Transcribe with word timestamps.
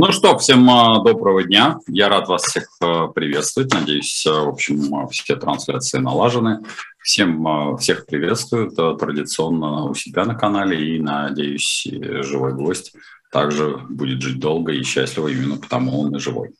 Ну 0.00 0.12
что, 0.12 0.38
всем 0.38 0.70
а, 0.70 1.02
доброго 1.02 1.42
дня. 1.42 1.80
Я 1.88 2.08
рад 2.08 2.28
вас 2.28 2.44
всех 2.44 2.68
а, 2.80 3.08
приветствовать. 3.08 3.74
Надеюсь, 3.74 4.24
а, 4.28 4.44
в 4.44 4.50
общем, 4.50 5.08
все 5.08 5.34
трансляции 5.34 5.98
налажены. 5.98 6.60
Всем 7.02 7.76
всех 7.78 8.06
приветствую 8.06 8.70
традиционно 8.70 9.86
у 9.86 9.94
себя 9.94 10.24
на 10.24 10.36
канале 10.36 10.94
и, 10.94 11.00
надеюсь, 11.00 11.84
живой 12.22 12.54
гость 12.54 12.92
также 13.32 13.78
будет 13.88 14.22
жить 14.22 14.38
долго 14.38 14.70
и 14.70 14.84
счастливо, 14.84 15.26
именно 15.26 15.56
потому 15.56 16.00
он 16.02 16.14
и 16.14 16.20
живой. 16.20 16.50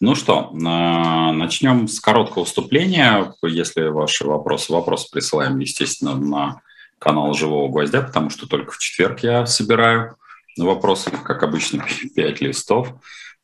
Ну 0.00 0.16
что, 0.16 0.50
начнем 0.52 1.86
с 1.86 2.00
короткого 2.00 2.44
вступления. 2.44 3.32
Если 3.44 3.82
ваши 3.82 4.26
вопросы, 4.26 4.72
вопросы 4.72 5.08
присылаем, 5.12 5.60
естественно, 5.60 6.16
на 6.16 6.62
канал 6.98 7.34
«Живого 7.34 7.68
гвоздя», 7.68 8.02
потому 8.02 8.30
что 8.30 8.48
только 8.48 8.72
в 8.72 8.78
четверг 8.78 9.20
я 9.20 9.46
собираю 9.46 10.16
вопросы, 10.56 11.10
как 11.10 11.42
обычно, 11.42 11.86
пять 12.14 12.40
листов. 12.40 12.94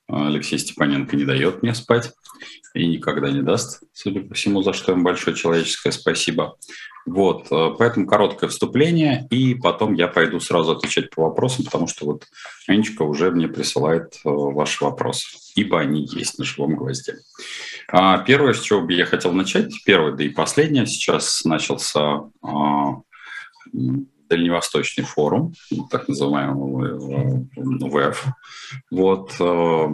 Алексей 0.08 0.58
Степаненко 0.58 1.16
не 1.16 1.24
дает 1.24 1.62
мне 1.62 1.74
спать 1.74 2.12
и 2.74 2.86
никогда 2.86 3.30
не 3.30 3.42
даст, 3.42 3.82
судя 3.92 4.20
по 4.20 4.34
всему, 4.34 4.62
за 4.62 4.72
что 4.72 4.92
им 4.92 5.02
большое 5.02 5.34
человеческое 5.34 5.92
спасибо. 5.92 6.56
Вот, 7.06 7.46
э, 7.52 7.70
поэтому 7.78 8.06
короткое 8.06 8.48
вступление, 8.48 9.26
и 9.30 9.54
потом 9.54 9.94
я 9.94 10.08
пойду 10.08 10.40
сразу 10.40 10.72
отвечать 10.72 11.10
по 11.10 11.22
вопросам, 11.22 11.64
потому 11.64 11.86
что 11.86 12.04
вот 12.04 12.26
Анечка 12.66 13.02
уже 13.02 13.30
мне 13.30 13.46
присылает 13.46 14.14
э, 14.24 14.28
ваши 14.28 14.84
вопросы, 14.84 15.38
ибо 15.54 15.78
они 15.78 16.04
есть 16.04 16.38
на 16.38 16.44
живом 16.44 16.74
гвозде. 16.74 17.18
А, 17.88 18.18
первое, 18.18 18.54
с 18.54 18.60
чего 18.60 18.82
бы 18.82 18.92
я 18.92 19.06
хотел 19.06 19.32
начать, 19.32 19.72
первое, 19.84 20.12
да 20.12 20.24
и 20.24 20.28
последнее, 20.28 20.86
сейчас 20.86 21.44
начался 21.44 22.22
а, 22.42 23.02
Дальневосточный 24.28 25.04
форум, 25.04 25.54
так 25.90 26.08
называемый 26.08 26.98
ВЭФ. 27.56 28.26
Вот, 28.90 29.34
э, 29.40 29.86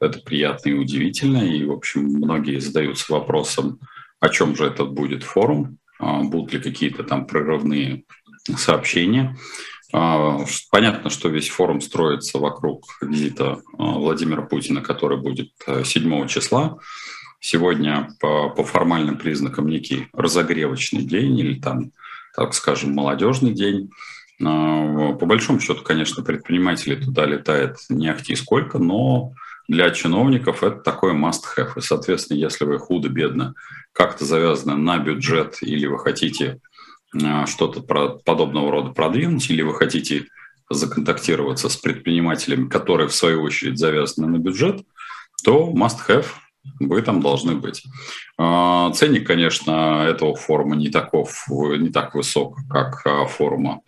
это 0.00 0.18
приятно 0.20 0.70
и 0.70 0.74
удивительно, 0.74 1.38
и, 1.38 1.64
в 1.64 1.72
общем, 1.72 2.04
многие 2.04 2.58
задаются 2.58 3.12
вопросом, 3.12 3.78
о 4.18 4.28
чем 4.30 4.56
же 4.56 4.64
этот 4.64 4.92
будет 4.92 5.22
форум, 5.22 5.78
а, 5.98 6.22
будут 6.22 6.54
ли 6.54 6.60
какие-то 6.60 7.04
там 7.04 7.26
прорывные 7.26 8.04
сообщения. 8.56 9.36
А, 9.92 10.38
понятно, 10.70 11.10
что 11.10 11.28
весь 11.28 11.48
форум 11.48 11.80
строится 11.80 12.38
вокруг 12.38 12.84
визита 13.02 13.60
а, 13.78 13.92
Владимира 13.92 14.42
Путина, 14.42 14.80
который 14.80 15.18
будет 15.18 15.50
7 15.84 16.26
числа. 16.28 16.78
Сегодня 17.38 18.10
по, 18.20 18.50
по 18.50 18.64
формальным 18.64 19.16
признакам 19.16 19.68
некий 19.68 20.08
разогревочный 20.12 21.02
день 21.02 21.38
или 21.38 21.60
там 21.60 21.92
так 22.34 22.54
скажем, 22.54 22.92
молодежный 22.92 23.52
день. 23.52 23.90
А, 24.42 25.12
по 25.12 25.26
большому 25.26 25.60
счету, 25.60 25.82
конечно, 25.82 26.22
предприниматели 26.22 26.96
туда 26.96 27.26
летает 27.26 27.76
не 27.88 28.08
ахти 28.08 28.34
сколько, 28.34 28.78
но 28.78 29.32
для 29.68 29.90
чиновников 29.90 30.62
это 30.62 30.80
такой 30.80 31.12
must-have. 31.12 31.72
И, 31.76 31.80
соответственно, 31.80 32.38
если 32.38 32.64
вы 32.64 32.78
худо-бедно 32.78 33.54
как-то 33.92 34.24
завязаны 34.24 34.76
на 34.76 34.98
бюджет 34.98 35.58
или 35.62 35.86
вы 35.86 35.98
хотите 35.98 36.60
а, 37.22 37.46
что-то 37.46 37.80
подобного 37.80 38.70
рода 38.70 38.90
продвинуть, 38.90 39.48
или 39.50 39.62
вы 39.62 39.74
хотите 39.74 40.26
законтактироваться 40.70 41.68
с 41.68 41.76
предпринимателями, 41.76 42.68
которые, 42.68 43.08
в 43.08 43.14
свою 43.14 43.42
очередь, 43.42 43.78
завязаны 43.78 44.28
на 44.28 44.38
бюджет, 44.38 44.82
то 45.44 45.72
must-have 45.72 46.26
вы 46.78 47.02
там 47.02 47.20
должны 47.20 47.54
быть. 47.54 47.84
А, 48.38 48.90
ценник, 48.92 49.26
конечно, 49.26 50.04
этого 50.06 50.34
форума 50.34 50.76
не, 50.76 50.88
таков, 50.88 51.46
не 51.48 51.90
так 51.90 52.14
высок, 52.14 52.58
как 52.68 53.06
а, 53.06 53.26
форума 53.26 53.80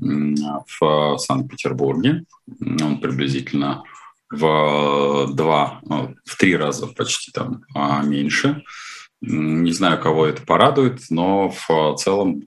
в 0.00 1.16
Санкт-Петербурге. 1.18 2.24
Он 2.60 3.00
приблизительно 3.00 3.82
в 4.30 5.28
два, 5.32 5.80
ну, 5.84 6.14
в 6.24 6.36
три 6.36 6.56
раза 6.56 6.86
почти 6.86 7.32
там 7.32 7.62
а, 7.74 8.02
меньше. 8.02 8.62
Не 9.20 9.72
знаю, 9.72 10.00
кого 10.00 10.26
это 10.26 10.42
порадует, 10.42 11.00
но 11.10 11.50
в 11.50 11.96
целом, 11.96 12.42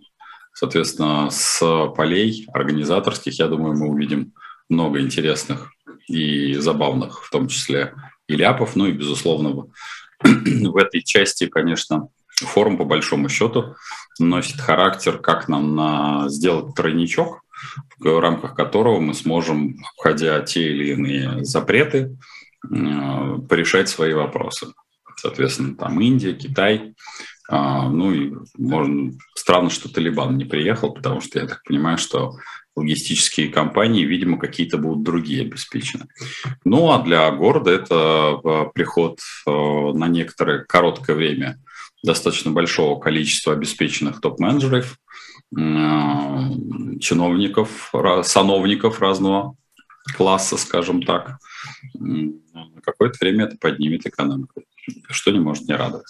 соответственно, 0.53 1.30
с 1.30 1.59
полей 1.96 2.48
организаторских, 2.53 3.40
я 3.40 3.48
думаю, 3.48 3.78
мы 3.78 3.90
увидим 3.90 4.34
много 4.69 5.02
интересных 5.02 5.74
и 6.08 6.53
забавных, 6.53 7.25
в 7.25 7.30
том 7.30 7.48
числе 7.48 7.94
ляпов. 8.36 8.75
Ну 8.75 8.88
и, 8.88 8.92
безусловно, 8.92 9.68
в 10.24 10.78
этой 10.78 11.02
части, 11.02 11.47
конечно, 11.47 12.09
форум 12.36 12.78
по 12.78 12.86
большому 12.86 13.30
счету 13.30 13.75
носит 14.19 14.59
характер, 14.59 15.18
как 15.18 15.47
нам 15.47 15.75
на, 15.75 16.30
сделать 16.30 16.75
тройничок, 16.75 17.42
в 18.00 18.19
рамках 18.19 18.56
которого 18.56 19.00
мы 19.00 19.14
сможем, 19.14 19.78
обходя 19.94 20.40
те 20.42 20.72
или 20.72 20.92
иные 20.94 21.46
запреты, 21.46 22.18
э, 22.69 23.38
порешать 23.47 23.90
свои 23.90 24.14
вопросы. 24.14 24.74
Соответственно, 25.18 25.75
там 25.75 26.00
Индия, 26.02 26.34
Китай, 26.34 26.96
а, 27.48 27.90
ну 27.90 28.13
и 28.13 28.34
можно, 28.58 29.12
странно, 29.36 29.69
что 29.69 29.92
Талибан 29.92 30.38
не 30.38 30.46
приехал, 30.46 30.94
потому 30.94 31.19
что 31.22 31.40
я 31.40 31.48
так 31.48 31.62
понимаю, 31.63 31.98
что 31.98 32.38
логистические 32.76 33.50
компании, 33.50 34.04
видимо, 34.04 34.38
какие-то 34.38 34.78
будут 34.78 35.04
другие 35.04 35.42
обеспечены. 35.42 36.08
Ну 36.64 36.92
а 36.92 37.02
для 37.04 37.30
города 37.32 37.72
это 37.72 38.40
э, 38.44 38.66
приход 38.74 39.20
э, 39.46 39.52
на 39.52 40.08
некоторое 40.08 40.64
короткое 40.64 41.16
время 41.16 41.60
достаточно 42.04 42.52
большого 42.52 43.00
количества 43.00 43.54
обеспеченных 43.54 44.22
топ-менеджеров, 44.22 44.98
э, 45.56 45.60
чиновников, 47.00 47.92
сановников 48.24 49.02
разного 49.02 49.56
класса, 50.16 50.58
скажем 50.58 51.04
так. 51.04 51.38
На 51.94 52.81
какое-то 52.84 53.18
время 53.20 53.46
это 53.46 53.58
поднимет 53.58 54.06
экономику 54.06 54.64
что 55.09 55.31
не 55.31 55.40
может 55.40 55.68
не 55.68 55.75
радовать. 55.75 56.08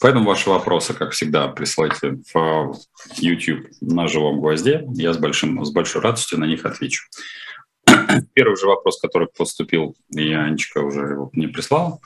Поэтому 0.00 0.26
ваши 0.26 0.50
вопросы, 0.50 0.94
как 0.94 1.12
всегда, 1.12 1.48
присылайте 1.48 2.18
в 2.32 2.74
YouTube 3.16 3.66
на 3.80 4.08
живом 4.08 4.40
гвозде. 4.40 4.84
Я 4.94 5.12
с, 5.12 5.18
большим, 5.18 5.64
с 5.64 5.70
большой 5.70 6.02
радостью 6.02 6.38
на 6.38 6.44
них 6.44 6.64
отвечу. 6.64 7.04
Первый 8.34 8.56
же 8.56 8.66
вопрос, 8.66 9.00
который 9.00 9.28
поступил, 9.36 9.96
и 10.14 10.32
Анечка 10.32 10.78
уже 10.78 11.00
его 11.00 11.30
не 11.32 11.48
прислала. 11.48 11.98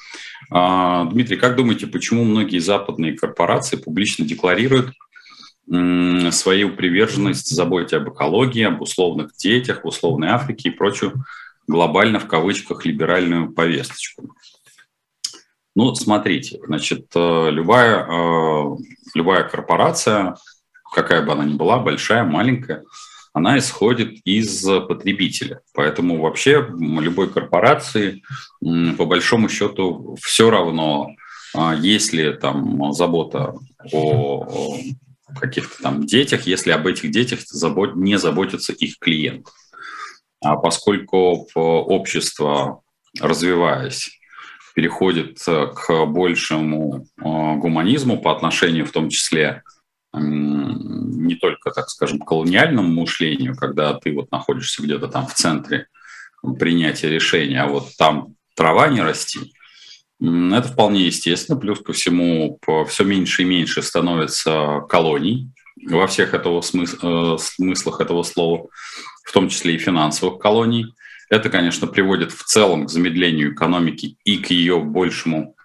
А, 0.50 1.04
Дмитрий, 1.06 1.36
как 1.36 1.56
думаете, 1.56 1.86
почему 1.86 2.24
многие 2.24 2.58
западные 2.58 3.16
корпорации 3.16 3.76
публично 3.76 4.24
декларируют 4.24 4.92
свою 6.30 6.76
приверженность 6.76 7.48
заботе 7.48 7.96
об 7.96 8.08
экологии, 8.10 8.62
об 8.62 8.80
условных 8.82 9.36
детях, 9.36 9.84
условной 9.84 10.28
Африке 10.28 10.68
и 10.68 10.72
прочую 10.72 11.24
глобально 11.66 12.20
в 12.20 12.28
кавычках 12.28 12.84
либеральную 12.84 13.52
повесточку? 13.52 14.36
Ну, 15.76 15.94
смотрите, 15.94 16.58
значит, 16.66 17.08
э, 17.14 17.50
любая, 17.50 18.06
э, 18.06 18.76
любая 19.14 19.44
корпорация, 19.46 20.36
какая 20.94 21.20
бы 21.20 21.32
она 21.32 21.44
ни 21.44 21.52
была, 21.52 21.78
большая, 21.78 22.24
маленькая, 22.24 22.82
она 23.34 23.58
исходит 23.58 24.22
из 24.24 24.62
потребителя. 24.64 25.60
Поэтому 25.74 26.18
вообще 26.18 26.66
любой 26.78 27.28
корпорации, 27.30 28.22
по 28.96 29.04
большому 29.04 29.50
счету, 29.50 30.16
все 30.18 30.48
равно, 30.48 31.10
а, 31.54 31.74
если 31.74 32.32
там 32.32 32.94
забота 32.94 33.52
о 33.92 34.78
каких-то 35.38 35.82
там 35.82 36.06
детях, 36.06 36.46
если 36.46 36.70
об 36.70 36.86
этих 36.86 37.10
детях 37.10 37.40
не 37.96 38.18
заботится 38.18 38.72
их 38.72 38.98
клиент. 38.98 39.46
А 40.42 40.56
поскольку 40.56 41.46
общество, 41.54 42.80
развиваясь, 43.20 44.15
переходит 44.76 45.42
к 45.42 46.04
большему 46.04 47.06
э, 47.16 47.22
гуманизму 47.22 48.20
по 48.20 48.30
отношению 48.30 48.84
в 48.84 48.92
том 48.92 49.08
числе 49.08 49.62
не 50.12 51.34
только, 51.34 51.70
так 51.70 51.88
скажем, 51.88 52.20
колониальному 52.20 52.88
мышлению, 52.88 53.56
когда 53.56 53.94
ты 53.94 54.14
вот 54.14 54.30
находишься 54.30 54.82
где-то 54.82 55.08
там 55.08 55.26
в 55.26 55.34
центре 55.34 55.88
принятия 56.58 57.08
решения, 57.08 57.62
а 57.62 57.66
вот 57.66 57.96
там 57.98 58.34
трава 58.54 58.88
не 58.88 59.00
расти, 59.00 59.52
это 60.20 60.68
вполне 60.68 61.06
естественно. 61.06 61.58
Плюс 61.58 61.80
ко 61.80 61.92
всему 61.92 62.58
все 62.88 63.04
меньше 63.04 63.42
и 63.42 63.46
меньше 63.46 63.82
становится 63.82 64.82
колоний 64.88 65.50
во 65.86 66.06
всех 66.06 66.34
этого 66.34 66.60
смысл, 66.60 66.96
э, 67.02 67.38
смыслах 67.38 68.00
этого 68.00 68.22
слова, 68.24 68.68
в 69.24 69.32
том 69.32 69.48
числе 69.48 69.74
и 69.74 69.78
финансовых 69.78 70.38
колоний. 70.38 70.94
Это, 71.28 71.50
конечно, 71.50 71.86
приводит 71.86 72.32
в 72.32 72.44
целом 72.44 72.86
к 72.86 72.90
замедлению 72.90 73.52
экономики 73.52 74.16
и 74.24 74.38
к 74.38 74.50
ее 74.50 74.80
большему 74.80 75.56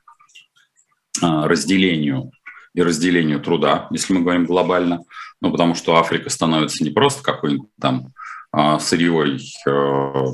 а, 1.21 1.47
разделению 1.47 2.31
и 2.73 2.81
разделению 2.81 3.41
труда, 3.41 3.87
если 3.91 4.13
мы 4.13 4.21
говорим 4.21 4.45
глобально. 4.45 5.03
Ну, 5.41 5.51
потому 5.51 5.75
что 5.75 5.97
Африка 5.97 6.29
становится 6.29 6.83
не 6.83 6.89
просто 6.89 7.21
какой-нибудь 7.21 7.69
там 7.79 8.13
а, 8.51 8.79
сырьевой 8.79 9.39
а, 9.67 10.25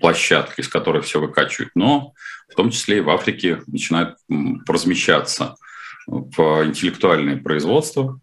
площадкой, 0.00 0.62
из 0.62 0.68
которой 0.68 1.02
все 1.02 1.20
выкачивают, 1.20 1.72
но 1.74 2.14
в 2.48 2.54
том 2.54 2.70
числе 2.70 2.98
и 2.98 3.02
в 3.02 3.10
Африке 3.10 3.60
начинают 3.66 4.16
размещаться 4.66 5.56
в 6.06 6.64
интеллектуальное 6.64 7.36
производство, 7.36 8.18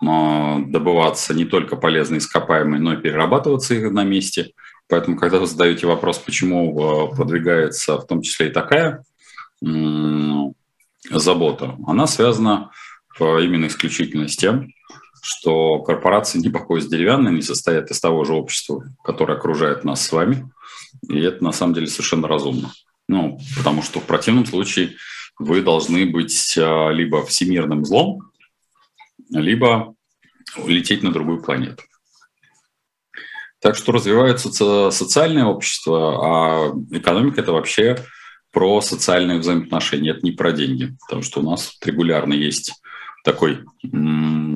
добываться 0.00 1.34
не 1.34 1.44
только 1.44 1.76
полезные 1.76 2.18
ископаемые, 2.18 2.80
но 2.80 2.94
и 2.94 2.96
перерабатываться 2.96 3.74
их 3.74 3.92
на 3.92 4.02
месте– 4.02 4.52
Поэтому, 4.90 5.16
когда 5.16 5.38
вы 5.38 5.46
задаете 5.46 5.86
вопрос, 5.86 6.18
почему 6.18 7.12
продвигается 7.14 7.96
в 7.98 8.06
том 8.06 8.22
числе 8.22 8.48
и 8.48 8.52
такая 8.52 9.04
забота, 11.10 11.76
она 11.86 12.06
связана 12.06 12.70
именно 13.18 13.66
исключительно 13.66 14.28
с 14.28 14.36
тем, 14.36 14.72
что 15.22 15.80
корпорации 15.80 16.38
не 16.38 16.48
по 16.48 16.60
пояс 16.60 16.86
деревянные, 16.86 17.34
не 17.34 17.42
состоят 17.42 17.90
из 17.90 18.00
того 18.00 18.24
же 18.24 18.32
общества, 18.32 18.84
которое 19.04 19.36
окружает 19.36 19.84
нас 19.84 20.04
с 20.04 20.12
вами. 20.12 20.50
И 21.08 21.18
это 21.20 21.44
на 21.44 21.52
самом 21.52 21.74
деле 21.74 21.86
совершенно 21.86 22.26
разумно. 22.26 22.72
Ну, 23.08 23.38
потому 23.56 23.82
что 23.82 24.00
в 24.00 24.04
противном 24.04 24.46
случае 24.46 24.96
вы 25.38 25.62
должны 25.62 26.06
быть 26.06 26.56
а, 26.58 26.90
либо 26.90 27.24
всемирным 27.24 27.84
злом, 27.84 28.30
либо 29.30 29.94
лететь 30.66 31.02
на 31.02 31.12
другую 31.12 31.42
планету. 31.42 31.82
Так 33.60 33.76
что 33.76 33.92
развивается 33.92 34.90
социальное 34.90 35.44
общество, 35.44 36.18
а 36.22 36.72
экономика– 36.90 37.40
это 37.42 37.52
вообще 37.52 37.96
про 38.52 38.80
социальные 38.80 39.38
взаимоотношения, 39.38 40.12
это 40.12 40.20
не 40.22 40.32
про 40.32 40.52
деньги. 40.52 40.96
Потому 41.06 41.22
что 41.22 41.40
у 41.40 41.42
нас 41.42 41.76
регулярно 41.84 42.32
есть 42.32 42.72
такой, 43.22 43.60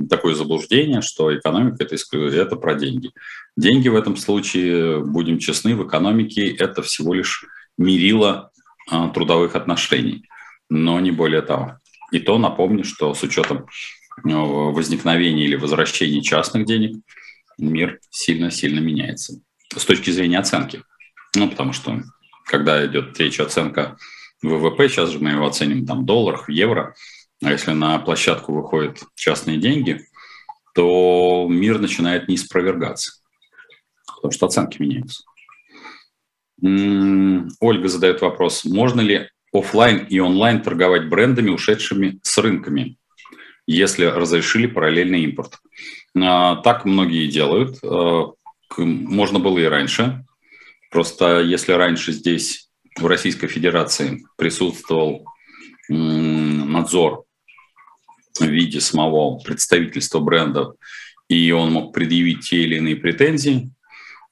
такое 0.08 0.34
заблуждение, 0.34 1.02
что 1.02 1.36
экономика 1.36 1.84
это, 1.84 1.96
это 2.12 2.56
про 2.56 2.74
деньги. 2.74 3.10
Деньги 3.56 3.88
в 3.88 3.96
этом 3.96 4.16
случае, 4.16 5.04
будем 5.04 5.38
честны, 5.38 5.76
в 5.76 5.86
экономике 5.86 6.48
это 6.48 6.82
всего 6.82 7.14
лишь 7.14 7.44
мерило 7.76 8.50
а, 8.90 9.08
трудовых 9.08 9.54
отношений, 9.54 10.28
но 10.70 10.98
не 11.00 11.10
более 11.10 11.42
того. 11.42 11.78
И 12.10 12.20
то 12.20 12.38
напомню, 12.38 12.84
что 12.84 13.14
с 13.14 13.22
учетом 13.22 13.66
ну, 14.22 14.72
возникновения 14.72 15.44
или 15.44 15.56
возвращения 15.56 16.22
частных 16.22 16.64
денег 16.64 16.96
мир 17.58 18.00
сильно-сильно 18.10 18.80
меняется 18.80 19.40
с 19.76 19.84
точки 19.84 20.10
зрения 20.10 20.38
оценки. 20.38 20.82
Ну, 21.36 21.48
потому 21.48 21.72
что 21.72 22.02
когда 22.44 22.84
идет 22.86 23.18
речь 23.18 23.40
оценка 23.40 23.96
ВВП, 24.42 24.88
сейчас 24.88 25.10
же 25.10 25.18
мы 25.18 25.30
его 25.30 25.46
оценим 25.46 25.86
там 25.86 26.02
в 26.02 26.04
долларах, 26.06 26.48
в 26.48 26.50
евро, 26.50 26.94
а 27.42 27.50
если 27.50 27.72
на 27.72 27.98
площадку 27.98 28.52
выходят 28.52 29.02
частные 29.14 29.58
деньги, 29.58 30.06
то 30.74 31.46
мир 31.48 31.78
начинает 31.78 32.28
не 32.28 32.36
спровергаться, 32.36 33.22
потому 34.06 34.32
что 34.32 34.46
оценки 34.46 34.80
меняются. 34.80 35.24
Ольга 37.60 37.88
задает 37.88 38.20
вопрос, 38.22 38.64
можно 38.64 39.00
ли 39.00 39.28
офлайн 39.52 40.06
и 40.06 40.18
онлайн 40.18 40.62
торговать 40.62 41.08
брендами, 41.08 41.50
ушедшими 41.50 42.18
с 42.22 42.38
рынками, 42.38 42.96
если 43.66 44.04
разрешили 44.04 44.66
параллельный 44.66 45.22
импорт? 45.22 45.58
А, 46.16 46.56
так 46.56 46.84
многие 46.84 47.28
делают. 47.28 47.78
А, 47.82 48.32
можно 48.78 49.38
было 49.38 49.58
и 49.58 49.64
раньше. 49.64 50.24
Просто 50.90 51.40
если 51.40 51.72
раньше 51.72 52.12
здесь 52.12 52.68
в 52.96 53.06
Российской 53.06 53.48
Федерации 53.48 54.24
присутствовал 54.36 55.26
надзор 55.88 57.24
в 58.38 58.44
виде 58.44 58.80
самого 58.80 59.38
представительства 59.38 60.20
брендов, 60.20 60.76
и 61.28 61.50
он 61.50 61.72
мог 61.72 61.92
предъявить 61.92 62.48
те 62.48 62.62
или 62.62 62.76
иные 62.76 62.96
претензии, 62.96 63.70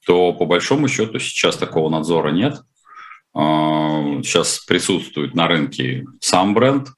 то 0.05 0.33
по 0.33 0.45
большому 0.45 0.87
счету 0.87 1.19
сейчас 1.19 1.57
такого 1.57 1.89
надзора 1.89 2.31
нет. 2.31 2.61
А, 3.33 4.21
сейчас 4.23 4.59
присутствует 4.59 5.35
на 5.35 5.47
рынке 5.47 6.05
сам 6.21 6.53
бренд, 6.53 6.89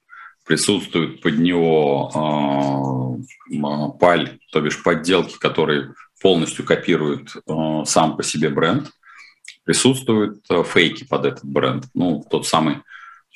присутствует 0.45 1.21
под 1.21 1.39
него 1.39 3.19
а, 3.61 3.89
паль, 3.89 4.39
то 4.51 4.61
бишь 4.61 4.81
подделки, 4.83 5.37
которые 5.37 5.93
полностью 6.21 6.65
копируют 6.65 7.35
а, 7.47 7.85
сам 7.85 8.15
по 8.15 8.23
себе 8.23 8.49
бренд. 8.49 8.91
Присутствуют 9.63 10.45
фейки 10.67 11.05
под 11.05 11.25
этот 11.25 11.45
бренд. 11.45 11.85
Ну, 11.95 12.23
тот 12.29 12.45
самый 12.47 12.83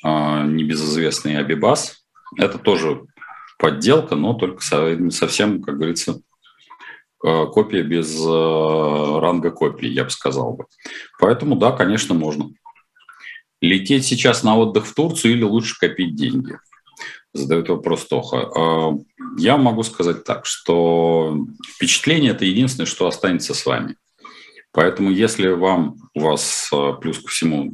небезызвестный 0.02 1.36
Абибас. 1.36 2.04
Это 2.38 2.56
тоже 2.56 3.02
подделка, 3.58 4.14
но 4.14 4.34
только 4.34 4.62
совсем, 4.62 5.60
как 5.60 5.76
говорится, 5.76 6.20
Э, 7.22 7.46
копия 7.46 7.82
без 7.82 8.18
э, 8.18 9.18
ранга 9.20 9.50
копии, 9.50 9.88
я 9.88 10.04
бы 10.04 10.10
сказал 10.10 10.54
бы. 10.54 10.64
Поэтому 11.18 11.54
да, 11.54 11.70
конечно, 11.72 12.14
можно. 12.14 12.50
Лететь 13.60 14.06
сейчас 14.06 14.42
на 14.42 14.56
отдых 14.56 14.86
в 14.86 14.94
Турцию 14.94 15.34
или 15.34 15.42
лучше 15.42 15.78
копить 15.78 16.14
деньги? 16.14 16.58
Задает 17.32 17.68
вопрос 17.68 18.06
Тоха. 18.06 18.48
Э, 18.56 18.90
я 19.38 19.56
могу 19.56 19.82
сказать 19.82 20.24
так, 20.24 20.46
что 20.46 21.36
впечатление– 21.76 22.30
это 22.32 22.44
единственное, 22.44 22.86
что 22.86 23.06
останется 23.06 23.54
с 23.54 23.64
вами. 23.64 23.96
Поэтому 24.72 25.10
если 25.10 25.48
вам, 25.48 25.96
у 26.14 26.20
вас 26.20 26.70
плюс 27.00 27.18
ко 27.18 27.28
всему 27.28 27.72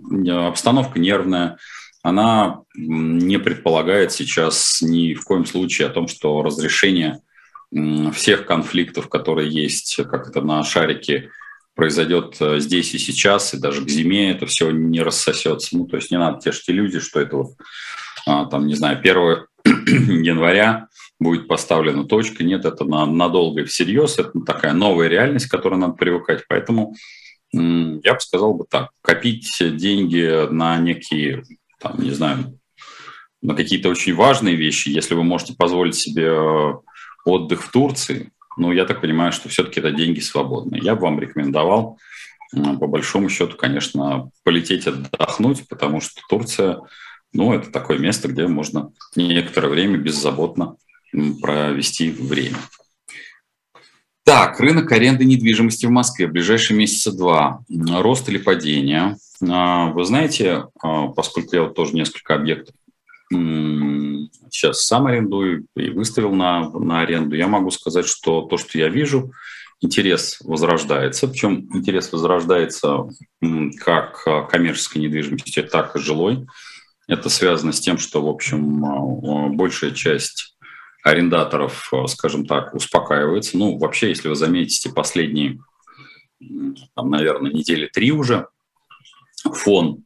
обстановка 0.49 0.99
нервная, 0.99 1.59
она 2.03 2.61
не 2.75 3.39
предполагает 3.39 4.13
сейчас 4.13 4.81
ни 4.81 5.15
в 5.15 5.25
коем 5.25 5.45
случае 5.45 5.89
о 5.89 5.91
том, 5.91 6.09
что 6.09 6.43
разрешение 6.43 7.21
всех 8.15 8.47
конфликтов, 8.47 9.09
которые 9.09 9.51
есть, 9.51 9.97
как 9.97 10.29
это 10.29 10.41
на 10.41 10.63
шарике 10.63 11.31
произойдет 11.75 12.37
э, 12.41 12.59
здесь 12.59 12.95
и 12.95 12.99
сейчас, 12.99 13.53
и 13.53 13.59
даже 13.59 13.85
к 13.85 13.89
зиме 13.89 14.31
это 14.31 14.47
все 14.47 14.71
не 14.71 15.03
рассосется. 15.03 15.77
Ну, 15.77 15.87
то 15.87 15.97
есть 15.97 16.11
не 16.11 16.19
надо 16.19 16.41
тешить 16.41 16.71
иллюзии, 16.71 17.01
что 17.01 17.21
это 17.21 17.37
вот, 17.37 17.51
а, 17.51 17.65
там, 18.27 18.67
не 18.67 18.75
знаю, 18.75 18.99
1 18.99 19.15
января 20.23 20.89
будет 21.19 21.49
поставлена 21.49 22.05
точка. 22.05 22.45
Нет, 22.45 22.65
это 22.65 22.85
на, 22.85 23.07
надолго 23.07 23.63
и 23.63 23.65
всерьез. 23.65 24.19
Это 24.19 24.33
такая 24.45 24.73
новая 24.73 25.09
реальность, 25.09 25.47
к 25.47 25.51
которой 25.51 25.79
надо 25.79 25.95
привыкать. 25.95 26.45
Поэтому 26.49 26.95
я 27.53 28.15
бы 28.15 28.21
сказал 28.21 28.55
бы 28.55 28.65
так, 28.69 28.91
копить 29.01 29.57
деньги 29.61 30.51
на 30.51 30.77
некие, 30.79 31.45
там, 31.81 31.99
не 31.99 32.11
знаю, 32.11 32.59
на 33.43 33.55
какие-то 33.55 33.89
очень 33.89 34.15
важные 34.15 34.57
вещи, 34.57 34.89
если 34.89 35.15
вы 35.15 35.23
можете 35.23 35.55
позволить 35.55 35.95
себе 35.95 36.27
э, 36.27 36.73
отдых 37.25 37.63
в 37.63 37.71
Турции, 37.71 38.33
ну, 38.57 38.73
я 38.73 38.87
так 38.87 39.01
понимаю, 39.01 39.33
что 39.33 39.49
все-таки 39.49 39.81
это 39.81 39.93
деньги 39.93 40.21
свободные. 40.21 40.83
Я 40.83 40.97
бы 40.97 41.03
вам 41.03 41.21
рекомендовал, 41.21 41.99
по 42.53 42.87
большому 42.87 43.29
счету, 43.29 43.57
конечно, 43.57 44.31
полететь 44.45 44.87
отдохнуть, 44.87 45.69
потому 45.69 46.01
что 46.01 46.23
Турция, 46.29 46.81
ну, 47.33 47.53
это 47.53 47.71
такое 47.71 47.99
место, 47.99 48.29
где 48.29 48.47
можно 48.47 48.93
некоторое 49.15 49.69
время 49.69 49.99
беззаботно 49.99 50.77
провести 51.41 52.11
время. 52.11 52.59
Так, 54.25 54.59
рынок 54.59 54.91
аренды 54.91 55.25
недвижимости 55.25 55.87
в 55.87 55.91
Москве 55.91 56.27
в 56.27 56.33
ближайшие 56.33 56.77
месяца 56.77 57.17
два. 57.17 57.61
Рост 57.69 58.29
или 58.29 58.39
падение? 58.39 59.17
А, 59.49 59.91
вы 59.93 60.05
знаете, 60.05 60.65
а, 60.83 61.09
поскольку 61.09 61.55
я 61.55 61.63
вот 61.63 61.75
тоже 61.75 61.95
несколько 61.95 62.35
объектов 62.35 62.75
сейчас 63.29 64.85
сам 64.85 65.07
арендую 65.07 65.67
и 65.75 65.91
выставил 65.91 66.33
на, 66.33 66.71
на 66.71 67.01
аренду, 67.01 67.35
я 67.35 67.49
могу 67.49 67.71
сказать, 67.71 68.07
что 68.07 68.43
то, 68.43 68.57
что 68.57 68.79
я 68.79 68.89
вижу, 68.89 69.33
интерес 69.81 70.39
возрождается. 70.45 71.27
Причем 71.27 71.69
интерес 71.75 72.13
возрождается 72.13 73.09
как 73.85 74.25
коммерческой 74.49 74.99
недвижимости, 74.99 75.63
так 75.63 75.97
и 75.97 75.99
жилой. 75.99 76.47
Это 77.09 77.29
связано 77.29 77.73
с 77.73 77.81
тем, 77.81 77.99
что, 77.99 78.23
в 78.23 78.29
общем, 78.29 78.85
а, 78.85 79.49
большая 79.49 79.93
часть 79.93 80.57
арендаторов, 81.05 81.93
скажем 82.09 82.47
так, 82.47 82.75
успокаивается. 82.75 83.57
Ну, 83.57 83.79
вообще, 83.79 84.09
если 84.09 84.29
вы 84.29 84.35
заметите, 84.35 84.91
последние, 84.91 85.61
там, 86.95 87.11
наверное, 87.11 87.53
недели 87.53 87.87
три 87.87 88.11
уже, 88.11 88.49
фон 89.45 90.05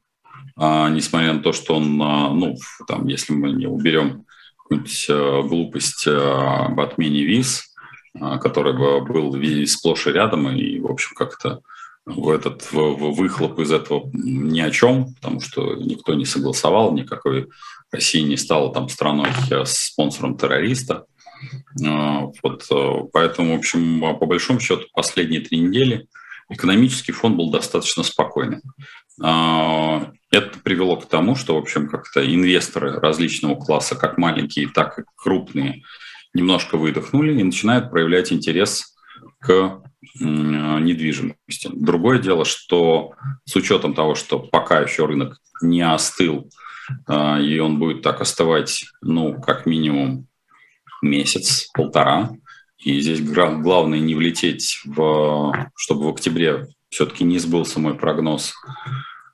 а, 0.62 0.90
несмотря 0.90 1.33
на 1.33 1.40
то, 1.40 1.52
что 1.52 1.76
он, 1.76 2.00
а, 2.02 2.30
ну, 2.30 2.54
там, 2.87 3.07
если 3.07 3.33
мы 3.33 3.52
не 3.52 3.66
уберем 3.66 4.26
глупость 4.69 6.07
об 6.07 6.78
отмене 6.78 7.25
виз, 7.25 7.75
а, 8.21 8.38
который 8.38 8.73
был 8.73 9.66
сплошь 9.66 10.07
и 10.07 10.12
рядом, 10.12 10.49
и, 10.50 10.78
в 10.78 10.87
общем, 10.87 11.16
как-то 11.16 11.62
этот 12.32 12.62
в, 12.72 12.74
в 12.74 13.14
выхлоп 13.14 13.58
из 13.60 13.72
этого 13.72 14.10
ни 14.12 14.60
о 14.60 14.70
чем, 14.70 15.14
потому 15.14 15.40
что 15.40 15.74
никто 15.74 16.14
не 16.14 16.24
согласовал, 16.24 16.92
никакой 16.92 17.48
Россия 17.90 18.22
не 18.22 18.36
стала 18.36 18.72
там 18.72 18.88
страной 18.88 19.28
э, 19.50 19.64
спонсором 19.64 20.36
террориста. 20.36 21.06
Вот, 21.74 22.68
поэтому, 23.14 23.54
в 23.54 23.58
общем, 23.58 24.00
по 24.18 24.26
большому 24.26 24.60
счету, 24.60 24.82
последние 24.92 25.40
три 25.40 25.58
недели 25.58 26.06
экономический 26.50 27.12
фон 27.12 27.34
был 27.34 27.50
достаточно 27.50 28.02
спокойный. 28.02 28.60
Это 29.18 30.58
привело 30.62 30.96
к 30.96 31.08
тому, 31.08 31.36
что, 31.36 31.54
в 31.54 31.58
общем, 31.58 31.88
как-то 31.88 32.22
инвесторы 32.22 33.00
различного 33.00 33.54
класса, 33.54 33.96
как 33.96 34.18
маленькие, 34.18 34.68
так 34.68 34.98
и 34.98 35.02
крупные, 35.16 35.82
немножко 36.34 36.76
выдохнули 36.76 37.40
и 37.40 37.42
начинают 37.42 37.90
проявлять 37.90 38.32
интерес 38.32 38.96
к 39.40 39.82
недвижимости. 40.14 41.68
Другое 41.73 42.18
дело, 42.18 42.44
что 42.44 43.12
с 43.44 43.54
учетом 43.56 43.94
того, 43.94 44.14
что 44.14 44.38
пока 44.38 44.80
еще 44.80 45.06
рынок 45.06 45.38
не 45.62 45.82
остыл, 45.82 46.50
а, 47.06 47.38
и 47.38 47.59
он 47.59 47.78
будет 47.78 48.02
так 48.02 48.20
остывать, 48.20 48.85
ну, 49.02 49.40
как 49.40 49.66
минимум 49.66 50.26
месяц, 51.02 51.68
полтора, 51.73 52.30
и 52.78 53.00
здесь 53.00 53.20
главное 53.23 54.00
не 54.00 54.14
влететь, 54.14 54.80
в, 54.85 55.70
чтобы 55.76 56.04
в 56.04 56.09
октябре 56.09 56.66
все-таки 56.88 57.25
не 57.25 57.38
сбылся 57.38 57.78
мой 57.78 57.94
прогноз, 57.94 58.54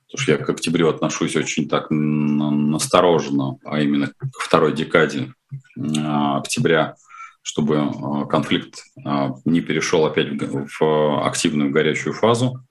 потому 0.07 0.21
что 0.21 0.31
я 0.33 0.37
к 0.37 0.49
октябрю 0.49 0.89
отношусь 0.89 1.35
очень 1.35 1.67
так 1.67 1.87
настороженно, 1.89 3.57
а 3.65 3.81
именно 3.81 4.07
к 4.07 4.39
второй 4.39 4.73
декаде 4.73 5.33
а, 5.97 6.37
октября, 6.37 6.95
чтобы 7.47 7.77
а, 7.77 8.25
конфликт 8.25 8.83
а, 9.05 9.33
не 9.45 9.61
перешел 9.61 10.05
опять 10.05 10.27
в 10.31 11.25
активную 11.25 11.71
горячую 11.71 12.13
фазу. 12.13 12.65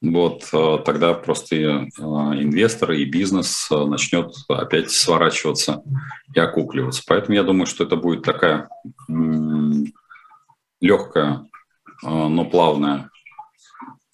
Вот 0.00 0.50
тогда 0.50 1.14
просто 1.14 1.56
инвесторы 1.56 3.00
и 3.00 3.04
бизнес 3.04 3.68
начнет 3.70 4.32
опять 4.48 4.90
сворачиваться 4.90 5.82
и 6.34 6.40
окукливаться. 6.40 7.02
Поэтому 7.06 7.36
я 7.36 7.42
думаю, 7.42 7.66
что 7.66 7.84
это 7.84 7.96
будет 7.96 8.22
такая 8.22 8.68
легкая, 10.80 11.46
но 12.02 12.44
плавная 12.46 13.10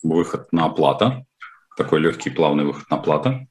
выход 0.03 0.53
на 0.53 0.69
плата, 0.71 1.25
такой 1.77 2.01
легкий 2.01 2.31
плавный 2.31 2.65
выход 2.65 2.91
на 2.91 2.97
плата 2.97 3.47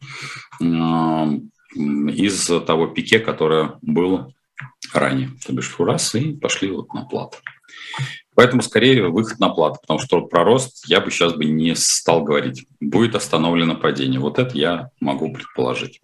из 0.60 2.46
того 2.46 2.88
пике, 2.88 3.20
которое 3.20 3.78
было 3.82 4.34
ранее, 4.94 5.30
то 5.46 5.54
бишь 5.54 5.70
фурас, 5.70 6.16
и 6.16 6.34
пошли 6.34 6.72
вот 6.72 6.94
на 6.94 7.06
плату. 7.06 7.38
Поэтому 8.36 8.62
скорее 8.62 9.10
выход 9.10 9.40
на 9.40 9.50
плату, 9.50 9.80
потому 9.82 10.00
что 10.00 10.22
про 10.22 10.44
рост 10.44 10.84
я 10.88 11.02
бы 11.02 11.12
сейчас 11.12 11.34
бы 11.34 11.46
не 11.46 11.76
стал 11.76 12.24
говорить. 12.24 12.66
Будет 12.80 13.16
остановлено 13.16 13.76
падение. 13.76 14.20
Вот 14.20 14.40
это 14.40 14.58
я 14.58 14.90
могу 15.00 15.32
предположить. 15.32 16.02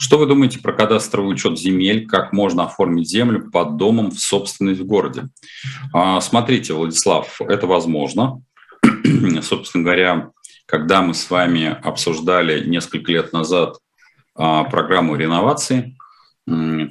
Что 0.00 0.18
вы 0.18 0.26
думаете 0.26 0.60
про 0.60 0.72
кадастровый 0.72 1.32
учет 1.32 1.58
земель? 1.58 2.06
Как 2.06 2.32
можно 2.32 2.64
оформить 2.64 3.08
землю 3.08 3.50
под 3.50 3.76
домом 3.76 4.10
в 4.10 4.18
собственность 4.20 4.80
в 4.80 4.86
городе? 4.86 5.28
А, 5.92 6.20
смотрите, 6.20 6.72
Владислав, 6.72 7.40
это 7.40 7.66
возможно. 7.66 8.42
Собственно 9.42 9.82
говоря, 9.82 10.30
когда 10.66 11.02
мы 11.02 11.14
с 11.14 11.28
вами 11.30 11.76
обсуждали 11.82 12.64
несколько 12.64 13.10
лет 13.10 13.32
назад 13.32 13.78
а, 14.36 14.64
программу 14.64 15.16
реновации, 15.16 15.97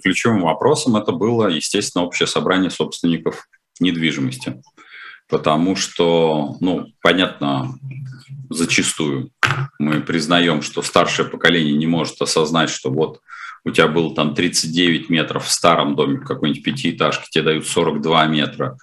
ключевым 0.04 0.42
вопросом 0.42 0.96
это 0.96 1.12
было, 1.12 1.48
естественно, 1.48 2.04
общее 2.04 2.28
собрание 2.28 2.70
собственников 2.70 3.48
недвижимости. 3.80 4.62
Потому 5.30 5.76
что, 5.76 6.56
ну, 6.62 6.88
понятно, 7.02 7.78
зачастую 8.50 9.32
мы 9.78 10.02
признаем, 10.02 10.62
что 10.62 10.82
старшее 10.82 11.28
поколение 11.28 11.76
не 11.76 11.88
может 11.88 12.22
осознать, 12.22 12.70
что 12.70 12.90
вот 12.90 13.20
у 13.66 13.72
тебя 13.72 13.88
было 13.88 14.16
там 14.16 14.34
39 14.34 15.10
метров 15.10 15.46
в 15.46 15.52
старом 15.52 15.96
доме, 15.96 16.20
в 16.20 16.24
какой-нибудь 16.24 16.64
пятиэтажке, 16.64 17.28
тебе 17.30 17.44
дают 17.44 17.68
42 17.68 18.28
метра 18.28 18.78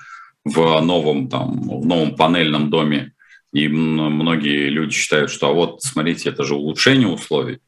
в 0.45 0.81
новом, 0.81 1.29
там, 1.29 1.81
в 1.81 1.87
новом 1.87 2.17
панельном 2.17 2.69
доме, 2.69 3.13
и 3.55 3.69
многие 3.69 4.69
люди 4.69 4.93
считают, 4.93 5.31
что 5.31 5.49
а 5.49 5.53
вот, 5.53 5.83
смотрите, 5.83 6.29
это 6.29 6.45
же 6.45 6.55
улучшение 6.55 7.09
условий 7.09 7.61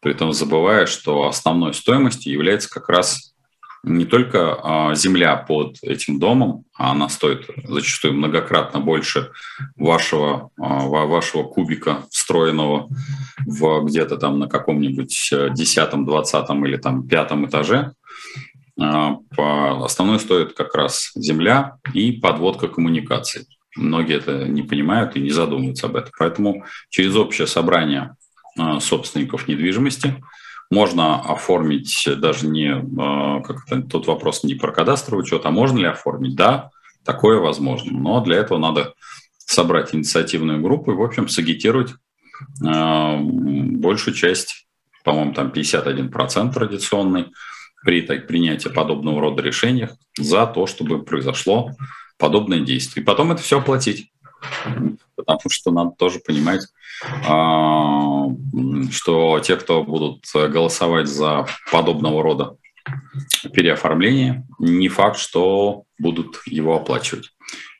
при 0.00 0.12
этом 0.12 0.32
забывая, 0.32 0.86
что 0.86 1.26
основной 1.26 1.74
стоимостью 1.74 2.32
является 2.32 2.68
как 2.70 2.88
раз 2.88 3.34
не 3.84 4.04
только 4.04 4.58
а, 4.62 4.94
земля 4.94 5.36
под 5.36 5.76
этим 5.82 6.18
домом, 6.18 6.64
а 6.76 6.92
она 6.92 7.08
стоит 7.08 7.48
зачастую 7.64 8.14
многократно 8.14 8.80
больше 8.80 9.30
вашего, 9.76 10.50
а, 10.58 10.86
вашего 10.86 11.44
кубика, 11.44 12.02
встроенного 12.10 12.88
в 13.46 13.84
где-то 13.84 14.16
там 14.16 14.38
на 14.38 14.48
каком-нибудь 14.48 15.30
э, 15.32 15.50
десятом, 15.54 16.04
двадцатом 16.04 16.66
или 16.66 16.76
там 16.76 17.06
пятом 17.06 17.46
этаже. 17.46 17.92
А, 18.80 19.18
основной 19.84 20.18
стоит 20.18 20.54
как 20.54 20.74
раз 20.74 21.12
земля 21.14 21.76
и 21.94 22.12
подводка 22.12 22.68
коммуникаций. 22.68 23.46
Многие 23.76 24.16
это 24.16 24.48
не 24.48 24.62
понимают 24.62 25.16
и 25.16 25.20
не 25.20 25.30
задумываются 25.30 25.86
об 25.86 25.96
этом. 25.96 26.10
Поэтому 26.18 26.64
через 26.88 27.14
общее 27.14 27.46
собрание 27.46 28.16
собственников 28.80 29.48
недвижимости. 29.48 30.22
Можно 30.70 31.20
оформить 31.20 32.06
даже 32.18 32.46
не, 32.46 32.68
э, 32.68 33.42
как 33.42 33.64
это, 33.66 33.82
тот 33.82 34.06
вопрос 34.06 34.44
не 34.44 34.54
про 34.54 34.70
кадастровый 34.70 35.22
учет, 35.22 35.46
а 35.46 35.50
можно 35.50 35.78
ли 35.78 35.86
оформить? 35.86 36.36
Да, 36.36 36.70
такое 37.04 37.38
возможно. 37.38 37.98
Но 37.98 38.20
для 38.20 38.36
этого 38.36 38.58
надо 38.58 38.92
собрать 39.38 39.94
инициативную 39.94 40.60
группу 40.60 40.92
и, 40.92 40.94
в 40.94 41.02
общем, 41.02 41.28
сагитировать 41.28 41.92
э, 42.62 43.16
большую 43.18 44.14
часть, 44.14 44.66
по-моему, 45.04 45.32
там 45.32 45.48
51% 45.48 46.52
традиционный, 46.52 47.26
при 47.84 48.02
так, 48.02 48.26
принятии 48.26 48.68
подобного 48.68 49.20
рода 49.20 49.40
решений 49.40 49.88
за 50.18 50.46
то, 50.46 50.66
чтобы 50.66 51.02
произошло 51.02 51.70
подобное 52.18 52.60
действие. 52.60 53.02
И 53.02 53.06
потом 53.06 53.32
это 53.32 53.40
все 53.40 53.60
оплатить. 53.60 54.10
Потому 55.16 55.40
что 55.50 55.70
надо 55.70 55.90
тоже 55.98 56.20
понимать, 56.20 56.62
а, 57.26 58.26
что 58.90 59.40
те, 59.40 59.56
кто 59.56 59.82
будут 59.84 60.24
голосовать 60.32 61.08
за 61.08 61.46
подобного 61.70 62.22
рода 62.22 62.56
переоформление, 63.52 64.46
не 64.58 64.88
факт, 64.88 65.18
что 65.18 65.84
будут 65.98 66.40
его 66.46 66.76
оплачивать. 66.76 67.30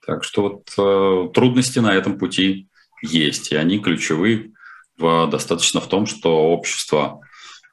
Так 0.07 0.25
что 0.25 0.43
вот 0.43 0.73
э, 0.79 1.33
трудности 1.35 1.79
на 1.79 1.95
этом 1.95 2.19
пути 2.19 2.69
есть, 3.03 3.53
и 3.53 3.57
они 3.57 3.79
ключевы 3.79 4.53
в, 4.97 5.29
достаточно 5.29 5.81
в 5.81 5.89
том, 5.89 6.07
что 6.07 6.51
общество 6.51 7.21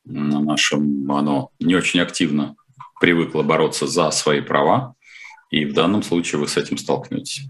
наше, 0.03 0.75
оно 0.75 1.49
не 1.59 1.75
очень 1.75 1.99
активно 1.99 2.55
привыкло 2.99 3.41
бороться 3.41 3.87
за 3.87 4.11
свои 4.11 4.41
права, 4.41 4.95
и 5.49 5.65
в 5.65 5.73
данном 5.73 6.03
случае 6.03 6.39
вы 6.39 6.47
с 6.47 6.57
этим 6.57 6.77
столкнетесь. 6.77 7.47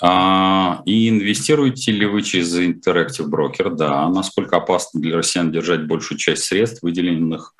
А, 0.00 0.82
и 0.84 1.08
инвестируете 1.08 1.92
ли 1.92 2.06
вы 2.06 2.22
через 2.22 2.56
Interactive 2.56 3.28
Broker? 3.28 3.70
Да. 3.70 4.08
Насколько 4.08 4.58
опасно 4.58 5.00
для 5.00 5.16
россиян 5.16 5.50
держать 5.50 5.86
большую 5.86 6.18
часть 6.18 6.44
средств, 6.44 6.82
выделенных 6.82 7.54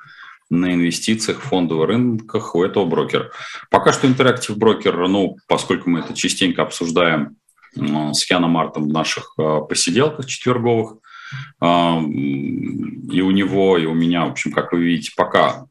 на 0.49 0.73
инвестициях 0.73 1.39
в 1.41 1.47
фондовых 1.47 1.87
рынках 1.87 2.55
у 2.55 2.63
этого 2.63 2.85
брокера? 2.85 3.31
Пока 3.69 3.91
что 3.91 4.07
Interactive 4.07 4.55
Broker, 4.55 5.07
ну, 5.07 5.37
поскольку 5.47 5.89
мы 5.89 5.99
это 5.99 6.13
частенько 6.13 6.61
обсуждаем 6.61 7.35
с 7.75 8.29
Яном 8.29 8.51
Мартом 8.51 8.85
в 8.85 8.93
наших 8.93 9.33
а, 9.37 9.61
посиделках 9.61 10.25
четверговых, 10.25 10.97
а, 11.59 12.01
и 12.01 13.21
у 13.21 13.31
него, 13.31 13.77
и 13.77 13.85
у 13.85 13.93
меня, 13.93 14.25
в 14.25 14.31
общем, 14.31 14.51
как 14.51 14.71
вы 14.71 14.83
видите, 14.83 15.11
пока 15.15 15.65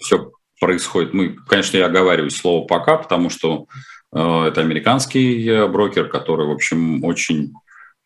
все 0.00 0.32
происходит. 0.60 1.14
Мы, 1.14 1.36
конечно, 1.46 1.76
я 1.76 1.86
оговариваю 1.86 2.30
слово 2.30 2.66
«пока», 2.66 2.96
потому 2.96 3.30
что 3.30 3.66
это 4.12 4.60
американский 4.60 5.46
э, 5.46 5.66
брокер, 5.66 6.08
который, 6.08 6.46
в 6.46 6.50
общем, 6.50 7.04
очень 7.04 7.52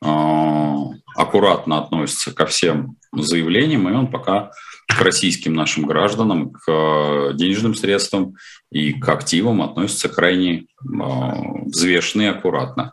э, 0.04 0.74
аккуратно 1.16 1.78
относится 1.78 2.34
ко 2.34 2.46
всем 2.46 2.96
заявлениям, 3.12 3.88
и 3.88 3.92
он 3.92 4.10
пока 4.10 4.50
к 4.86 5.00
российским 5.00 5.54
нашим 5.54 5.86
гражданам, 5.86 6.50
к 6.50 7.32
денежным 7.34 7.74
средствам 7.74 8.34
и 8.70 8.92
к 8.92 9.08
активам 9.08 9.62
относится 9.62 10.10
крайне 10.10 10.66
взвешенно 10.82 12.22
и 12.22 12.26
аккуратно. 12.26 12.92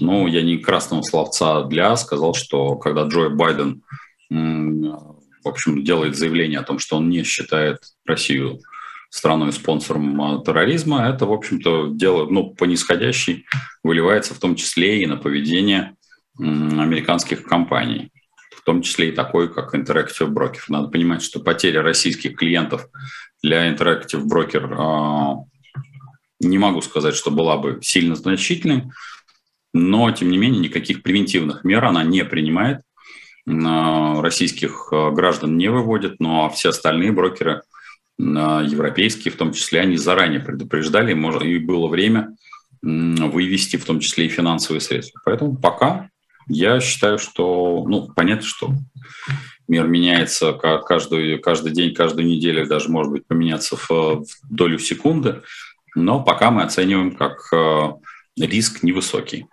Ну, 0.00 0.26
я 0.26 0.42
не 0.42 0.58
красного 0.58 1.02
словца 1.02 1.62
для 1.64 1.96
сказал, 1.96 2.34
что 2.34 2.76
когда 2.76 3.04
Джо 3.04 3.30
Байден, 3.30 3.82
в 4.28 5.48
общем, 5.48 5.82
делает 5.82 6.16
заявление 6.16 6.58
о 6.58 6.64
том, 6.64 6.78
что 6.78 6.98
он 6.98 7.08
не 7.08 7.22
считает 7.24 7.78
Россию 8.04 8.60
страной-спонсором 9.10 10.22
а, 10.22 10.42
терроризма, 10.42 11.08
это, 11.08 11.26
в 11.26 11.32
общем-то, 11.32 11.88
дело 11.92 12.26
ну, 12.30 12.54
по 12.54 12.64
нисходящей 12.64 13.44
выливается 13.82 14.34
в 14.34 14.38
том 14.38 14.54
числе 14.54 15.02
и 15.02 15.06
на 15.06 15.16
поведение 15.16 15.96
американских 16.38 17.42
компаний, 17.42 18.10
в 18.56 18.62
том 18.62 18.80
числе 18.80 19.10
и 19.10 19.12
такой, 19.12 19.52
как 19.52 19.74
Interactive 19.74 20.28
Broker. 20.28 20.60
Надо 20.68 20.88
понимать, 20.88 21.22
что 21.22 21.40
потеря 21.40 21.82
российских 21.82 22.36
клиентов 22.36 22.86
для 23.42 23.70
Interactive 23.70 24.24
Broker 24.24 24.74
а, 24.78 25.34
не 26.38 26.58
могу 26.58 26.80
сказать, 26.80 27.16
что 27.16 27.32
была 27.32 27.58
бы 27.58 27.80
сильно 27.82 28.14
значительной, 28.14 28.84
но, 29.74 30.10
тем 30.12 30.30
не 30.30 30.38
менее, 30.38 30.60
никаких 30.60 31.02
превентивных 31.02 31.64
мер 31.64 31.84
она 31.84 32.04
не 32.04 32.24
принимает, 32.24 32.82
российских 33.44 34.88
а, 34.92 35.10
граждан 35.10 35.58
не 35.58 35.68
выводит, 35.68 36.20
но 36.20 36.48
все 36.48 36.68
остальные 36.68 37.10
брокеры– 37.10 37.62
европейские 38.20 39.32
в 39.32 39.36
том 39.36 39.52
числе, 39.52 39.80
они 39.80 39.96
заранее 39.96 40.40
предупреждали, 40.40 41.12
и 41.12 41.58
было 41.58 41.88
время 41.88 42.36
вывести 42.82 43.76
в 43.76 43.84
том 43.84 44.00
числе 44.00 44.26
и 44.26 44.30
финансовые 44.30 44.80
средства. 44.80 45.20
Поэтому 45.24 45.56
пока 45.56 46.08
я 46.48 46.80
считаю, 46.80 47.18
что, 47.18 47.84
ну, 47.86 48.08
понятно, 48.14 48.46
что 48.46 48.72
мир 49.68 49.86
меняется 49.86 50.52
каждый, 50.52 51.38
каждый 51.38 51.72
день, 51.72 51.94
каждую 51.94 52.26
неделю, 52.26 52.66
даже 52.66 52.88
может 52.88 53.12
быть 53.12 53.26
поменяться 53.26 53.76
в, 53.76 53.88
в 53.88 54.26
долю 54.48 54.78
секунды, 54.78 55.42
но 55.94 56.22
пока 56.22 56.50
мы 56.50 56.62
оцениваем 56.62 57.14
как 57.14 57.38
э, 57.52 57.92
риск 58.38 58.82
невысокий. 58.82 59.46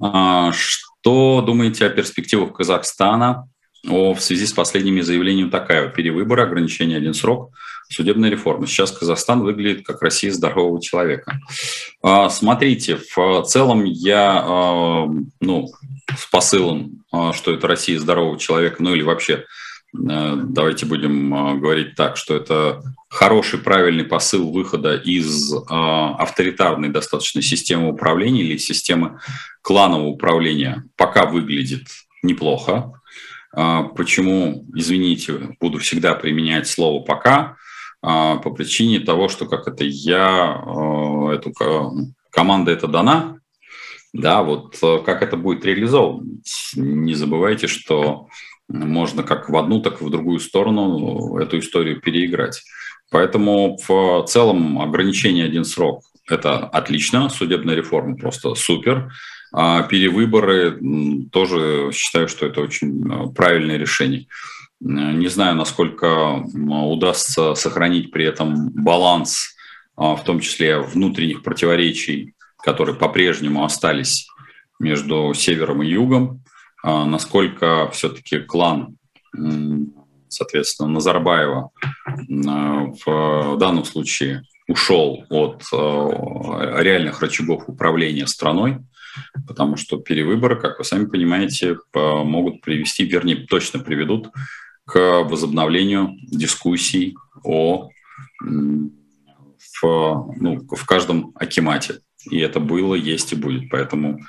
А, 0.00 0.52
что 0.52 1.42
думаете 1.42 1.86
о 1.86 1.90
перспективах 1.90 2.54
Казахстана 2.54 3.48
о, 3.88 4.14
в 4.14 4.20
связи 4.20 4.46
с 4.46 4.52
последними 4.52 5.00
заявлениями 5.00 5.50
такая 5.50 5.88
перевыборы, 5.88 6.42
ограничение 6.42 6.98
один 6.98 7.14
срок, 7.14 7.52
судебной 7.88 8.30
реформы. 8.30 8.66
Сейчас 8.66 8.92
Казахстан 8.92 9.42
выглядит 9.42 9.86
как 9.86 10.02
Россия 10.02 10.32
здорового 10.32 10.80
человека. 10.80 11.38
А, 12.02 12.28
смотрите, 12.28 12.98
в 13.14 13.42
целом 13.44 13.84
я 13.84 14.42
а, 14.44 15.06
ну, 15.40 15.68
с 16.16 16.26
посылом, 16.30 17.04
а, 17.12 17.32
что 17.32 17.52
это 17.52 17.66
Россия 17.66 17.98
здорового 17.98 18.38
человека, 18.38 18.82
ну 18.82 18.94
или 18.94 19.02
вообще 19.02 19.44
давайте 19.92 20.84
будем 20.84 21.58
говорить 21.58 21.94
так, 21.94 22.18
что 22.18 22.36
это 22.36 22.82
хороший, 23.08 23.58
правильный 23.60 24.04
посыл 24.04 24.52
выхода 24.52 24.94
из 24.94 25.54
авторитарной 25.70 26.90
достаточно 26.90 27.40
системы 27.40 27.88
управления 27.88 28.42
или 28.42 28.58
системы 28.58 29.20
кланового 29.62 30.08
управления 30.08 30.84
пока 30.96 31.24
выглядит 31.24 31.86
неплохо. 32.22 32.95
Почему, 33.52 34.66
извините, 34.74 35.56
буду 35.60 35.78
всегда 35.78 36.14
применять 36.14 36.66
слово 36.66 37.02
«пока», 37.02 37.56
а, 38.02 38.36
по 38.36 38.50
причине 38.50 39.00
того, 39.00 39.28
что 39.28 39.46
как 39.46 39.66
это 39.66 39.82
я, 39.82 40.62
э, 40.64 41.34
эту 41.34 41.52
команда 42.30 42.70
это 42.70 42.86
дана, 42.86 43.40
да, 44.12 44.42
вот 44.42 44.78
как 45.04 45.22
это 45.22 45.36
будет 45.36 45.64
реализовано. 45.64 46.24
Не 46.76 47.14
забывайте, 47.14 47.66
что 47.66 48.28
можно 48.68 49.22
как 49.22 49.48
в 49.48 49.56
одну, 49.56 49.80
так 49.80 50.00
и 50.00 50.04
в 50.04 50.10
другую 50.10 50.38
сторону 50.38 51.36
эту 51.38 51.58
историю 51.58 52.00
переиграть. 52.00 52.62
Поэтому 53.10 53.76
в 53.86 54.24
целом 54.26 54.80
ограничение 54.80 55.44
один 55.44 55.64
срок– 55.64 56.02
это 56.28 56.58
отлично, 56.58 57.28
судебная 57.28 57.74
реформа 57.74 58.16
просто 58.16 58.54
супер. 58.54 59.12
А 59.58 59.84
перевыборы 59.84 60.78
тоже 61.32 61.90
считаю, 61.94 62.28
что 62.28 62.44
это 62.44 62.60
очень 62.60 63.10
э, 63.10 63.32
правильное 63.32 63.78
решение. 63.78 64.26
Не 64.80 65.28
знаю, 65.28 65.56
насколько 65.56 66.44
удастся 66.54 67.54
сохранить 67.54 68.10
при 68.10 68.26
этом 68.26 68.68
баланс, 68.72 69.56
а, 69.96 70.14
в 70.14 70.24
том 70.24 70.40
числе 70.40 70.78
внутренних 70.78 71.42
противоречий, 71.42 72.34
которые 72.62 72.96
по-прежнему 72.96 73.64
остались 73.64 74.28
между 74.78 75.32
севером 75.32 75.82
и 75.82 75.88
югом, 75.88 76.44
а, 76.84 77.06
насколько 77.06 77.88
все-таки 77.94 78.40
клан, 78.40 78.98
соответственно, 80.28 80.90
Назарбаева 80.90 81.70
в 82.28 83.56
данном 83.56 83.84
случае 83.86 84.42
ушел 84.68 85.24
от 85.30 85.62
реальных 85.72 87.22
рычагов 87.22 87.64
управления 87.68 88.26
страной, 88.26 88.80
потому 89.46 89.76
что 89.76 89.98
перевыборы, 89.98 90.58
как 90.58 90.78
вы 90.78 90.84
сами 90.84 91.06
понимаете, 91.06 91.78
могут 91.94 92.60
привести, 92.60 93.04
вернее, 93.04 93.46
точно 93.46 93.80
приведут 93.80 94.28
к 94.84 95.22
возобновлению 95.24 96.16
дискуссий 96.30 97.16
о 97.42 97.90
в, 98.40 100.32
ну, 100.36 100.66
в 100.70 100.86
каждом 100.86 101.32
акимате. 101.34 102.00
И 102.30 102.38
это 102.38 102.60
было, 102.60 102.94
есть 102.94 103.32
и 103.32 103.36
будет. 103.36 103.70
Поэтому 103.70 104.20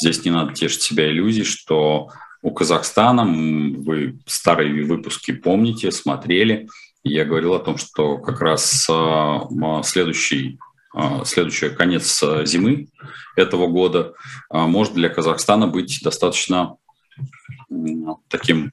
здесь 0.00 0.24
не 0.24 0.30
надо 0.30 0.54
тешить 0.54 0.82
себя 0.82 1.10
иллюзией, 1.10 1.44
что 1.44 2.08
у 2.40 2.50
Казахстана, 2.50 3.24
вы 3.24 4.18
старые 4.26 4.84
выпуски 4.84 5.32
помните, 5.32 5.92
смотрели, 5.92 6.68
я 7.04 7.24
говорил 7.24 7.54
о 7.54 7.60
том, 7.60 7.78
что 7.78 8.18
как 8.18 8.40
раз 8.40 8.86
а, 8.90 9.82
следующий, 9.84 10.58
следующий 11.24 11.70
конец 11.70 12.22
зимы 12.44 12.88
этого 13.36 13.66
года 13.66 14.14
а, 14.50 14.66
может 14.66 14.94
для 14.94 15.08
Казахстана 15.08 15.66
быть 15.66 16.00
достаточно 16.02 16.76
таким 18.28 18.72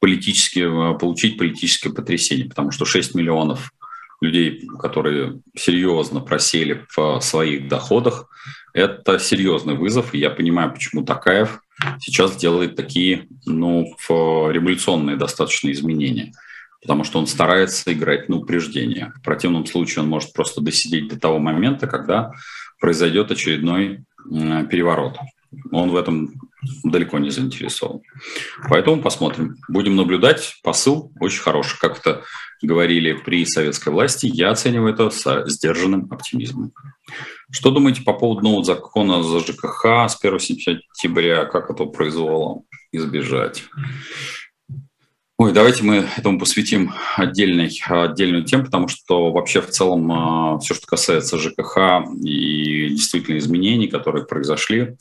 политически, 0.00 0.60
э, 0.60 0.98
получить 0.98 1.38
политическое 1.38 1.90
потрясение, 1.90 2.48
потому 2.48 2.70
что 2.70 2.84
6 2.84 3.14
миллионов 3.14 3.72
людей, 4.20 4.68
которые 4.78 5.40
серьезно 5.56 6.20
просели 6.20 6.84
в 6.94 7.20
своих 7.20 7.68
доходах, 7.68 8.26
это 8.74 9.18
серьезный 9.18 9.74
вызов. 9.74 10.14
И 10.14 10.18
я 10.18 10.30
понимаю, 10.30 10.72
почему 10.72 11.04
Такаев 11.04 11.60
сейчас 12.00 12.36
делает 12.36 12.76
такие 12.76 13.28
ну, 13.46 13.84
революционные 14.08 15.16
достаточно 15.16 15.70
изменения. 15.70 16.32
Потому 16.84 17.02
что 17.02 17.18
он 17.18 17.26
старается 17.26 17.92
играть 17.92 18.28
на 18.28 18.36
упреждение. 18.36 19.12
В 19.16 19.22
противном 19.22 19.64
случае 19.64 20.02
он 20.02 20.10
может 20.10 20.34
просто 20.34 20.60
досидеть 20.60 21.08
до 21.08 21.18
того 21.18 21.38
момента, 21.38 21.86
когда 21.86 22.30
произойдет 22.78 23.30
очередной 23.30 24.04
переворот. 24.24 25.16
Он 25.70 25.90
в 25.90 25.96
этом 25.96 26.34
далеко 26.82 27.18
не 27.18 27.30
заинтересован. 27.30 28.02
Поэтому 28.68 29.00
посмотрим. 29.00 29.56
Будем 29.68 29.96
наблюдать. 29.96 30.56
Посыл 30.62 31.12
очень 31.20 31.40
хороший. 31.40 31.78
Как 31.78 31.98
это 31.98 32.22
говорили 32.60 33.12
при 33.12 33.46
советской 33.46 33.90
власти, 33.90 34.26
я 34.26 34.50
оцениваю 34.50 34.92
это 34.92 35.10
со 35.10 35.48
сдержанным 35.48 36.08
оптимизмом. 36.10 36.72
Что 37.50 37.70
думаете 37.70 38.02
по 38.02 38.12
поводу 38.12 38.42
нового 38.42 38.64
закона 38.64 39.22
за 39.22 39.40
ЖКХ 39.40 39.84
с 40.08 40.18
1 40.20 40.38
сентября? 40.38 41.44
Как 41.46 41.70
этого 41.70 41.88
произвола 41.88 42.62
избежать? 42.92 43.64
Ой, 45.36 45.52
давайте 45.52 45.82
мы 45.82 46.06
этому 46.16 46.38
посвятим 46.38 46.92
отдельный, 47.16 47.68
отдельную 47.88 48.44
тему, 48.44 48.66
потому 48.66 48.86
что 48.86 49.32
вообще 49.32 49.60
в 49.60 49.68
целом 49.68 50.12
а, 50.12 50.58
все, 50.60 50.74
что 50.74 50.86
касается 50.86 51.38
ЖКХ 51.38 52.06
и 52.22 52.90
действительно 52.90 53.38
изменений, 53.38 53.88
которые 53.88 54.26
произошли, 54.26 54.94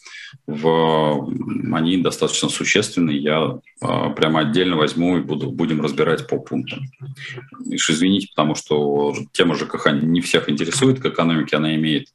в, 0.48 1.30
они 1.72 1.98
достаточно 1.98 2.50
существенны. 2.50 3.12
Я 3.12 3.60
а, 3.80 4.10
прямо 4.10 4.40
отдельно 4.40 4.76
возьму 4.76 5.20
и 5.20 5.22
буду, 5.22 5.52
будем 5.52 5.82
разбирать 5.82 6.28
по 6.28 6.40
пунктам. 6.40 6.80
Лишь 7.68 7.92
извините, 7.92 8.30
потому 8.36 8.56
что 8.56 9.14
тема 9.34 9.54
ЖКХ 9.54 9.92
не 9.92 10.22
всех 10.22 10.50
интересует 10.50 11.00
к 11.00 11.06
экономике, 11.06 11.58
она 11.58 11.76
имеет 11.76 12.08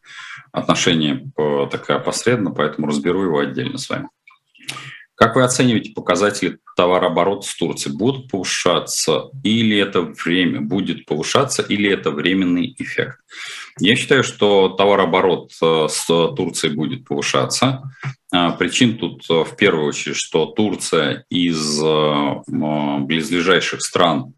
отношение 0.50 1.30
такая 1.70 2.00
посредственно, 2.00 2.50
поэтому 2.50 2.88
разберу 2.88 3.22
его 3.22 3.38
отдельно 3.38 3.78
с 3.78 3.88
вами. 3.88 4.08
Как 5.18 5.34
вы 5.34 5.42
оцениваете 5.42 5.90
показатели 5.90 6.58
товарооборота 6.76 7.44
с 7.44 7.52
Турцией? 7.56 7.96
Будут 7.96 8.30
повышаться 8.30 9.30
или 9.42 9.76
это 9.76 10.02
время 10.02 10.60
будет 10.60 11.06
повышаться, 11.06 11.60
или 11.62 11.90
это 11.90 12.12
временный 12.12 12.72
эффект? 12.78 13.18
Я 13.80 13.96
считаю, 13.96 14.22
что 14.22 14.68
товарооборот 14.68 15.50
э, 15.60 15.88
с 15.90 16.06
Турцией 16.06 16.74
будет 16.74 17.04
повышаться. 17.04 17.82
А, 18.32 18.52
причин 18.52 18.96
тут 18.96 19.24
э, 19.28 19.42
в 19.42 19.56
первую 19.56 19.86
очередь, 19.88 20.16
что 20.16 20.46
Турция 20.46 21.24
из 21.30 21.82
э, 21.82 22.34
близлежащих 22.46 23.82
стран 23.82 24.34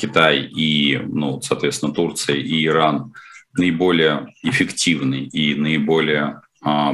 Китай 0.00 0.40
и, 0.42 0.98
ну, 0.98 1.40
соответственно, 1.40 1.94
Турция 1.94 2.34
и 2.34 2.66
Иран 2.66 3.12
наиболее 3.56 4.26
эффективный 4.42 5.26
и 5.26 5.54
наиболее 5.54 6.40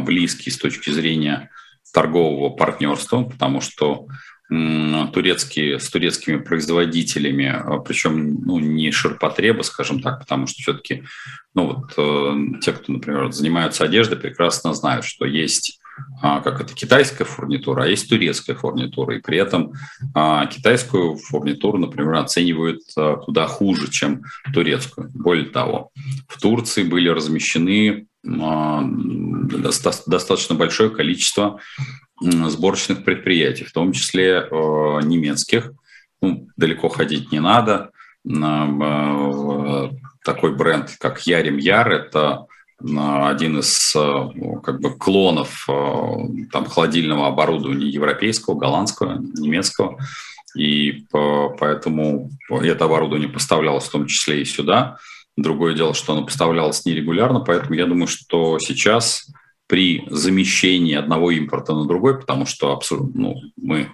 близкий 0.01 0.51
с 0.51 0.59
точки 0.59 0.91
зрения 0.91 1.51
торгового 1.93 2.51
партнерства, 2.51 3.23
потому 3.23 3.61
что 3.61 4.07
турецкие, 4.49 5.79
с 5.79 5.91
турецкими 5.91 6.39
производителями, 6.39 7.47
а, 7.55 7.79
причем 7.81 8.41
ну, 8.47 8.59
не 8.59 8.91
ширпотреба, 8.93 9.63
скажем 9.63 10.01
так, 10.01 10.21
потому 10.21 10.47
что 10.47 10.63
все-таки 10.63 11.05
ну, 11.55 11.67
вот, 11.67 11.93
э, 11.99 12.61
те, 12.63 12.73
кто, 12.73 12.93
например, 12.93 13.31
занимаются 13.31 13.85
одеждой, 13.85 14.17
прекрасно 14.17 14.73
знают, 14.73 15.05
что 15.05 15.27
есть 15.27 15.79
как 16.21 16.61
это 16.61 16.75
китайская 16.75 17.25
фурнитура, 17.25 17.85
а 17.85 17.87
есть 17.87 18.09
турецкая 18.09 18.57
фурнитура. 18.57 19.17
И 19.17 19.21
при 19.21 19.39
этом 19.39 19.73
а, 20.15 20.47
китайскую 20.47 21.17
фурнитуру, 21.17 21.79
например, 21.79 22.15
оценивают 22.15 22.83
а, 22.97 23.17
куда 23.17 23.47
хуже, 23.47 23.91
чем 23.91 24.23
турецкую. 24.53 25.11
Более 25.15 25.47
того, 25.47 25.91
в 26.29 26.41
Турции 26.41 26.83
были 26.83 27.09
размещены 27.09 28.07
а, 28.27 28.83
достаточно 28.85 30.55
большое 30.55 30.91
количество 30.91 31.61
сборочных 32.21 33.05
предприятий, 33.05 33.65
в 33.65 33.73
том 33.73 33.93
числе 33.93 34.49
немецких. 34.51 35.71
Ну, 36.21 36.49
далеко 36.57 36.89
ходить 36.89 37.31
не 37.31 37.39
надо. 37.39 37.91
Такой 40.25 40.57
бренд, 40.57 40.97
как 40.99 41.21
Ярим 41.29 41.59
Яр, 41.59 41.93
это 41.93 42.47
один 42.81 43.59
из 43.59 43.93
э, 43.97 44.61
как 44.63 44.81
бы 44.81 44.97
клонов 44.97 45.67
там, 45.67 46.65
холодильного 46.67 47.27
оборудования 47.27 47.89
европейского, 47.89 48.55
голландского, 48.55 49.19
немецкого. 49.19 49.99
И 50.57 51.05
поэтому 51.11 52.31
это 52.51 52.85
оборудование 52.85 53.29
поставлялось 53.29 53.85
в 53.85 53.93
том 53.93 54.07
числе 54.07 54.43
и 54.43 54.45
сюда. 54.45 54.99
Другое 55.37 55.75
дело, 55.75 55.95
что 55.95 56.15
оно 56.15 56.25
поставлялось 56.25 56.85
нерегулярно, 56.85 57.41
поэтому 57.41 57.75
я 57.75 57.87
думаю, 57.87 58.09
что 58.09 58.59
сейчас 58.59 59.29
при 59.69 60.05
замещении 60.11 60.95
одного 60.95 61.31
импорта 61.31 61.75
на 61.75 61.85
другой, 61.85 62.19
потому 62.19 62.47
что 62.47 62.73
абсолютно, 62.73 63.21
ну, 63.21 63.35
мы 63.57 63.91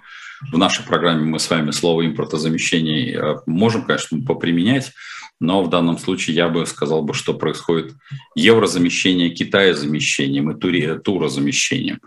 в 0.51 0.57
нашей 0.57 0.85
программе 0.85 1.23
мы 1.23 1.39
с 1.39 1.49
вами 1.49 1.71
слово 1.71 2.05
импортозамещение 2.05 3.13
э, 3.13 3.35
можем, 3.45 3.83
конечно, 3.83 4.19
поприменять, 4.25 4.91
но 5.39 5.63
в 5.63 5.69
данном 5.69 5.97
случае 5.97 6.35
я 6.35 6.49
бы 6.49 6.65
сказал 6.65 7.01
бы, 7.01 7.13
что 7.13 7.33
происходит 7.33 7.93
еврозамещение 8.35 9.29
Китая 9.29 9.73
замещением 9.73 10.51
и 10.51 10.99
турозамещением. 10.99 11.99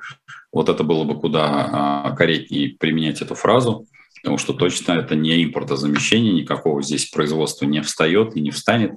Вот 0.52 0.68
это 0.68 0.82
было 0.82 1.04
бы 1.04 1.20
куда 1.20 2.14
корректнее 2.16 2.76
применять 2.78 3.20
эту 3.20 3.34
фразу, 3.34 3.86
потому 4.22 4.38
что 4.38 4.54
точно 4.54 4.92
это 4.92 5.14
не 5.14 5.44
импортозамещение, 5.44 6.32
никакого 6.32 6.82
здесь 6.82 7.10
производства 7.10 7.66
не 7.66 7.82
встает 7.82 8.34
и 8.36 8.40
не 8.40 8.50
встанет. 8.50 8.92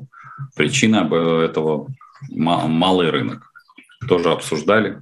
Причина 0.55 1.07
этого– 1.43 1.87
малый 2.29 3.09
рынок. 3.09 3.51
Тоже 4.07 4.31
обсуждали. 4.31 4.99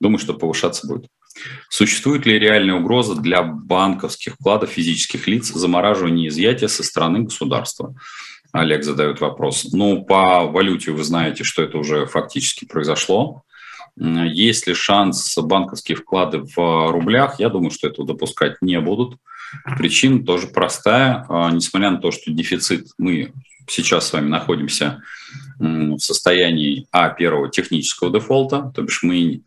Думаю, 0.00 0.18
что 0.18 0.34
повышаться 0.34 0.86
будет. 0.86 1.06
Существует 1.68 2.26
ли 2.26 2.38
реальная 2.38 2.76
угроза 2.76 3.14
для 3.14 3.42
банковских 3.42 4.34
вкладов 4.34 4.70
физических 4.70 5.26
лиц 5.26 5.52
замораживания 5.52 6.26
и 6.26 6.28
изъятия 6.28 6.68
со 6.68 6.82
стороны 6.82 7.20
государства? 7.24 7.94
Олег 8.52 8.84
задает 8.84 9.20
вопрос. 9.20 9.72
Ну, 9.72 10.04
по 10.04 10.44
валюте 10.44 10.92
вы 10.92 11.02
знаете, 11.02 11.42
что 11.42 11.62
это 11.62 11.76
уже 11.76 12.06
фактически 12.06 12.64
произошло. 12.64 13.42
Есть 13.96 14.66
ли 14.66 14.74
шанс 14.74 15.36
банковские 15.36 15.96
вклады 15.96 16.38
в 16.38 16.90
рублях? 16.92 17.40
Я 17.40 17.48
думаю, 17.48 17.70
что 17.70 17.88
этого 17.88 18.06
допускать 18.06 18.60
не 18.60 18.80
будут. 18.80 19.18
Причина 19.76 20.24
тоже 20.24 20.48
простая. 20.48 21.26
А, 21.28 21.50
несмотря 21.50 21.90
на 21.90 21.98
то, 21.98 22.10
что 22.10 22.32
дефицит, 22.32 22.88
мы 22.98 23.32
сейчас 23.68 24.08
с 24.08 24.12
вами 24.12 24.28
находимся 24.28 25.02
в 25.58 25.98
состоянии 25.98 26.86
А 26.90 27.08
первого 27.10 27.50
технического 27.50 28.12
дефолта, 28.12 28.72
то 28.74 28.82
бишь 28.82 29.02
мы 29.02 29.42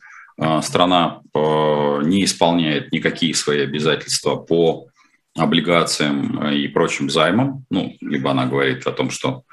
страна 0.62 1.22
а, 1.34 2.02
не 2.02 2.24
исполняет 2.24 2.92
никакие 2.92 3.34
свои 3.34 3.62
обязательства 3.62 4.36
по 4.36 4.88
облигациям 5.36 6.48
и 6.50 6.68
прочим 6.68 7.10
займам, 7.10 7.66
ну, 7.70 7.96
либо 8.02 8.30
она 8.32 8.46
говорит 8.46 8.86
о 8.88 8.92
том, 8.92 9.10
что 9.10 9.44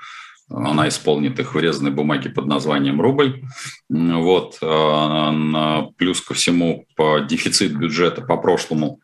она 0.51 0.89
исполнит 0.89 1.39
их 1.41 1.55
врезанной 1.55 1.91
бумаги 1.91 2.29
под 2.29 2.45
названием 2.47 3.01
рубль. 3.01 3.43
Вот. 3.89 4.59
Плюс 5.97 6.21
ко 6.21 6.35
всему, 6.35 6.85
по 6.97 7.21
дефицит 7.21 7.75
бюджета 7.77 8.21
по 8.23 8.37
прошлому, 8.37 9.01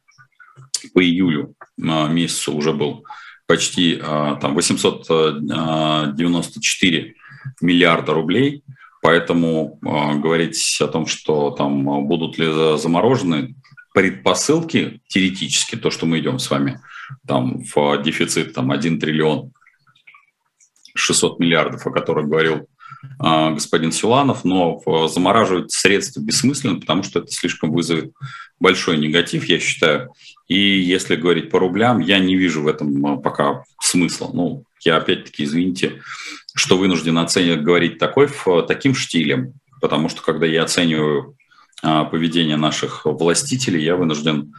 по 0.92 1.02
июлю 1.02 1.54
месяцу 1.78 2.54
уже 2.54 2.74
был 2.74 3.06
почти 3.46 3.96
там, 3.96 4.54
894 4.54 7.14
миллиарда 7.62 8.12
рублей. 8.12 8.62
Поэтому 9.02 9.78
говорить 9.80 10.78
о 10.80 10.86
том, 10.86 11.06
что 11.06 11.50
там 11.52 12.06
будут 12.06 12.38
ли 12.38 12.76
заморожены 12.76 13.54
предпосылки 13.94 15.00
теоретически, 15.08 15.76
то, 15.76 15.90
что 15.90 16.06
мы 16.06 16.18
идем 16.18 16.38
с 16.38 16.50
вами 16.50 16.80
там 17.26 17.62
в 17.64 18.02
дефицит 18.02 18.54
там 18.54 18.70
1 18.70 19.00
триллион 19.00 19.52
600 20.94 21.38
миллиардов, 21.38 21.86
о 21.86 21.90
которых 21.90 22.28
говорил 22.28 22.66
э, 23.22 23.54
господин 23.54 23.92
Силанов, 23.92 24.44
но 24.44 24.80
замораживать 25.08 25.72
средства 25.72 26.20
бессмысленно, 26.20 26.78
потому 26.80 27.02
что 27.02 27.20
это 27.20 27.30
слишком 27.30 27.72
вызовет 27.72 28.12
большой 28.58 28.98
негатив, 28.98 29.44
я 29.44 29.58
считаю. 29.58 30.12
И 30.48 30.58
если 30.58 31.16
говорить 31.16 31.50
по 31.50 31.58
рублям, 31.58 32.00
я 32.00 32.18
не 32.18 32.36
вижу 32.36 32.62
в 32.62 32.68
этом 32.68 33.06
а, 33.06 33.16
пока 33.16 33.64
смысла. 33.80 34.30
Ну, 34.32 34.64
я 34.84 34.96
опять-таки, 34.96 35.44
извините, 35.44 36.02
что 36.54 36.76
вынужден 36.76 37.18
оценивать, 37.18 37.62
говорить 37.62 37.98
такой, 37.98 38.28
таким 38.66 38.94
штилем, 38.94 39.54
потому 39.80 40.08
что 40.08 40.22
когда 40.22 40.46
я 40.46 40.64
оцениваю 40.64 41.36
э, 41.82 42.04
поведение 42.10 42.56
наших 42.56 43.04
властителей, 43.04 43.82
я 43.82 43.96
вынужден 43.96 44.54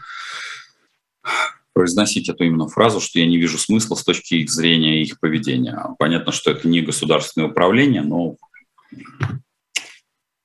произносить 1.74 2.30
эту 2.30 2.44
именно 2.44 2.68
фразу, 2.68 3.00
что 3.00 3.20
я 3.20 3.26
не 3.26 3.38
вижу 3.38 3.58
смысла 3.58 3.96
с 3.96 4.04
точки 4.04 4.46
зрения 4.46 5.02
их 5.02 5.20
поведения. 5.20 5.80
Понятно, 6.00 6.32
что 6.32 6.52
это 6.52 6.68
не 6.68 6.82
государственное 6.82 7.48
управление, 7.48 8.02
но, 8.02 8.36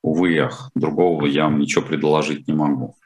увы, 0.02 0.38
ах, 0.38 0.70
другого 0.74 1.26
я 1.26 1.44
вам 1.44 1.58
ничего 1.58 1.84
предложить 1.84 2.46
не 2.46 2.54
могу. 2.54 2.96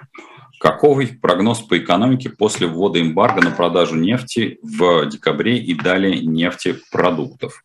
Каковый 0.60 1.06
прогноз 1.06 1.60
по 1.62 1.78
экономике 1.78 2.28
после 2.28 2.66
ввода 2.66 3.00
эмбарго 3.00 3.40
на 3.40 3.50
продажу 3.50 3.96
нефти 3.96 4.58
в 4.62 5.06
декабре 5.06 5.56
и 5.56 5.72
далее 5.72 6.20
нефтепродуктов? 6.20 7.64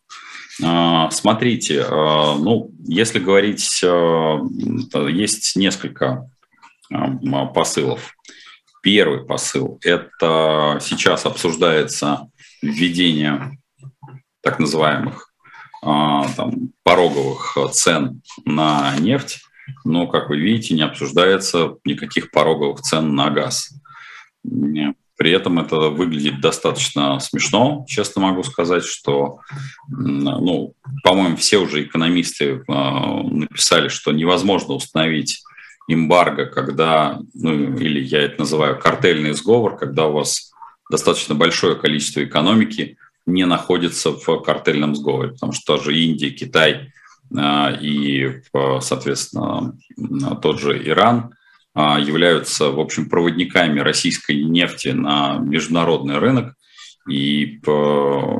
А, 0.64 1.10
смотрите, 1.10 1.84
а, 1.86 2.36
ну, 2.36 2.70
если 2.86 3.18
говорить, 3.18 3.82
а, 3.84 4.40
есть 5.08 5.56
несколько 5.56 6.30
посылов. 7.52 8.14
Первый 8.82 9.26
посыл– 9.26 9.78
это 9.82 10.78
сейчас 10.80 11.26
обсуждается 11.26 12.30
введение 12.62 13.58
так 14.40 14.58
называемых 14.58 15.34
там, 15.82 16.70
пороговых 16.82 17.58
цен 17.72 18.22
на 18.46 18.96
нефть, 18.98 19.40
но, 19.84 20.06
как 20.06 20.28
вы 20.28 20.38
видите, 20.38 20.74
не 20.74 20.82
обсуждается 20.82 21.76
никаких 21.84 22.30
пороговых 22.30 22.80
цен 22.80 23.14
на 23.14 23.30
газ. 23.30 23.72
При 25.16 25.30
этом 25.30 25.58
это 25.58 25.76
выглядит 25.88 26.40
достаточно 26.40 27.18
смешно, 27.20 27.86
честно 27.88 28.20
могу 28.20 28.42
сказать, 28.42 28.84
что, 28.84 29.38
ну, 29.88 30.74
по-моему, 31.02 31.36
все 31.36 31.56
уже 31.56 31.84
экономисты 31.84 32.62
а, 32.68 33.22
написали, 33.22 33.88
что 33.88 34.12
невозможно 34.12 34.74
установить 34.74 35.42
эмбарго, 35.88 36.46
когда, 36.46 37.20
ну 37.32 37.76
или 37.78 38.00
я 38.00 38.22
это 38.22 38.40
называю 38.40 38.78
картельный 38.78 39.32
сговор, 39.32 39.78
когда 39.78 40.06
у 40.06 40.12
вас 40.12 40.52
достаточно 40.90 41.34
большое 41.34 41.76
количество 41.76 42.22
экономики 42.22 42.98
не 43.24 43.46
находится 43.46 44.10
в 44.10 44.40
картельном 44.40 44.94
сговоре, 44.94 45.30
потому 45.30 45.52
что 45.52 45.76
тоже 45.76 45.98
Индия, 45.98 46.30
Китай 46.30 46.92
и, 47.32 48.42
соответственно, 48.80 49.74
тот 50.40 50.60
же 50.60 50.80
Иран 50.86 51.34
а, 51.78 52.00
являются, 52.00 52.70
в 52.70 52.80
общем, 52.80 53.06
проводниками 53.06 53.80
российской 53.80 54.42
нефти 54.42 54.88
на 54.88 55.36
международный 55.36 56.18
рынок. 56.18 56.54
И 57.06 57.60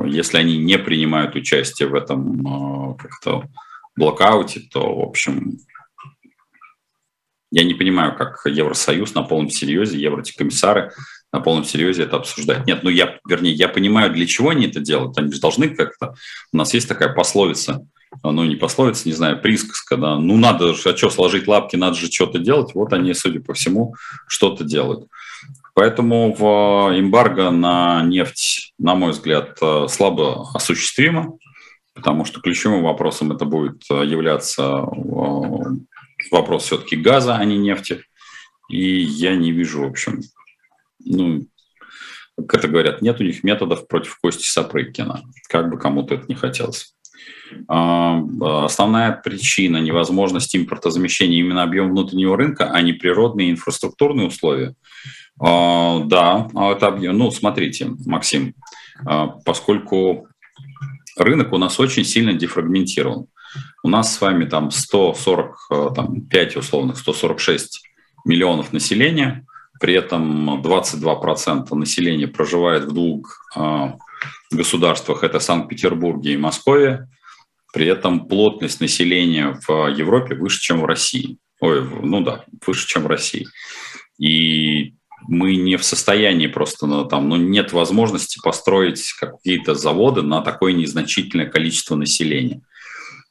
если 0.05 0.37
они 0.37 0.57
не 0.57 0.79
принимают 0.79 1.35
участие 1.35 1.87
в 1.87 1.93
этом 1.93 2.47
а, 2.47 2.93
как-то 2.95 3.43
блокауте, 3.95 4.61
то, 4.71 4.95
в 4.95 5.03
общем, 5.03 5.59
я 7.51 7.63
не 7.63 7.75
понимаю, 7.75 8.15
как 8.15 8.41
Евросоюз 8.45 9.13
на 9.13 9.21
полном 9.21 9.51
серьезе, 9.51 10.01
еврокомиссары 10.01 10.91
на 11.31 11.39
полном 11.39 11.63
серьезе 11.63 12.03
это 12.03 12.17
обсуждают. 12.17 12.65
Нет, 12.65 12.81
ну 12.81 12.89
я, 12.89 13.19
вернее, 13.27 13.53
я 13.53 13.69
понимаю, 13.69 14.11
для 14.11 14.25
чего 14.25 14.49
они 14.49 14.65
это 14.65 14.79
делают. 14.79 15.15
Они 15.19 15.31
же 15.31 15.39
должны 15.39 15.69
как-то... 15.69 16.15
У 16.51 16.57
нас 16.57 16.73
есть 16.73 16.87
такая 16.87 17.13
пословица, 17.13 17.85
ну 18.23 18.43
не 18.45 18.55
пословица, 18.55 19.07
не 19.07 19.13
знаю, 19.13 19.41
присказка, 19.41 19.97
да, 19.97 20.17
ну 20.17 20.37
надо 20.37 20.73
же, 20.73 20.89
а 20.89 20.97
что, 20.97 21.09
сложить 21.09 21.47
лапки, 21.47 21.75
надо 21.75 21.95
же 21.95 22.11
что-то 22.11 22.39
делать. 22.39 22.73
Вот 22.73 22.93
они, 22.93 23.13
судя 23.13 23.41
по 23.41 23.53
всему, 23.53 23.95
что-то 24.27 24.63
делают. 24.63 25.07
Поэтому 25.73 26.33
в 26.33 26.43
эмбарго 26.99 27.51
на 27.51 28.01
нефть, 28.03 28.73
на 28.79 28.95
мой 28.95 29.11
взгляд, 29.11 29.59
слабо 29.89 30.49
осуществимо, 30.53 31.37
потому 31.93 32.25
что 32.25 32.41
ключевым 32.41 32.83
вопросом 32.83 33.31
это 33.31 33.45
будет 33.45 33.83
являться 33.89 34.85
вопрос 36.31 36.63
все-таки 36.63 36.95
газа, 36.95 37.35
а 37.35 37.45
не 37.45 37.57
нефти. 37.57 38.03
И 38.69 38.99
я 38.99 39.35
не 39.35 39.51
вижу, 39.51 39.83
в 39.83 39.87
общем, 39.91 40.21
ну, 41.05 41.45
как 42.35 42.55
это 42.55 42.67
говорят, 42.67 43.01
нет 43.01 43.19
у 43.21 43.23
них 43.23 43.43
методов 43.43 43.87
против 43.87 44.17
Кости 44.19 44.45
Сапрыкина, 44.45 45.23
как 45.47 45.69
бы 45.69 45.77
кому-то 45.79 46.15
это 46.15 46.25
не 46.27 46.35
хотелось. 46.35 46.95
А, 47.67 48.21
основная 48.65 49.11
причина 49.11 49.77
невозможности 49.77 50.57
импортозамещения 50.57 51.39
именно 51.39 51.63
объем 51.63 51.91
внутреннего 51.91 52.37
рынка, 52.37 52.71
а 52.71 52.81
не 52.81 52.93
природные 52.93 53.51
инфраструктурные 53.51 54.27
условия. 54.27 54.75
А, 55.39 55.99
да, 55.99 56.47
а 56.55 56.71
это 56.71 56.87
объем. 56.87 57.17
Ну, 57.17 57.31
смотрите, 57.31 57.91
Максим, 58.05 58.55
поскольку 59.45 60.27
рынок 61.17 61.53
у 61.53 61.57
нас 61.57 61.79
очень 61.79 62.03
сильно 62.03 62.33
дефрагментирован. 62.33 63.27
У 63.83 63.89
нас 63.89 64.13
с 64.13 64.21
вами 64.21 64.45
там 64.45 64.71
145, 64.71 66.55
э, 66.55 66.59
условных, 66.59 66.97
146 66.97 67.81
миллионов 68.25 68.73
населения, 68.73 69.45
при 69.79 69.93
этом 69.93 70.61
22% 70.61 71.73
населения 71.75 72.27
проживает 72.27 72.85
в 72.85 72.93
двух 72.93 73.47
государствах, 74.51 75.23
это 75.23 75.39
Санкт-Петербурге 75.39 76.33
и 76.33 76.37
Москве, 76.37 77.07
при 77.73 77.87
этом 77.87 78.27
плотность 78.27 78.81
населения 78.81 79.59
в 79.67 79.87
Европе 79.87 80.35
выше, 80.35 80.59
чем 80.59 80.81
в 80.81 80.85
России. 80.85 81.37
Ой, 81.59 81.83
ну 81.83 82.21
да, 82.21 82.45
выше, 82.65 82.87
чем 82.87 83.03
в 83.03 83.07
России. 83.07 83.47
И 84.19 84.93
мы 85.27 85.55
не 85.55 85.77
в 85.77 85.83
состоянии 85.83 86.47
просто, 86.47 86.85
ну, 86.85 87.05
там, 87.05 87.29
ну, 87.29 87.35
нет 87.35 87.73
возможности 87.73 88.39
построить 88.41 89.13
какие-то 89.13 89.75
заводы 89.75 90.21
на 90.21 90.41
такое 90.41 90.73
незначительное 90.73 91.47
количество 91.47 91.95
населения. 91.95 92.61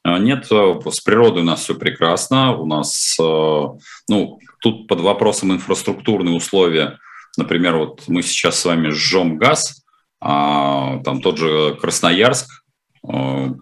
А, 0.03 0.19
нет, 0.19 0.47
э, 0.51 0.81
с 0.91 1.01
природой 1.01 1.43
у 1.43 1.47
нас 1.47 1.63
все 1.63 1.75
прекрасно. 1.75 2.57
У 2.57 2.67
нас, 2.67 3.17
ну, 3.19 4.39
тут 4.61 4.89
под 4.89 5.01
вопросом 5.01 5.53
инфраструктурные 5.53 6.35
условия. 6.35 6.99
Например, 7.37 7.77
вот 7.77 8.05
мы 8.09 8.23
сейчас 8.23 8.59
с 8.59 8.65
вами 8.65 8.89
жжем 8.91 9.37
газ, 9.37 9.85
а 10.21 10.99
там 11.05 11.21
тот 11.21 11.39
же 11.39 11.77
Красноярск, 11.81 12.65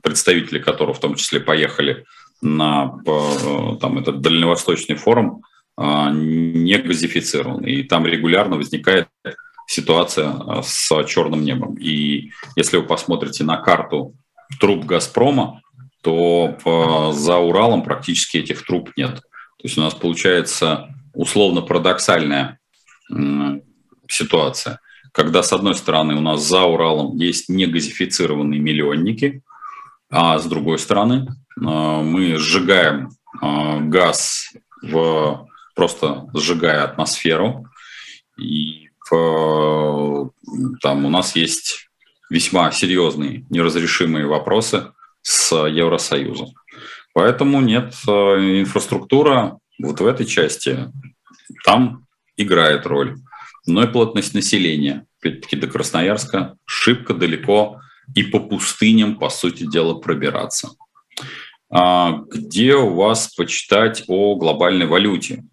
представители 0.02 0.58
которого 0.58 0.94
в 0.94 1.00
том 1.00 1.14
числе 1.14 1.40
поехали 1.40 2.04
на 2.42 2.98
там, 3.80 3.98
этот 3.98 4.20
дальневосточный 4.20 4.96
форум 4.96 5.42
не 5.76 6.78
газифицирован. 6.78 7.64
И 7.64 7.82
там 7.82 8.06
регулярно 8.06 8.56
возникает 8.56 9.08
ситуация 9.66 10.62
с 10.62 11.04
черным 11.06 11.42
небом. 11.42 11.74
И 11.74 12.30
если 12.56 12.76
вы 12.76 12.84
посмотрите 12.84 13.44
на 13.44 13.56
карту 13.56 14.14
труб 14.60 14.84
«Газпрома», 14.84 15.60
то 16.02 17.10
за 17.14 17.38
Уралом 17.38 17.82
практически 17.82 18.36
этих 18.36 18.64
труб 18.66 18.90
нет. 18.96 19.14
То 19.14 19.64
есть 19.64 19.78
у 19.78 19.80
нас 19.80 19.94
получается 19.94 20.94
условно 21.14 21.62
парадоксальная 21.62 22.58
ситуация, 24.08 24.80
когда 25.12 25.42
с 25.42 25.52
одной 25.52 25.74
стороны 25.74 26.14
у 26.16 26.20
нас 26.20 26.42
за 26.42 26.62
Уралом 26.62 27.16
есть 27.16 27.48
негазифицированные 27.48 28.60
миллионники, 28.60 29.42
а 30.10 30.38
с 30.38 30.44
другой 30.46 30.78
стороны 30.78 31.26
мы 31.56 32.36
сжигаем 32.36 33.10
газ 33.90 34.52
в 34.82 35.48
просто 35.74 36.26
сжигая 36.34 36.84
атмосферу. 36.84 37.66
И 38.38 38.90
в, 39.10 40.30
там 40.80 41.04
у 41.04 41.10
нас 41.10 41.36
есть 41.36 41.88
весьма 42.30 42.70
серьезные 42.70 43.44
неразрешимые 43.50 44.26
вопросы 44.26 44.92
с 45.22 45.54
Евросоюзом. 45.54 46.48
Поэтому 47.12 47.60
нет, 47.60 47.94
э, 48.08 48.10
инфраструктура 48.60 49.58
вот 49.78 50.00
в 50.00 50.06
этой 50.06 50.26
части 50.26 50.90
там 51.64 52.06
играет 52.36 52.86
роль. 52.86 53.16
Но 53.66 53.82
и 53.84 53.86
плотность 53.86 54.34
населения, 54.34 55.06
опять-таки 55.20 55.56
до 55.56 55.66
Красноярска, 55.66 56.56
шибко 56.66 57.14
далеко 57.14 57.80
и 58.14 58.22
по 58.22 58.40
пустыням, 58.40 59.16
по 59.16 59.30
сути 59.30 59.66
дела, 59.66 59.94
пробираться. 59.94 60.70
А 61.70 62.20
где 62.30 62.74
у 62.74 62.94
вас 62.94 63.34
почитать 63.34 64.04
о 64.06 64.36
глобальной 64.36 64.86
валюте? 64.86 65.44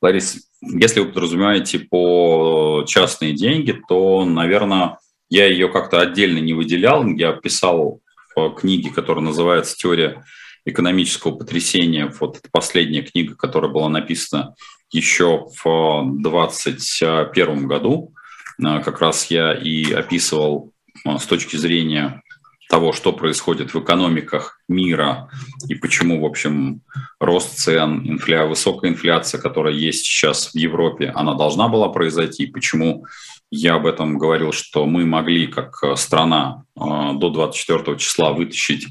Ларис, 0.00 0.48
если 0.62 1.00
вы 1.00 1.06
подразумеваете 1.08 1.80
по 1.80 2.84
частные 2.86 3.32
деньги, 3.32 3.78
то, 3.88 4.24
наверное, 4.24 4.98
я 5.28 5.46
ее 5.46 5.68
как-то 5.68 6.00
отдельно 6.00 6.38
не 6.38 6.54
выделял. 6.54 7.06
Я 7.06 7.32
писал 7.32 8.00
в 8.34 8.50
книге, 8.50 8.90
которая 8.90 9.24
называется 9.24 9.76
«Теория 9.76 10.24
экономического 10.64 11.36
потрясения». 11.36 12.12
Вот 12.20 12.38
это 12.38 12.48
последняя 12.50 13.02
книга, 13.02 13.34
которая 13.34 13.70
была 13.70 13.88
написана 13.88 14.54
еще 14.90 15.46
в 15.62 16.04
2021 16.04 17.66
году. 17.66 18.12
Как 18.58 19.00
раз 19.00 19.30
я 19.30 19.52
и 19.54 19.92
описывал 19.92 20.72
с 21.04 21.26
точки 21.26 21.56
зрения 21.56 22.22
того, 22.68 22.92
что 22.92 23.12
происходит 23.12 23.72
в 23.72 23.80
экономиках 23.80 24.60
мира 24.68 25.30
и 25.68 25.74
почему, 25.74 26.20
в 26.20 26.26
общем, 26.26 26.82
рост 27.18 27.58
цен, 27.58 28.02
инфля... 28.06 28.44
высокая 28.44 28.90
инфляция, 28.90 29.40
которая 29.40 29.72
есть 29.72 30.04
сейчас 30.04 30.52
в 30.52 30.54
Европе, 30.54 31.10
она 31.14 31.34
должна 31.34 31.68
была 31.68 31.88
произойти, 31.88 32.46
почему 32.46 33.06
я 33.50 33.76
об 33.76 33.86
этом 33.86 34.18
говорил, 34.18 34.52
что 34.52 34.84
мы 34.84 35.06
могли 35.06 35.46
как 35.46 35.82
страна 35.96 36.64
э, 36.76 36.80
до 37.14 37.30
24 37.30 37.96
числа 37.96 38.32
вытащить 38.32 38.88
э, 38.88 38.90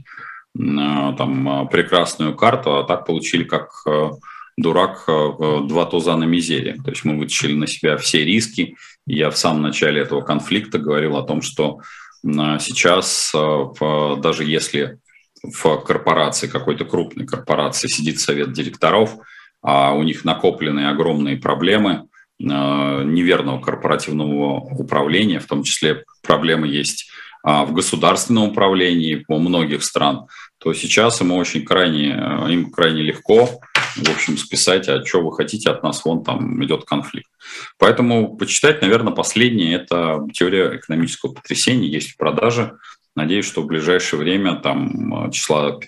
там 0.56 1.70
прекрасную 1.70 2.36
карту, 2.36 2.78
а 2.78 2.84
так 2.84 3.06
получили 3.06 3.44
как 3.44 3.70
э, 3.86 4.10
дурак 4.58 5.06
два 5.08 5.86
туза 5.86 6.16
на 6.16 6.24
мизере. 6.24 6.78
То 6.84 6.90
есть 6.90 7.06
мы 7.06 7.18
вытащили 7.18 7.54
на 7.54 7.68
себя 7.68 7.98
все 7.98 8.26
риски. 8.26 8.76
Я 9.06 9.30
в 9.30 9.38
самом 9.38 9.62
начале 9.62 10.02
этого 10.02 10.22
конфликта 10.22 10.80
говорил 10.80 11.16
о 11.16 11.24
том, 11.24 11.42
что 11.42 11.80
Сейчас, 12.24 13.32
э, 13.34 14.16
даже 14.20 14.44
если 14.44 15.00
в 15.44 15.78
корпорации, 15.78 16.48
какой-то 16.48 16.84
крупной 16.84 17.26
корпорации 17.26 17.88
сидит 17.88 18.20
совет 18.20 18.54
директоров, 18.54 19.16
а 19.62 19.94
у 19.94 20.04
них 20.04 20.26
накоплены 20.26 20.90
огромные 20.90 21.38
проблемы 21.38 22.08
э, 22.40 22.44
неверного 22.44 23.62
корпоративного 23.62 24.60
управления, 24.60 25.40
в 25.40 25.46
том 25.46 25.64
числе 25.64 26.04
проблемы 26.24 26.68
есть 26.68 27.10
а, 27.44 27.64
в 27.64 27.72
государственном 27.72 28.50
управлении 28.50 29.24
у 29.28 29.38
многих 29.38 29.84
стран, 29.84 30.28
то 30.58 30.74
сейчас 30.74 31.22
им 31.22 31.32
очень 31.32 31.64
крайне, 31.64 32.10
э, 32.10 32.52
им 32.52 32.72
крайне 32.72 33.04
легко 33.04 33.50
в 33.96 34.10
общем, 34.10 34.38
списать, 34.38 34.88
а 34.90 35.04
что 35.06 35.22
вы 35.22 35.34
хотите 35.36 35.70
от 35.70 35.84
нас, 35.84 36.04
вон 36.06 36.24
там 36.24 36.64
идет 36.64 36.86
конфликт. 36.86 37.30
Поэтому 37.78 38.36
почитать, 38.38 38.82
наверное, 38.82 39.14
последнее– 39.14 39.76
это 39.76 40.26
теория 40.34 40.78
экономического 40.78 41.34
потрясения, 41.34 41.88
есть 41.88 42.12
в 42.12 42.18
продаже. 42.18 42.78
Надеюсь, 43.16 43.46
что 43.46 43.62
в 43.62 43.68
ближайшее 43.68 44.20
время, 44.20 44.56
там, 44.56 45.32
числа 45.32 45.80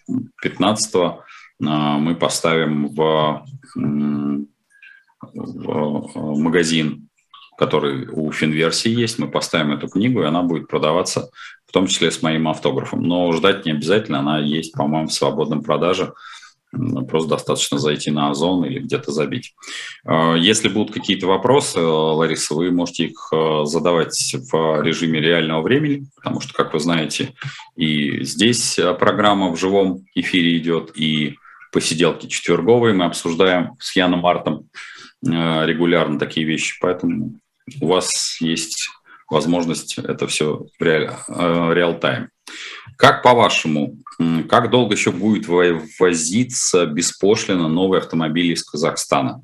15 0.41 0.95
мы 1.59 2.15
поставим 2.15 2.87
в, 2.87 3.45
в 5.33 6.39
магазин, 6.39 7.09
который 7.57 8.07
у 8.07 8.31
Финверсии 8.31 8.89
есть, 8.89 9.19
мы 9.19 9.29
поставим 9.29 9.73
эту 9.73 9.89
книгу, 9.89 10.21
и 10.21 10.25
она 10.25 10.43
будет 10.43 10.69
продаваться, 10.69 11.29
в 11.65 11.71
том 11.73 11.87
числе 11.87 12.09
с 12.09 12.21
моим 12.21 12.47
автографом. 12.47 13.03
Но 13.03 13.31
ждать 13.33 13.65
не 13.65 13.73
обязательно, 13.73 14.19
она 14.19 14.39
есть, 14.39 14.71
по-моему, 14.71 15.07
в 15.07 15.13
свободном 15.13 15.61
продаже 15.61 16.13
Просто 16.71 17.29
достаточно 17.29 17.79
зайти 17.79 18.11
на 18.11 18.29
Озон 18.29 18.63
или 18.63 18.79
где-то 18.79 19.11
забить. 19.11 19.55
А, 20.05 20.35
если 20.35 20.69
будут 20.69 20.93
какие-то 20.93 21.25
вопросы, 21.25 21.79
Лариса, 21.79 22.53
вы 22.53 22.71
можете 22.71 23.05
их 23.05 23.29
а, 23.33 23.65
задавать 23.65 24.35
в 24.51 24.81
режиме 24.81 25.19
реального 25.19 25.61
времени, 25.61 26.05
потому 26.15 26.41
что, 26.41 26.53
как 26.53 26.73
вы 26.73 26.79
знаете, 26.79 27.33
и 27.75 28.23
здесь 28.23 28.79
программа 28.99 29.49
в 29.49 29.57
живом 29.57 30.05
эфире 30.13 30.57
идет, 30.57 30.91
и 30.95 31.37
посиделки 31.71 32.27
четверговые 32.27 32.93
мы 32.93 33.05
обсуждаем 33.05 33.71
с 33.79 33.95
Яном 33.95 34.19
Мартом 34.19 34.69
а, 35.27 35.65
регулярно 35.65 36.19
такие 36.19 36.45
вещи, 36.45 36.77
поэтому 36.79 37.39
у 37.81 37.87
вас 37.87 38.39
есть 38.41 38.89
возможность 39.27 39.97
это 39.97 40.27
все 40.27 40.65
в 40.79 40.83
реал-тайм. 40.83 42.29
Как 42.97 43.23
по-вашему, 43.23 43.97
как 44.49 44.69
долго 44.69 44.95
еще 44.95 45.11
будет 45.11 45.47
возиться 45.47 46.85
беспошлино 46.85 47.67
новые 47.67 47.99
автомобили 47.99 48.53
из 48.53 48.63
Казахстана? 48.63 49.41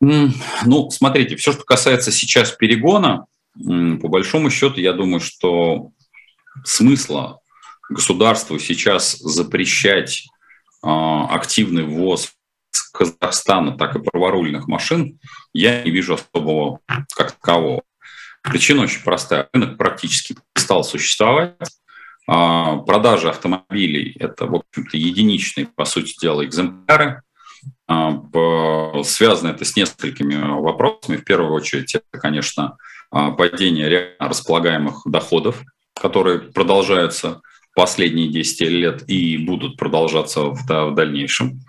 Ну, 0.00 0.90
смотрите, 0.90 1.36
все, 1.36 1.52
что 1.52 1.62
касается 1.62 2.12
сейчас 2.12 2.50
перегона, 2.52 3.26
по 3.54 4.08
большому 4.08 4.50
счету, 4.50 4.80
я 4.80 4.92
думаю, 4.92 5.20
что 5.20 5.90
смысла 6.64 7.40
государству 7.88 8.58
сейчас 8.58 9.16
запрещать 9.18 10.26
а, 10.82 11.26
активный 11.34 11.84
ввоз 11.84 12.32
с 12.70 12.82
Казахстана, 12.90 13.76
так 13.76 13.96
и 13.96 14.02
праворульных 14.02 14.66
машин, 14.66 15.18
я 15.52 15.82
не 15.82 15.90
вижу 15.90 16.14
особого 16.14 16.80
как 17.14 17.32
такового. 17.32 17.82
Причина 18.42 18.82
очень 18.82 19.02
простая. 19.02 19.48
Рынок 19.52 19.78
практически 19.78 20.36
перестал 20.52 20.84
существовать. 20.84 21.54
А, 22.26 22.76
продажи 22.78 23.28
автомобилей– 23.28 24.16
это, 24.18 24.46
в 24.46 24.54
общем-то, 24.54 24.96
единичные, 24.96 25.66
по 25.66 25.84
сути 25.84 26.18
дела, 26.20 26.44
экземпляры. 26.44 27.22
А, 27.86 28.22
связано 29.04 29.50
это 29.50 29.64
с 29.64 29.76
несколькими 29.76 30.36
вопросами. 30.60 31.16
В 31.16 31.24
первую 31.24 31.52
очередь, 31.52 31.94
это, 31.94 32.20
конечно, 32.20 32.76
а, 33.10 33.30
падение 33.30 33.88
реально 33.88 34.28
располагаемых 34.28 35.02
доходов, 35.06 35.62
которые 35.94 36.38
продолжаются 36.38 37.40
последние 37.74 38.28
10 38.28 38.68
лет 38.70 39.04
и 39.08 39.36
будут 39.36 39.76
продолжаться 39.76 40.44
в 40.44 40.94
дальнейшем. 40.94 41.60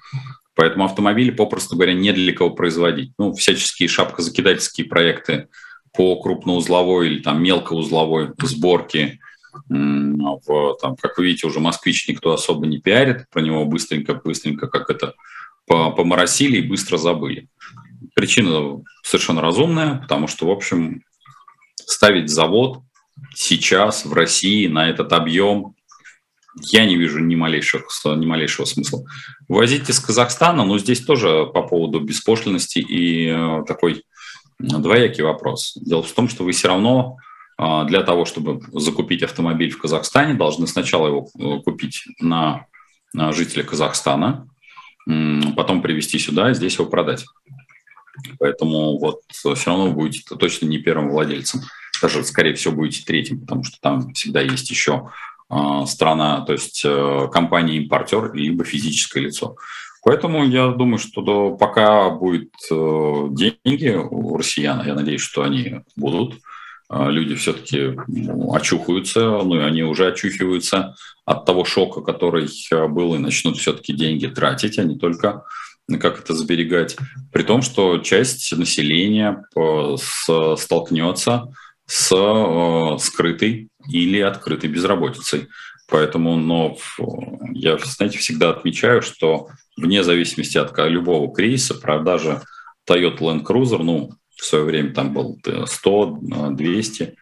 Поэтому 0.56 0.86
автомобили, 0.86 1.32
попросту 1.32 1.76
говоря, 1.76 1.94
не 1.94 2.14
для 2.14 2.32
кого 2.34 2.52
производить. 2.52 3.12
Ну, 3.18 3.34
всяческие 3.34 3.90
шапкозакидательские 3.90 4.88
проекты 4.88 5.50
по 5.94 6.16
крупноузловой 6.22 7.08
или 7.08 7.22
там 7.22 7.44
мелкоузловой 7.44 8.32
сборке. 8.42 9.20
В, 9.68 10.78
там, 10.82 10.96
как 10.96 11.18
вы 11.18 11.26
видите, 11.26 11.48
уже 11.48 11.60
москвич 11.60 12.08
никто 12.08 12.34
особо 12.34 12.68
не 12.68 12.80
пиарит, 12.80 13.30
про 13.30 13.42
него 13.42 13.66
быстренько-быстренько 13.66 14.68
как 14.68 14.90
это 14.90 15.14
поморосили 15.66 16.58
и 16.58 16.68
быстро 16.68 16.98
забыли. 16.98 17.50
Причина 18.14 18.84
совершенно 19.04 19.42
разумная, 19.42 19.96
потому 19.96 20.28
что, 20.28 20.48
в 20.48 20.52
общем, 20.52 21.04
ставить 21.76 22.30
завод 22.30 22.82
сейчас 23.34 24.06
в 24.06 24.14
России 24.14 24.68
на 24.68 24.90
этот 24.90 25.14
объем 25.14 25.76
я 26.62 26.86
не 26.86 26.96
вижу 26.96 27.20
ни 27.20 27.36
малейшего, 27.36 27.84
ни 28.16 28.26
малейшего 28.26 28.66
смысла. 28.66 29.04
Возить 29.48 29.90
из 29.90 30.00
Казахстана, 30.00 30.64
но 30.64 30.78
здесь 30.78 31.02
тоже 31.02 31.46
по 31.54 31.64
поводу 31.64 32.00
беспошлинности 32.00 32.80
и 32.80 33.28
э, 33.28 33.64
такой 33.68 34.04
двоякий 34.60 35.24
вопрос. 35.24 35.74
Дело 35.76 36.02
в 36.02 36.12
том, 36.14 36.30
что 36.30 36.44
вы 36.44 36.54
все 36.54 36.70
равно 36.70 37.18
для 37.58 38.04
того, 38.04 38.26
чтобы 38.26 38.62
закупить 38.74 39.24
автомобиль 39.24 39.72
в 39.72 39.80
Казахстане, 39.80 40.34
должны 40.34 40.68
сначала 40.68 41.08
его 41.08 41.30
э, 41.40 41.62
купить 41.64 42.04
на 42.20 42.68
жителя 43.14 43.64
Казахстана, 43.64 44.50
потом 45.56 45.82
привезти 45.82 46.20
сюда 46.20 46.52
и 46.52 46.54
здесь 46.54 46.74
его 46.74 46.86
продать. 46.86 47.26
Поэтому 48.40 48.98
вот 48.98 49.22
все 49.30 49.56
равно 49.66 49.88
вы 49.88 49.92
будете 49.92 50.36
точно 50.36 50.66
не 50.66 50.80
первым 50.80 51.10
владельцем. 51.10 51.62
Даже, 52.02 52.24
скорее 52.26 52.56
всего, 52.56 52.76
будете 52.76 53.06
третьим, 53.06 53.40
потому 53.40 53.64
что 53.64 53.78
там 53.80 54.14
всегда 54.14 54.42
есть 54.42 54.70
еще 54.70 55.12
а, 55.48 55.86
страна, 55.86 56.42
то 56.42 56.54
есть 56.54 56.82
э, 56.84 57.28
компания-импортер, 57.32 58.34
либо 58.34 58.64
физическое 58.64 59.22
лицо. 59.22 59.56
Поэтому 60.04 60.44
я 60.46 60.70
думаю, 60.70 60.98
что 60.98 61.22
до, 61.22 61.56
пока 61.56 62.10
будет 62.10 62.54
э, 62.70 63.28
деньги 63.32 63.96
у 63.96 64.38
россиян, 64.38 64.86
я 64.86 64.94
надеюсь, 64.94 65.22
что 65.22 65.44
они 65.44 65.82
будут, 65.96 66.36
э, 66.36 66.38
люди 66.90 67.36
все-таки 67.36 67.98
очухаются, 68.52 69.22
ну 69.22 69.56
и 69.56 69.64
они 69.64 69.84
уже 69.84 70.08
очухиваются 70.08 70.96
от 71.26 71.46
того 71.46 71.66
шока, 71.66 72.02
который 72.02 72.48
э, 72.72 72.88
был, 72.88 73.16
и 73.16 73.20
начнут 73.20 73.58
все-таки 73.58 73.94
деньги 73.94 74.28
тратить, 74.28 74.78
а 74.78 74.84
не 74.84 74.98
только 74.98 75.44
как 76.00 76.20
это 76.20 76.34
сберегать, 76.34 76.98
при 77.32 77.44
том, 77.44 77.62
что 77.62 78.00
часть 78.00 78.52
населения 78.58 79.46
столкнется 80.58 81.54
с 81.86 82.12
э, 82.12 82.98
скрытой 83.00 83.70
или 83.88 84.20
открытой 84.20 84.70
безработицей. 84.70 85.48
Поэтому, 85.88 86.36
но 86.36 86.78
я, 87.52 87.78
знаете, 87.78 88.18
всегда 88.18 88.50
отмечаю, 88.50 89.04
что 89.04 89.50
вне 89.78 90.04
зависимости 90.04 90.58
от 90.58 90.76
любого 90.90 91.32
кризиса 91.34 91.76
продажа 91.76 92.42
Toyota 92.90 93.20
Land 93.20 93.44
Cruiser, 93.44 93.84
ну, 93.84 94.12
в 94.36 94.46
свое 94.46 94.64
время 94.64 94.94
там 94.94 95.14
был 95.14 95.40
100, 95.66 96.20
200, 96.52 97.16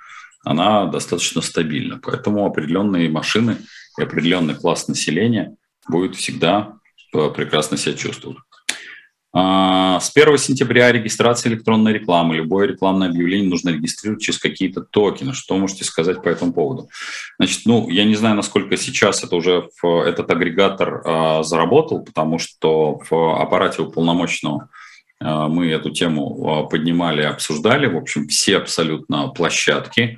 она 0.44 0.86
достаточно 0.86 1.42
стабильна. 1.42 2.00
Поэтому 2.04 2.46
определенные 2.46 3.10
машины 3.10 3.58
и 3.98 4.04
определенный 4.04 4.56
класс 4.56 4.88
населения 4.88 5.56
будет 5.88 6.16
всегда 6.16 6.74
э, 7.14 7.30
прекрасно 7.30 7.78
себя 7.78 7.96
чувствовать. 7.96 8.38
А, 9.36 10.00
с 10.00 10.12
1 10.14 10.38
сентября 10.38 10.92
регистрация 10.92 11.52
электронной 11.52 11.92
рекламы. 11.92 12.36
Любое 12.36 12.68
рекламное 12.68 13.10
объявление 13.10 13.50
нужно 13.50 13.70
регистрировать 13.70 14.22
через 14.22 14.40
какие-то 14.40 14.82
токены. 14.82 15.34
Что 15.34 15.58
можете 15.58 15.86
сказать 15.86 16.22
по 16.22 16.30
этому 16.30 16.54
поводу? 16.54 16.90
Значит, 17.40 17.62
ну, 17.66 17.90
я 17.90 18.06
не 18.06 18.16
знаю, 18.16 18.36
насколько 18.36 18.78
сейчас 18.78 19.24
это 19.24 19.36
уже 19.36 19.70
в, 19.82 20.02
этот 20.02 20.30
агрегатор 20.30 21.02
а, 21.04 21.44
заработал, 21.44 22.04
потому 22.04 22.38
что 22.38 23.00
в 23.10 23.42
аппарате 23.42 23.82
уполномоченного 23.82 24.70
мы 25.24 25.70
эту 25.70 25.92
тему 25.92 26.48
а, 26.48 26.64
поднимали, 26.64 27.22
обсуждали. 27.22 27.88
В 27.88 27.98
общем, 27.98 28.28
все 28.28 28.58
абсолютно 28.58 29.30
площадки 29.30 30.18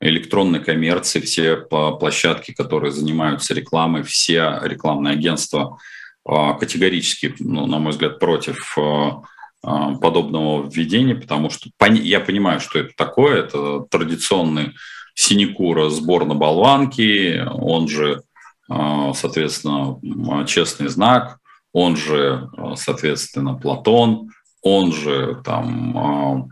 электронной 0.00 0.60
коммерции, 0.60 1.20
все 1.20 1.56
площадки, 1.56 2.52
которые 2.52 2.92
занимаются 2.92 3.54
рекламой, 3.54 4.02
все 4.02 4.60
рекламные 4.62 5.14
агентства– 5.14 5.78
а, 6.28 6.54
категорически, 6.54 7.34
ну, 7.38 7.66
на 7.66 7.78
мой 7.78 7.92
взгляд, 7.92 8.18
против 8.18 8.76
а, 8.76 9.22
а, 9.62 9.94
подобного 9.94 10.68
введения, 10.68 11.14
потому 11.14 11.50
что 11.50 11.70
я 11.80 12.20
понимаю, 12.20 12.58
что 12.58 12.80
это 12.80 12.90
такое. 12.96 13.44
Это 13.44 13.80
традиционный 13.90 14.72
синекура 15.14 15.88
сбор 15.88 16.26
на 16.26 16.34
болванки, 16.34 17.42
он 17.50 17.88
же, 17.88 18.22
соответственно, 18.68 20.44
честный 20.46 20.88
знак, 20.88 21.38
он 21.72 21.96
же, 21.96 22.50
соответственно, 22.74 23.54
Платон, 23.54 24.30
он 24.62 24.92
же 24.92 25.40
там 25.44 26.50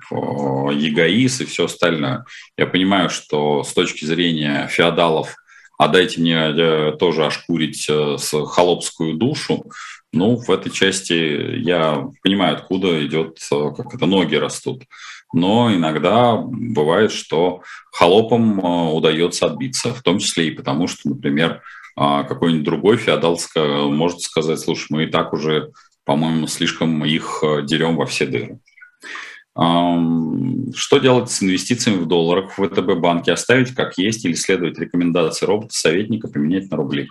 егоис 0.73 1.41
и 1.41 1.45
все 1.45 1.65
остальное. 1.65 2.25
Я 2.57 2.67
понимаю, 2.67 3.11
что 3.11 3.65
с 3.65 3.73
точки 3.73 4.05
зрения 4.05 4.69
феодалов 4.69 5.37
а 5.79 5.89
дайте 5.89 6.21
мне 6.21 6.37
э, 6.37 6.93
тоже 6.99 7.27
ошкурить 7.27 7.87
э, 7.89 8.17
холопскую 8.19 9.15
душу. 9.15 9.65
Ну, 10.13 10.37
в 10.37 10.49
этой 10.51 10.71
части 10.71 11.59
я 11.59 12.09
понимаю, 12.23 12.57
откуда 12.57 13.05
идет, 13.05 13.39
э, 13.51 13.71
как 13.77 13.95
это, 13.95 14.07
ноги 14.07 14.37
растут. 14.37 14.85
Но 15.33 15.75
иногда 15.75 16.37
бывает, 16.37 17.11
что 17.11 17.63
холопам 17.91 18.61
удается 18.95 19.47
отбиться, 19.47 19.93
в 19.93 20.03
том 20.03 20.21
числе 20.21 20.49
и 20.49 20.53
потому, 20.53 20.87
что, 20.87 21.09
например, 21.09 21.61
какой-нибудь 21.97 22.65
другой 22.65 22.97
феодал 22.97 23.39
может 23.57 24.21
сказать, 24.21 24.61
слушай, 24.61 24.87
мы 24.91 25.05
и 25.05 25.07
так 25.07 25.33
уже, 25.33 25.73
по-моему, 26.05 26.47
слишком 26.47 27.05
их 27.05 27.43
дерем 27.65 27.97
во 27.97 28.07
все 28.07 28.27
дыры. 28.27 28.59
Что 29.55 30.99
делать 30.99 31.31
с 31.31 31.43
инвестициями 31.43 32.01
в 32.01 32.07
долларах 32.07 32.59
в 32.59 32.69
ВТБ 32.69 32.99
банке? 32.99 33.33
Оставить 33.33 33.75
как 33.75 33.97
есть 33.99 34.25
или 34.25 34.35
следовать 34.35 34.79
рекомендации 34.79 35.47
робота-советника 35.47 36.29
поменять 36.29 36.71
на 36.71 36.77
рубли? 36.77 37.09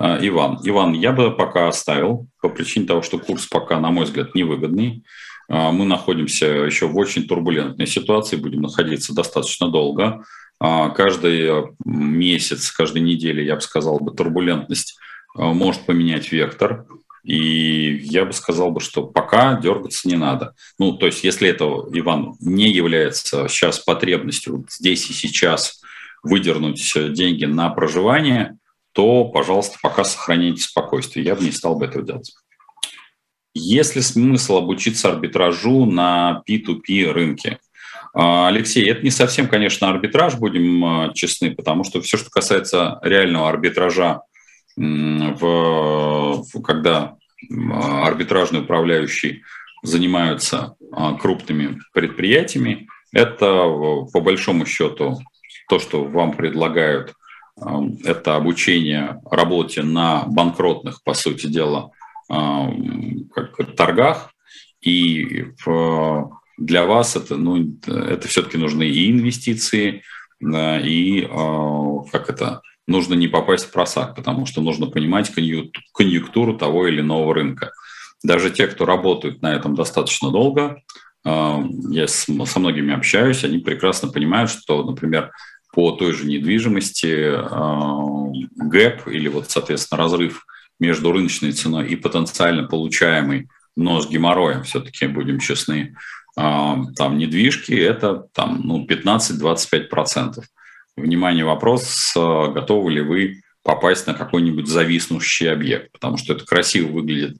А, 0.00 0.18
Иван. 0.18 0.58
Иван, 0.64 0.94
я 0.94 1.12
бы 1.12 1.30
пока 1.30 1.68
оставил 1.68 2.26
по 2.40 2.48
причине 2.48 2.86
того, 2.86 3.02
что 3.02 3.18
курс 3.18 3.46
пока, 3.46 3.78
на 3.78 3.90
мой 3.90 4.06
взгляд, 4.06 4.34
невыгодный. 4.34 5.04
А, 5.50 5.72
мы 5.72 5.84
находимся 5.84 6.46
еще 6.46 6.86
в 6.86 6.96
очень 6.96 7.28
турбулентной 7.28 7.86
ситуации, 7.86 8.36
будем 8.36 8.62
находиться 8.62 9.14
достаточно 9.14 9.68
долго. 9.68 10.24
А, 10.58 10.88
каждый 10.88 11.74
месяц, 11.84 12.70
каждой 12.70 13.02
неделе, 13.02 13.44
я 13.44 13.56
бы 13.56 13.60
сказал, 13.60 14.00
бы 14.00 14.12
турбулентность 14.12 14.98
может 15.34 15.84
поменять 15.84 16.32
вектор. 16.32 16.86
И 17.22 17.96
я 18.02 18.24
бы 18.24 18.32
сказал 18.32 18.70
бы, 18.70 18.80
что 18.80 19.04
пока 19.04 19.60
дергаться 19.60 20.08
не 20.08 20.16
надо. 20.16 20.54
Ну, 20.78 20.92
то 20.92 21.06
есть, 21.06 21.22
если 21.24 21.48
это, 21.48 21.64
Иван, 21.92 22.34
не 22.40 22.70
является 22.70 23.48
сейчас 23.48 23.78
потребностью 23.78 24.64
здесь 24.70 25.08
и 25.10 25.12
сейчас 25.12 25.80
выдернуть 26.22 26.92
деньги 27.12 27.44
на 27.44 27.70
проживание, 27.70 28.58
то, 28.92 29.24
пожалуйста, 29.24 29.78
пока 29.82 30.04
сохраняйте 30.04 30.62
спокойствие. 30.62 31.24
Я 31.24 31.34
бы 31.34 31.44
не 31.44 31.52
стал 31.52 31.76
бы 31.76 31.86
этого 31.86 32.04
делать. 32.04 32.34
Есть 33.54 33.96
ли 33.96 34.02
смысл 34.02 34.58
обучиться 34.58 35.08
арбитражу 35.10 35.84
на 35.84 36.42
P2P 36.48 37.10
рынке? 37.10 37.58
А, 38.12 38.48
Алексей, 38.48 38.88
это 38.88 39.02
не 39.02 39.10
совсем, 39.10 39.48
конечно, 39.48 39.88
арбитраж, 39.88 40.36
будем 40.36 40.84
а, 40.84 41.12
честны, 41.14 41.54
потому 41.54 41.84
что 41.84 42.00
все, 42.00 42.16
что 42.16 42.30
касается 42.30 42.98
реального 43.02 43.48
арбитража 43.48 44.22
в, 44.80 46.44
когда 46.62 47.16
арбитражные 47.48 48.62
управляющие 48.62 49.42
занимаются 49.82 50.76
а, 50.92 51.14
крупными 51.14 51.80
предприятиями, 51.92 52.88
это 53.12 53.46
по 54.12 54.20
большому 54.20 54.66
счету 54.66 55.18
то, 55.68 55.78
что 55.78 56.04
вам 56.04 56.32
предлагают, 56.32 57.14
это 58.04 58.36
обучение 58.36 59.20
работе 59.30 59.82
на 59.82 60.24
банкротных, 60.26 61.02
по 61.02 61.14
сути 61.14 61.46
дела, 61.46 61.90
как, 62.28 63.76
торгах. 63.76 64.32
И 64.80 65.46
для 66.56 66.86
вас 66.86 67.16
это, 67.16 67.36
ну, 67.36 67.76
это 67.86 68.28
все-таки 68.28 68.56
нужны 68.56 68.84
и 68.84 69.10
инвестиции, 69.10 70.02
и 70.42 71.28
как 72.10 72.30
это, 72.30 72.62
нужно 72.90 73.14
не 73.14 73.28
попасть 73.28 73.66
в 73.66 73.72
просак, 73.72 74.16
потому 74.16 74.46
что 74.46 74.60
нужно 74.60 74.86
понимать 74.86 75.32
конъюнктуру 75.94 76.58
того 76.58 76.88
или 76.88 77.00
иного 77.00 77.34
рынка. 77.34 77.72
Даже 78.22 78.50
те, 78.50 78.66
кто 78.66 78.84
работают 78.84 79.40
на 79.40 79.54
этом 79.54 79.74
достаточно 79.74 80.30
долго, 80.30 80.82
а, 81.24 81.62
я 81.88 82.08
со 82.08 82.58
многими 82.58 82.92
общаюсь, 82.92 83.44
они 83.44 83.58
прекрасно 83.58 84.08
понимают, 84.08 84.50
что, 84.50 84.82
например, 84.82 85.30
по 85.72 85.92
той 85.92 86.12
же 86.12 86.26
недвижимости 86.26 87.32
а, 87.32 88.02
гэп 88.56 89.06
или 89.06 89.28
вот, 89.28 89.50
соответственно, 89.50 90.02
разрыв 90.02 90.44
между 90.80 91.12
рыночной 91.12 91.52
ценой 91.52 91.88
и 91.88 91.96
потенциально 91.96 92.66
получаемой, 92.66 93.48
но 93.76 94.00
с 94.00 94.08
геморроем, 94.08 94.64
все-таки 94.64 95.06
будем 95.06 95.38
честны, 95.38 95.94
а, 96.36 96.76
там 96.96 97.18
недвижки– 97.18 97.72
это 97.72 98.26
там, 98.32 98.60
ну, 98.64 98.84
15-25% 98.84 100.42
внимание, 101.00 101.44
вопрос, 101.44 102.12
готовы 102.14 102.92
ли 102.92 103.00
вы 103.00 103.42
попасть 103.62 104.06
на 104.06 104.14
какой-нибудь 104.14 104.66
зависнущий 104.66 105.50
объект, 105.50 105.92
потому 105.92 106.16
что 106.16 106.32
это 106.34 106.44
красиво 106.46 106.88
выглядит 106.88 107.36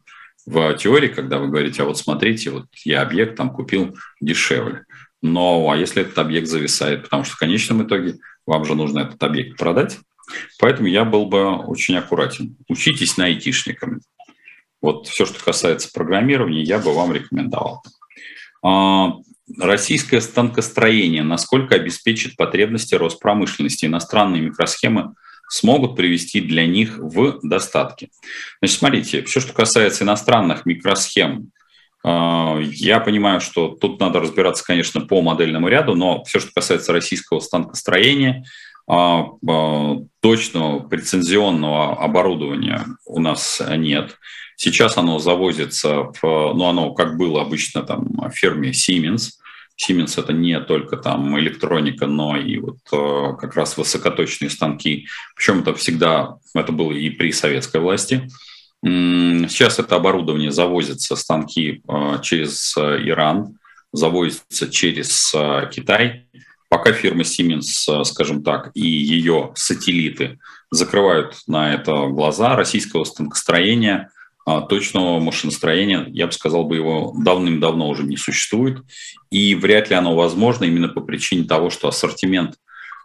в 0.46 0.74
теории, 0.74 1.08
когда 1.08 1.38
вы 1.38 1.48
говорите, 1.48 1.82
а 1.82 1.86
вот 1.86 1.98
смотрите, 1.98 2.50
вот 2.50 2.66
я 2.84 3.02
объект 3.02 3.36
там 3.36 3.50
купил 3.50 3.96
дешевле. 4.20 4.84
Но 5.22 5.70
а 5.70 5.76
если 5.76 6.02
этот 6.02 6.18
объект 6.18 6.48
зависает, 6.48 7.02
потому 7.04 7.24
что 7.24 7.34
в 7.34 7.38
конечном 7.38 7.82
итоге 7.82 8.16
вам 8.46 8.64
же 8.64 8.74
нужно 8.74 9.00
этот 9.00 9.22
объект 9.22 9.58
продать, 9.58 9.98
поэтому 10.58 10.88
я 10.88 11.04
был 11.04 11.26
бы 11.26 11.56
очень 11.56 11.96
аккуратен. 11.96 12.56
Учитесь 12.68 13.16
на 13.16 13.26
айтишниками. 13.26 14.00
Вот 14.80 15.08
все, 15.08 15.26
что 15.26 15.42
касается 15.44 15.90
программирования, 15.92 16.62
я 16.62 16.78
бы 16.78 16.94
вам 16.94 17.12
рекомендовал. 17.12 17.82
Российское 19.58 20.20
станкостроение 20.20 21.22
насколько 21.22 21.74
обеспечит 21.74 22.36
потребности 22.36 22.94
Роспромышленности? 22.94 23.86
Иностранные 23.86 24.42
микросхемы 24.42 25.14
смогут 25.50 25.96
привести 25.96 26.40
для 26.40 26.66
них 26.66 26.96
в 26.98 27.40
достатки. 27.42 28.10
Значит, 28.60 28.78
смотрите, 28.78 29.22
все, 29.24 29.40
что 29.40 29.52
касается 29.52 30.04
иностранных 30.04 30.64
микросхем, 30.64 31.50
э, 32.04 32.62
я 32.62 33.00
понимаю, 33.00 33.40
что 33.40 33.68
тут 33.68 33.98
надо 33.98 34.20
разбираться, 34.20 34.64
конечно, 34.64 35.00
по 35.00 35.20
модельному 35.22 35.66
ряду, 35.68 35.96
но 35.96 36.22
все, 36.24 36.38
что 36.38 36.52
касается 36.54 36.92
российского 36.92 37.40
станкостроения, 37.40 38.44
э, 38.88 38.94
э, 38.94 39.94
точного 40.20 40.80
прецензионного 40.80 42.00
оборудования 42.00 42.86
у 43.04 43.18
нас 43.18 43.60
нет. 43.76 44.18
Сейчас 44.54 44.98
оно 44.98 45.18
завозится, 45.18 46.12
в, 46.20 46.22
ну, 46.22 46.66
оно 46.66 46.94
как 46.94 47.16
было 47.16 47.42
обычно 47.42 47.82
там 47.82 48.06
в 48.12 48.30
фирме 48.30 48.70
Siemens. 48.70 49.39
Siemens 49.80 50.20
это 50.20 50.32
не 50.32 50.60
только 50.60 50.96
там 50.96 51.38
электроника, 51.38 52.06
но 52.06 52.36
и 52.36 52.58
вот 52.58 52.78
э, 52.92 53.36
как 53.40 53.54
раз 53.54 53.76
высокоточные 53.76 54.50
станки. 54.50 55.06
Причем 55.34 55.60
это 55.60 55.74
всегда, 55.74 56.36
это 56.54 56.72
было 56.72 56.92
и 56.92 57.08
при 57.08 57.32
советской 57.32 57.80
власти. 57.80 58.28
Сейчас 58.82 59.78
это 59.78 59.96
оборудование 59.96 60.50
завозится, 60.50 61.14
станки 61.14 61.82
через 62.22 62.74
Иран, 62.76 63.58
завозится 63.92 64.70
через 64.70 65.34
Китай. 65.70 66.26
Пока 66.70 66.92
фирма 66.92 67.22
Siemens, 67.22 68.04
скажем 68.04 68.42
так, 68.42 68.70
и 68.74 68.86
ее 68.86 69.52
сателлиты 69.54 70.38
закрывают 70.70 71.36
на 71.46 71.74
это 71.74 72.06
глаза 72.06 72.56
российского 72.56 73.04
станкостроения, 73.04 74.10
точного 74.68 75.20
машиностроения, 75.20 76.06
я 76.08 76.26
бы 76.26 76.32
сказал, 76.32 76.64
бы 76.64 76.76
его 76.76 77.14
давным-давно 77.16 77.88
уже 77.88 78.04
не 78.04 78.16
существует. 78.16 78.82
И 79.30 79.54
вряд 79.54 79.90
ли 79.90 79.96
оно 79.96 80.16
возможно 80.16 80.64
именно 80.64 80.88
по 80.88 81.00
причине 81.00 81.44
того, 81.44 81.70
что 81.70 81.88
ассортимент, 81.88 82.56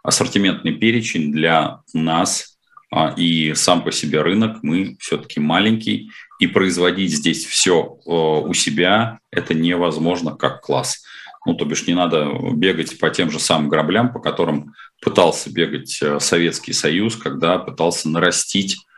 ассортиментный 0.02 0.72
перечень 0.72 1.32
для 1.32 1.80
нас 1.92 2.58
а, 2.90 3.14
и 3.16 3.54
сам 3.54 3.82
по 3.82 3.92
себе 3.92 4.22
рынок, 4.22 4.58
мы 4.62 4.96
все-таки 5.00 5.40
маленький, 5.40 6.10
и 6.38 6.46
производить 6.46 7.12
здесь 7.12 7.44
все 7.44 7.98
э, 8.06 8.10
у 8.10 8.52
себя 8.52 9.20
это 9.30 9.54
невозможно 9.54 10.36
как 10.36 10.60
класс. 10.60 11.02
Ну, 11.46 11.54
то 11.54 11.64
бишь 11.64 11.86
не 11.86 11.94
надо 11.94 12.30
бегать 12.52 12.98
по 12.98 13.08
тем 13.08 13.30
же 13.30 13.38
самым 13.38 13.68
граблям, 13.68 14.12
по 14.12 14.20
которым 14.20 14.74
пытался 15.00 15.50
бегать 15.50 15.98
э, 16.02 16.20
Советский 16.20 16.72
Союз, 16.72 17.16
когда 17.16 17.58
пытался 17.58 18.08
нарастить 18.08 18.76
а, 18.76 18.95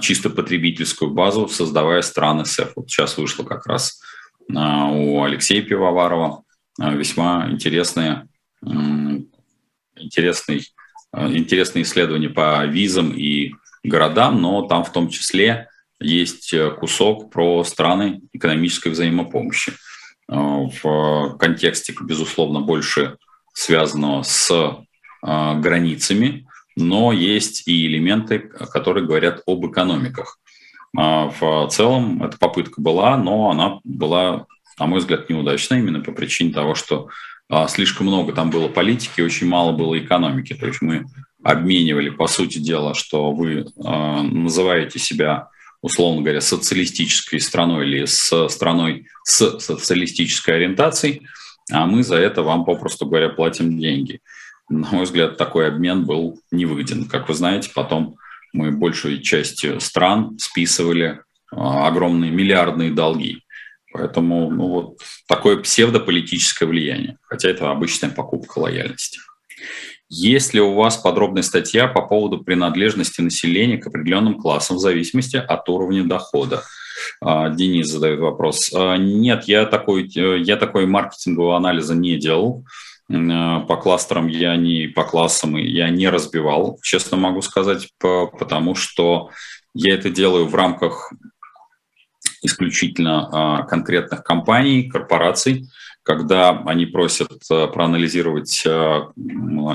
чисто 0.00 0.30
потребительскую 0.30 1.10
базу, 1.12 1.48
создавая 1.48 2.02
страны 2.02 2.44
СЭФ. 2.44 2.72
Вот 2.76 2.90
сейчас 2.90 3.16
вышло 3.16 3.44
как 3.44 3.66
раз 3.66 4.00
а, 4.54 4.86
у 4.88 5.22
Алексея 5.22 5.62
Пивоварова 5.62 6.42
весьма 6.78 7.48
интересные, 7.50 8.26
интересный, 9.96 10.66
интересные 11.12 11.82
исследования 11.82 12.30
по 12.30 12.64
визам 12.64 13.12
и 13.12 13.52
городам, 13.84 14.40
но 14.40 14.62
там 14.62 14.82
в 14.84 14.92
том 14.92 15.08
числе 15.08 15.68
есть 16.00 16.54
кусок 16.78 17.30
про 17.30 17.62
страны 17.64 18.22
экономической 18.32 18.88
взаимопомощи 18.88 19.74
в 20.26 21.36
контексте, 21.38 21.94
безусловно, 22.00 22.60
больше 22.60 23.18
связанного 23.52 24.22
с 24.22 24.78
границами, 25.22 26.46
но 26.80 27.12
есть 27.12 27.68
и 27.68 27.86
элементы, 27.86 28.38
которые 28.38 29.06
говорят 29.06 29.42
об 29.46 29.64
экономиках. 29.66 30.38
В 30.92 31.68
целом 31.70 32.22
эта 32.22 32.36
попытка 32.38 32.80
была, 32.80 33.16
но 33.16 33.50
она 33.50 33.78
была, 33.84 34.46
на 34.78 34.86
мой 34.86 34.98
взгляд, 34.98 35.30
неудачной 35.30 35.78
именно 35.78 36.00
по 36.00 36.10
причине 36.12 36.52
того, 36.52 36.74
что 36.74 37.08
слишком 37.68 38.06
много 38.06 38.32
там 38.32 38.50
было 38.50 38.68
политики, 38.68 39.20
очень 39.20 39.46
мало 39.46 39.72
было 39.72 39.98
экономики. 39.98 40.54
То 40.54 40.66
есть 40.66 40.82
мы 40.82 41.06
обменивали, 41.42 42.10
по 42.10 42.26
сути 42.26 42.58
дела, 42.58 42.94
что 42.94 43.30
вы 43.30 43.66
называете 43.76 44.98
себя 44.98 45.48
условно 45.82 46.22
говоря, 46.22 46.40
социалистической 46.40 47.40
страной 47.40 47.86
или 47.86 48.04
с 48.04 48.48
страной 48.48 49.06
с 49.24 49.58
социалистической 49.60 50.56
ориентацией, 50.56 51.22
а 51.70 51.86
мы 51.86 52.02
за 52.02 52.16
это 52.16 52.42
вам, 52.42 52.64
попросту 52.64 53.06
говоря, 53.06 53.28
платим 53.28 53.78
деньги. 53.78 54.20
На 54.70 54.88
мой 54.92 55.04
взгляд, 55.04 55.36
такой 55.36 55.66
обмен 55.66 56.06
был 56.06 56.40
невыгоден. 56.52 57.06
Как 57.06 57.28
вы 57.28 57.34
знаете, 57.34 57.70
потом 57.74 58.16
мы 58.52 58.70
большей 58.70 59.20
частью 59.20 59.80
стран 59.80 60.38
списывали 60.38 61.20
а, 61.50 61.88
огромные 61.88 62.30
миллиардные 62.30 62.92
долги. 62.92 63.42
Поэтому 63.92 64.48
ну, 64.50 64.68
вот 64.68 64.98
такое 65.26 65.56
псевдополитическое 65.56 66.68
влияние, 66.68 67.18
хотя 67.26 67.50
это 67.50 67.70
обычная 67.70 68.10
покупка 68.10 68.60
лояльности. 68.60 69.18
Есть 70.08 70.54
ли 70.54 70.60
у 70.60 70.74
вас 70.74 70.96
подробная 70.96 71.42
статья 71.42 71.88
по 71.88 72.02
поводу 72.02 72.38
принадлежности 72.38 73.20
населения 73.20 73.78
к 73.78 73.88
определенным 73.88 74.40
классам 74.40 74.76
в 74.76 74.80
зависимости 74.80 75.36
от 75.36 75.68
уровня 75.68 76.04
дохода? 76.04 76.62
А, 77.20 77.48
Денис 77.48 77.88
задает 77.88 78.20
вопрос. 78.20 78.70
А, 78.72 78.96
нет, 78.96 79.44
я 79.48 79.66
такой, 79.66 80.08
э, 80.14 80.38
я 80.38 80.56
такой 80.56 80.86
маркетингового 80.86 81.56
анализа 81.56 81.94
не 81.94 82.16
делал. 82.16 82.64
А, 83.12 83.60
по 83.60 83.76
кластерам 83.76 84.28
я 84.28 84.56
не 84.56 84.86
по 84.86 85.04
классам 85.04 85.56
я 85.56 85.90
не 85.90 86.08
разбивал, 86.08 86.78
честно 86.82 87.16
могу 87.16 87.42
сказать, 87.42 87.88
потому 87.98 88.74
что 88.74 89.30
я 89.74 89.94
это 89.94 90.10
делаю 90.10 90.46
в 90.46 90.54
рамках 90.54 91.12
исключительно 92.42 93.66
конкретных 93.68 94.22
компаний, 94.24 94.88
корпораций, 94.88 95.68
когда 96.02 96.50
они 96.66 96.86
просят 96.86 97.42
э, 97.50 97.66
проанализировать 97.66 98.62
э, 98.64 99.00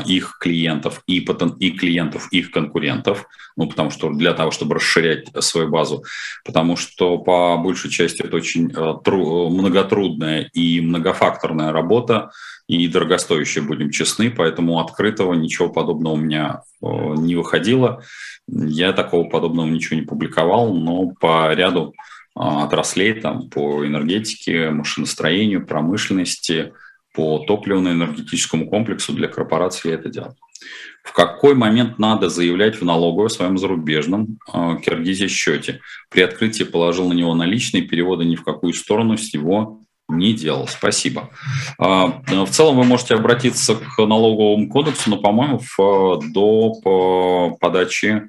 их 0.05 0.37
клиентов 0.39 1.03
и, 1.07 1.19
и 1.19 1.71
клиентов 1.71 2.27
их 2.31 2.51
конкурентов, 2.51 3.27
ну, 3.55 3.67
потому 3.69 3.91
что 3.91 4.09
для 4.09 4.33
того, 4.33 4.51
чтобы 4.51 4.75
расширять 4.75 5.27
свою 5.43 5.69
базу, 5.69 6.03
потому 6.43 6.77
что 6.77 7.19
по 7.19 7.57
большей 7.57 7.91
части 7.91 8.23
это 8.23 8.35
очень 8.37 8.71
э, 8.71 8.93
тру... 9.03 9.49
многотрудная 9.49 10.49
и 10.53 10.81
многофакторная 10.81 11.71
работа, 11.71 12.31
и 12.67 12.87
дорогостоящая, 12.87 13.61
будем 13.61 13.91
честны, 13.91 14.31
поэтому 14.31 14.79
открытого 14.79 15.33
ничего 15.33 15.69
подобного 15.69 16.13
у 16.13 16.17
меня 16.17 16.63
не 16.81 17.35
выходило. 17.35 18.01
Я 18.47 18.91
такого 18.91 19.29
подобного 19.29 19.67
ничего 19.67 19.99
не 19.99 20.05
публиковал, 20.05 20.73
но 20.73 21.11
по 21.19 21.53
ряду 21.53 21.93
отраслей 22.35 23.13
там, 23.13 23.49
по 23.49 23.85
энергетике, 23.85 24.69
машиностроению, 24.69 25.65
промышленности, 25.65 26.73
по 27.13 27.39
топливно-энергетическому 27.39 28.69
комплексу 28.69 29.13
для 29.13 29.27
корпорации 29.27 29.89
я 29.89 29.95
это 29.95 30.09
делал. 30.09 30.35
В 31.03 31.13
какой 31.13 31.55
момент 31.55 31.99
надо 31.99 32.29
заявлять 32.29 32.81
в 32.81 32.85
налоговую 32.85 33.27
о 33.27 33.29
своем 33.29 33.57
зарубежном 33.57 34.39
э, 34.51 34.77
Киргизии 34.83 35.27
счете? 35.27 35.79
При 36.09 36.21
открытии 36.21 36.63
положил 36.63 37.07
на 37.07 37.13
него 37.13 37.33
наличные, 37.35 37.83
переводы 37.83 38.25
ни 38.25 38.35
в 38.35 38.43
какую 38.43 38.73
сторону 38.73 39.15
с 39.15 39.33
него 39.33 39.81
не 40.07 40.33
делал. 40.33 40.67
Спасибо. 40.67 41.29
Э, 41.79 42.07
в 42.27 42.49
целом 42.49 42.77
вы 42.77 42.83
можете 42.83 43.13
обратиться 43.13 43.75
к 43.75 43.97
налоговому 43.99 44.67
кодексу, 44.67 45.11
но, 45.11 45.17
по-моему, 45.17 45.61
до 46.33 47.55
подачи 47.61 48.23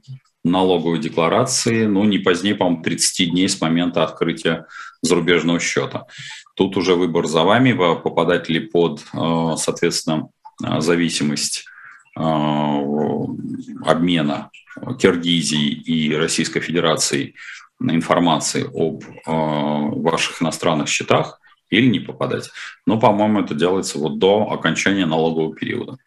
налоговой 0.51 0.99
декларации, 0.99 1.87
ну, 1.87 2.05
не 2.05 2.19
позднее, 2.19 2.55
по-моему, 2.55 2.83
30 2.83 3.31
дней 3.31 3.49
с 3.49 3.61
момента 3.61 4.05
открытия 4.05 4.67
зарубежного 5.03 5.61
счета. 5.61 6.07
Тут 6.55 6.77
уже 6.77 6.95
выбор 6.95 7.27
за 7.27 7.43
вами, 7.45 7.73
попадать 7.73 8.49
ли 8.49 8.61
под, 8.61 9.05
э, 9.13 9.55
соответственно, 9.57 10.29
э, 10.65 10.81
зависимость 10.81 11.65
э, 12.19 12.21
обмена 13.85 14.51
Киргизии 14.99 15.71
и 15.71 16.15
Российской 16.15 16.61
Федерации 16.61 17.35
информации 17.81 18.65
об 18.75 19.03
ваших 19.27 20.41
иностранных 20.41 20.89
счетах 20.89 21.41
или 21.69 21.89
не 21.89 22.01
попадать. 22.01 22.51
Но, 22.87 22.99
по-моему, 22.99 23.41
это 23.41 23.55
делается 23.55 23.99
вот 23.99 24.19
до 24.19 24.51
окончания 24.51 25.05
налогового 25.05 25.55
периода. 25.55 25.99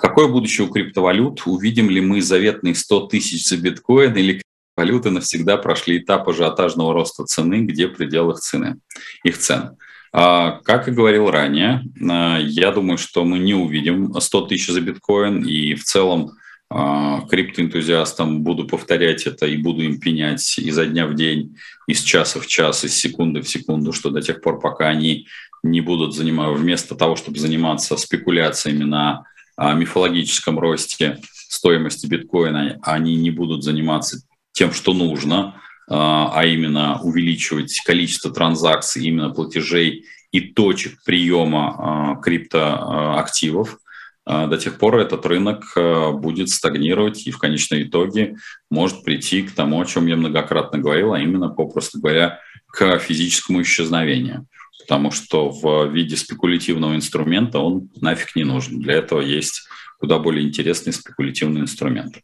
Какое 0.00 0.28
будущее 0.28 0.66
у 0.66 0.70
криптовалют? 0.70 1.42
Увидим 1.46 1.90
ли 1.90 2.00
мы 2.00 2.20
заветные 2.20 2.74
100 2.74 3.06
тысяч 3.06 3.46
за 3.48 3.56
биткоин 3.56 4.14
или 4.14 4.42
валюты 4.76 5.10
навсегда 5.10 5.56
прошли 5.56 5.98
этап 5.98 6.28
ажиотажного 6.28 6.92
роста 6.92 7.24
цены, 7.24 7.64
где 7.64 7.88
предел 7.88 8.30
их 8.30 8.38
цены, 8.38 8.78
их 9.24 9.38
цен? 9.38 9.76
А, 10.12 10.60
как 10.62 10.86
и 10.86 10.92
говорил 10.92 11.30
ранее, 11.30 11.82
а, 12.08 12.38
я 12.38 12.70
думаю, 12.70 12.98
что 12.98 13.24
мы 13.24 13.38
не 13.38 13.54
увидим 13.54 14.14
100 14.20 14.42
тысяч 14.42 14.68
за 14.68 14.80
биткоин, 14.80 15.42
и 15.42 15.74
в 15.74 15.82
целом 15.82 16.32
а, 16.70 17.22
криптоэнтузиастам 17.22 18.42
буду 18.42 18.66
повторять 18.66 19.26
это 19.26 19.46
и 19.46 19.56
буду 19.56 19.82
им 19.82 19.98
пенять 19.98 20.58
изо 20.58 20.86
дня 20.86 21.06
в 21.06 21.14
день, 21.14 21.56
из 21.86 22.02
часа 22.02 22.40
в 22.40 22.46
час, 22.46 22.84
из 22.84 22.94
секунды 22.94 23.42
в 23.42 23.48
секунду, 23.48 23.92
что 23.92 24.10
до 24.10 24.20
тех 24.20 24.40
пор, 24.40 24.60
пока 24.60 24.88
они 24.88 25.26
не 25.62 25.80
будут 25.80 26.14
занимать, 26.14 26.56
вместо 26.56 26.94
того, 26.94 27.16
чтобы 27.16 27.38
заниматься 27.38 27.96
спекуляциями 27.96 28.84
на 28.84 29.24
мифологическом 29.58 30.58
росте 30.58 31.20
стоимости 31.54 32.06
биткоина, 32.06 32.78
они 32.82 33.16
не 33.16 33.30
будут 33.30 33.62
заниматься 33.62 34.18
тем, 34.52 34.72
что 34.72 34.92
нужно, 34.92 35.60
а, 35.88 36.30
а 36.34 36.44
именно 36.44 37.00
увеличивать 37.00 37.80
количество 37.84 38.32
транзакций, 38.32 39.04
именно 39.04 39.30
платежей 39.30 40.04
и 40.32 40.40
точек 40.40 41.02
приема 41.04 41.76
а, 41.76 42.16
криптоактивов, 42.16 43.78
а, 44.26 44.46
до 44.46 44.56
тех 44.56 44.78
пор 44.78 44.98
этот 44.98 45.26
рынок 45.26 45.76
будет 46.20 46.48
стагнировать 46.48 47.26
и 47.26 47.30
в 47.30 47.38
конечном 47.38 47.82
итоге 47.82 48.36
может 48.70 49.04
прийти 49.04 49.42
к 49.42 49.52
тому, 49.52 49.80
о 49.80 49.86
чем 49.86 50.06
я 50.06 50.16
многократно 50.16 50.78
говорил, 50.78 51.12
а 51.12 51.20
именно, 51.20 51.48
попросту 51.48 52.00
говоря, 52.00 52.40
к 52.66 52.98
физическому 52.98 53.62
исчезновению 53.62 54.46
потому 54.86 55.10
что 55.10 55.48
в 55.48 55.88
виде 55.90 56.16
спекулятивного 56.16 56.94
инструмента 56.94 57.58
он 57.58 57.88
нафиг 58.00 58.36
не 58.36 58.44
нужен. 58.44 58.80
Для 58.80 58.94
этого 58.94 59.20
есть 59.20 59.66
куда 59.98 60.18
более 60.18 60.46
интересные 60.46 60.92
спекулятивные 60.92 61.62
инструменты. 61.62 62.22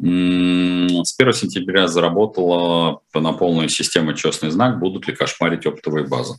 С 0.00 1.14
1 1.18 1.32
сентября 1.32 1.86
заработала 1.88 3.00
на 3.14 3.32
полную 3.32 3.68
систему 3.68 4.12
«Честный 4.14 4.50
знак». 4.50 4.78
Будут 4.80 5.06
ли 5.08 5.14
кошмарить 5.14 5.66
оптовые 5.66 6.06
базы? 6.06 6.34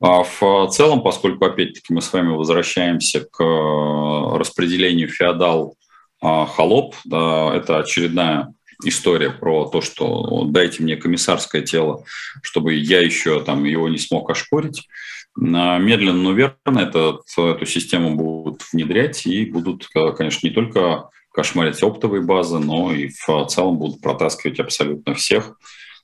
А 0.00 0.22
в 0.22 0.68
целом, 0.70 1.02
поскольку, 1.02 1.44
опять-таки, 1.44 1.94
мы 1.94 2.02
с 2.02 2.12
вами 2.12 2.34
возвращаемся 2.34 3.20
к 3.20 3.42
распределению 4.36 5.08
феодал-холоп, 5.08 6.94
это 7.06 7.78
очередная 7.78 8.52
история 8.84 9.30
про 9.30 9.66
то, 9.66 9.80
что 9.80 10.44
дайте 10.44 10.82
мне 10.82 10.96
комиссарское 10.96 11.62
тело, 11.62 12.04
чтобы 12.42 12.74
я 12.74 13.00
еще 13.00 13.42
там 13.42 13.64
его 13.64 13.88
не 13.88 13.98
смог 13.98 14.30
ошкурить. 14.30 14.88
Медленно, 15.34 16.12
но 16.12 16.32
верно 16.32 16.78
этот, 16.78 17.22
эту 17.36 17.64
систему 17.64 18.16
будут 18.16 18.62
внедрять 18.72 19.26
и 19.26 19.46
будут, 19.46 19.88
конечно, 20.16 20.46
не 20.46 20.52
только 20.52 21.08
кошмарить 21.32 21.82
оптовые 21.82 22.22
базы, 22.22 22.58
но 22.58 22.92
и 22.92 23.08
в 23.08 23.46
целом 23.46 23.78
будут 23.78 24.00
протаскивать 24.00 24.60
абсолютно 24.60 25.14
всех 25.14 25.56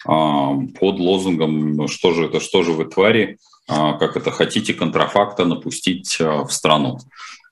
а, 0.06 0.54
под 0.78 0.98
лозунгом 0.98 1.88
«Что 1.88 2.12
же 2.12 2.26
это, 2.26 2.40
что 2.40 2.62
же 2.62 2.72
вы 2.72 2.86
твари, 2.86 3.38
а, 3.68 3.94
как 3.94 4.16
это 4.16 4.30
хотите 4.30 4.74
контрафакта 4.74 5.44
напустить 5.44 6.16
а, 6.20 6.44
в 6.44 6.52
страну». 6.52 6.98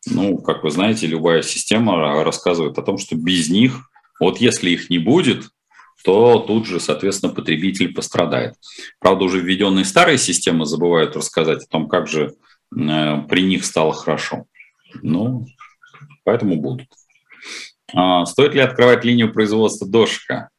Ну, 0.08 0.38
как 0.38 0.62
вы 0.62 0.70
знаете, 0.70 1.06
любая 1.06 1.42
система 1.42 2.22
рассказывает 2.22 2.78
о 2.78 2.82
том, 2.82 2.96
что 2.96 3.16
без 3.16 3.50
них, 3.50 3.90
вот 4.20 4.38
если 4.38 4.70
их 4.70 4.90
не 4.90 4.98
будет, 4.98 5.44
то 6.04 6.38
тут 6.38 6.66
же, 6.66 6.78
соответственно, 6.78 7.32
потребитель 7.32 7.92
пострадает. 7.92 8.54
Правда, 9.00 9.24
уже 9.24 9.40
введенные 9.40 9.84
старые 9.84 10.18
системы 10.18 10.66
забывают 10.66 11.16
рассказать 11.16 11.64
о 11.64 11.68
том, 11.68 11.88
как 11.88 12.06
же 12.06 12.34
э, 12.76 13.22
при 13.28 13.42
них 13.42 13.64
стало 13.64 13.92
хорошо. 13.92 14.44
Ну, 15.02 15.46
поэтому 16.24 16.56
будут. 16.56 16.88
А, 17.92 18.24
стоит 18.26 18.54
ли 18.54 18.60
открывать 18.60 19.04
линию 19.04 19.32
производства 19.32 19.86
дошика? 19.86 20.50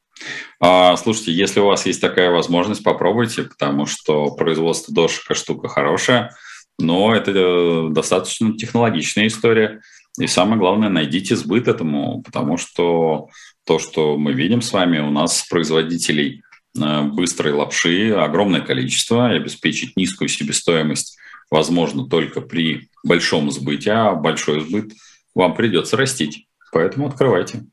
А, 0.59 0.97
слушайте, 0.97 1.31
если 1.31 1.59
у 1.59 1.65
вас 1.67 1.85
есть 1.85 2.01
такая 2.01 2.31
возможность, 2.31 2.83
попробуйте, 2.83 3.43
потому 3.43 3.85
что 3.85 4.31
производство 4.35 4.93
дошика 4.93 5.33
штука 5.33 5.67
хорошая– 5.67 6.35
но 6.79 7.15
это 7.15 7.31
э, 7.31 7.89
достаточно 7.91 8.55
технологичная 8.55 9.27
история. 9.27 9.81
И 10.19 10.27
самое 10.27 10.59
главное, 10.59 10.89
найдите 10.89 11.35
сбыт 11.35 11.67
этому, 11.67 12.21
потому 12.23 12.57
что 12.57 13.29
то, 13.67 13.79
что 13.79 14.17
мы 14.17 14.33
видим 14.33 14.61
с 14.61 14.71
вами, 14.71 14.99
у 14.99 15.11
нас 15.11 15.45
производителей 15.49 16.41
э, 16.79 17.01
быстрой 17.03 17.53
лапши 17.53 18.11
огромное 18.11 18.61
количество, 18.61 19.31
и 19.31 19.35
обеспечить 19.35 19.97
низкую 19.97 20.29
себестоимость 20.29 21.17
возможно 21.51 22.07
только 22.07 22.41
при 22.41 22.89
большом 23.03 23.51
сбыте, 23.51 23.91
а 23.91 24.15
большой 24.15 24.61
сбыт 24.61 24.93
вам 25.35 25.53
придется 25.53 25.97
растить. 25.97 26.47
Поэтому 26.71 27.07
открывайте. 27.07 27.65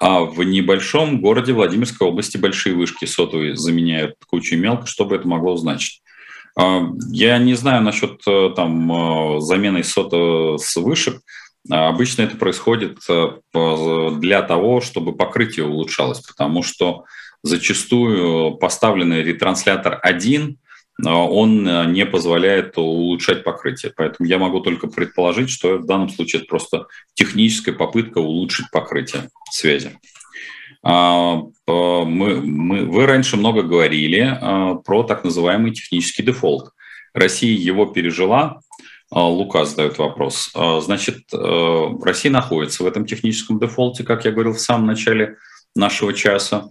А 0.00 0.20
в 0.20 0.42
небольшом 0.42 1.20
городе 1.20 1.52
Владимирской 1.52 2.06
области 2.06 2.36
большие 2.36 2.74
вышки 2.74 3.04
сотовые 3.04 3.56
заменяют 3.56 4.16
кучу 4.26 4.56
мелко, 4.56 4.86
что 4.86 5.04
бы 5.04 5.16
это 5.16 5.26
могло 5.26 5.56
значить? 5.56 6.02
А, 6.58 6.82
я 7.10 7.38
не 7.38 7.54
знаю 7.54 7.82
насчет 7.82 8.20
э, 8.26 8.50
там, 8.54 9.36
э, 9.36 9.40
замены 9.40 9.82
сота 9.82 10.56
с 10.58 10.76
вышек. 10.76 11.20
А, 11.70 11.88
обычно 11.88 12.22
это 12.22 12.36
происходит 12.36 12.98
э, 13.08 14.10
для 14.18 14.42
того, 14.42 14.80
чтобы 14.80 15.16
покрытие 15.16 15.66
улучшалось, 15.66 16.20
потому 16.20 16.62
что 16.62 17.04
зачастую 17.42 18.56
поставленный 18.56 19.22
ретранслятор 19.22 19.98
один, 20.02 20.58
он 21.04 21.92
не 21.92 22.06
позволяет 22.06 22.78
улучшать 22.78 23.42
покрытие. 23.42 23.92
Поэтому 23.94 24.28
я 24.28 24.38
могу 24.38 24.60
только 24.60 24.86
предположить, 24.86 25.50
что 25.50 25.78
в 25.78 25.86
данном 25.86 26.08
случае 26.08 26.40
это 26.40 26.48
просто 26.48 26.86
техническая 27.14 27.74
попытка 27.74 28.18
улучшить 28.18 28.70
покрытие 28.70 29.28
связи. 29.50 29.98
А, 30.82 31.42
мы, 31.66 32.40
мы, 32.40 32.84
вы 32.84 33.06
раньше 33.06 33.36
много 33.36 33.62
говорили 33.62 34.38
про 34.84 35.02
так 35.02 35.24
называемый 35.24 35.72
технический 35.72 36.22
дефолт. 36.22 36.70
Россия 37.14 37.56
его 37.56 37.86
пережила. 37.86 38.60
А, 39.14 39.28
Лука 39.28 39.64
задает 39.64 39.98
вопрос. 39.98 40.50
Значит, 40.80 41.32
Россия 41.32 42.32
находится 42.32 42.82
в 42.82 42.86
этом 42.86 43.06
техническом 43.06 43.60
дефолте, 43.60 44.02
как 44.02 44.24
я 44.24 44.32
говорил 44.32 44.54
в 44.54 44.60
самом 44.60 44.88
начале 44.88 45.36
нашего 45.76 46.12
часа. 46.12 46.66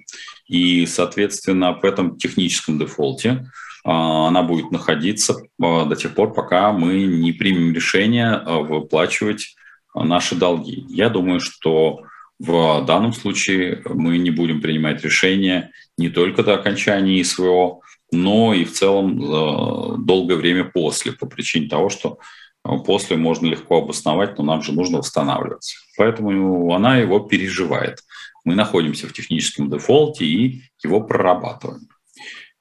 И, 0.47 0.85
соответственно, 0.85 1.73
в 1.73 1.85
этом 1.85 2.17
техническом 2.17 2.77
дефолте 2.77 3.49
она 3.85 4.43
будет 4.43 4.71
находиться 4.71 5.35
до 5.57 5.95
тех 5.95 6.15
пор, 6.15 6.33
пока 6.33 6.73
мы 6.73 7.03
не 7.03 7.31
примем 7.31 7.73
решение 7.73 8.41
выплачивать 8.45 9.55
наши 9.95 10.35
долги. 10.35 10.85
Я 10.89 11.07
думаю, 11.07 11.39
что 11.39 12.01
в 12.39 12.83
данном 12.85 13.13
случае 13.13 13.81
мы 13.85 14.17
не 14.17 14.31
будем 14.31 14.59
принимать 14.59 15.01
решения 15.03 15.71
не 15.97 16.09
только 16.09 16.43
до 16.43 16.55
окончания 16.55 17.23
СВО, 17.23 17.79
но 18.13 18.53
и 18.53 18.63
в 18.63 18.71
целом 18.71 19.21
э, 19.21 19.97
долгое 19.97 20.35
время 20.35 20.65
после, 20.65 21.11
по 21.11 21.25
причине 21.25 21.67
того, 21.67 21.89
что 21.89 22.19
э, 22.65 22.69
после 22.85 23.17
можно 23.17 23.47
легко 23.47 23.79
обосновать, 23.79 24.37
но 24.37 24.43
нам 24.43 24.61
же 24.61 24.71
нужно 24.71 24.99
восстанавливаться. 24.99 25.75
Поэтому 25.97 26.73
она 26.73 26.97
его 26.97 27.19
переживает. 27.19 27.99
Мы 28.45 28.55
находимся 28.55 29.07
в 29.07 29.13
техническом 29.13 29.69
дефолте 29.69 30.25
и 30.25 30.61
его 30.83 31.01
прорабатываем. 31.01 31.87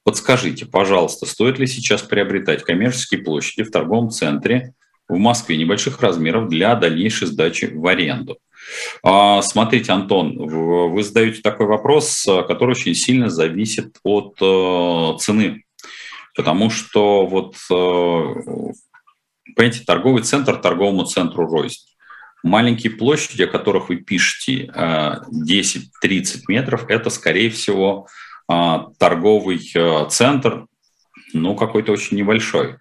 Подскажите, 0.05 0.67
пожалуйста, 0.67 1.27
стоит 1.27 1.59
ли 1.59 1.67
сейчас 1.67 2.03
приобретать 2.03 2.65
коммерческие 2.65 3.23
площади 3.23 3.63
в 3.63 3.71
торговом 3.71 4.11
центре 4.11 4.75
в 5.09 5.17
Москве 5.17 5.57
небольших 5.57 6.01
размеров 6.01 6.49
для 6.49 6.75
дальнейшей 6.75 7.27
сдачи 7.27 7.67
в 7.67 7.87
аренду? 7.87 8.39
А, 9.03 9.43
смотрите, 9.43 9.93
Антон, 9.93 10.37
вы 10.37 11.03
задаете 11.03 11.43
такой 11.43 11.67
вопрос, 11.67 12.27
э, 12.27 12.43
который 12.45 12.73
очень 12.73 12.95
сильно 12.95 13.29
зависит 13.29 13.97
от 14.05 14.37
э, 14.41 15.19
цены. 15.19 15.65
Потому 16.35 16.71
что 16.71 17.27
вот, 17.27 17.57
э, 17.71 18.73
понимаете, 19.57 19.85
торговый 19.85 20.23
центр 20.23 20.57
торговому 20.57 21.05
центру 21.05 21.47
рознь. 21.47 21.81
Маленькие 22.43 22.93
площади, 22.93 23.43
о 23.43 23.47
которых 23.47 23.89
вы 23.89 23.97
пишете, 23.97 24.67
10-30 24.75 26.41
метров, 26.49 26.87
это, 26.89 27.09
скорее 27.09 27.51
всего, 27.51 28.09
торговый 28.49 29.61
центр, 30.09 30.67
ну, 31.33 31.55
какой-то 31.55 31.93
очень 31.93 32.17
небольшой. 32.17 32.79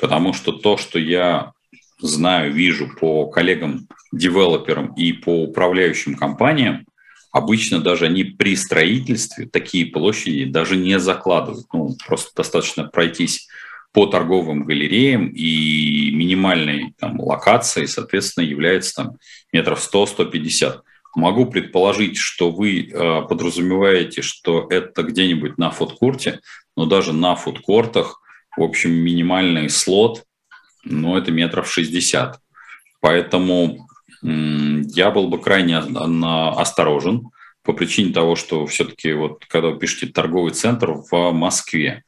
Потому 0.00 0.32
что 0.32 0.50
то, 0.50 0.76
что 0.76 0.98
я 0.98 1.52
знаю, 1.98 2.52
вижу 2.52 2.88
по 2.98 3.26
коллегам-девелоперам 3.26 4.94
и 4.94 5.12
по 5.12 5.44
управляющим 5.44 6.14
компаниям, 6.14 6.84
обычно 7.32 7.80
даже 7.80 8.06
они 8.06 8.24
при 8.24 8.56
строительстве 8.56 9.46
такие 9.46 9.86
площади 9.86 10.44
даже 10.44 10.76
не 10.76 10.98
закладывают. 10.98 11.66
Ну, 11.72 11.96
просто 12.06 12.30
достаточно 12.36 12.84
пройтись 12.84 13.48
по 13.92 14.06
торговым 14.06 14.64
галереям, 14.64 15.28
и 15.28 16.10
минимальной 16.10 16.94
там, 16.98 17.20
локацией, 17.20 17.86
соответственно, 17.86 18.44
является 18.44 18.94
там, 18.96 19.16
метров 19.52 19.88
100-150. 19.92 20.80
Могу 21.14 21.46
предположить, 21.46 22.16
что 22.16 22.50
вы 22.50 22.88
э, 22.88 23.22
подразумеваете, 23.28 24.20
что 24.20 24.66
это 24.68 25.04
где-нибудь 25.04 25.58
на 25.58 25.70
фудкорте, 25.70 26.40
но 26.76 26.86
даже 26.86 27.12
на 27.12 27.36
фудкортах, 27.36 28.20
в 28.56 28.62
общем, 28.62 28.90
минимальный 28.90 29.70
слот 29.70 30.24
но 30.84 31.18
это 31.18 31.30
метров 31.30 31.70
60. 31.70 32.38
Поэтому 33.00 33.86
я 34.22 35.10
был 35.10 35.28
бы 35.28 35.40
крайне 35.40 35.78
осторожен 35.78 37.30
по 37.62 37.72
причине 37.72 38.12
того, 38.12 38.36
что 38.36 38.66
все-таки 38.66 39.12
вот 39.12 39.44
когда 39.46 39.68
вы 39.68 39.78
пишете 39.78 40.12
торговый 40.12 40.52
центр 40.52 40.92
в 40.92 41.32
Москве, 41.32 42.04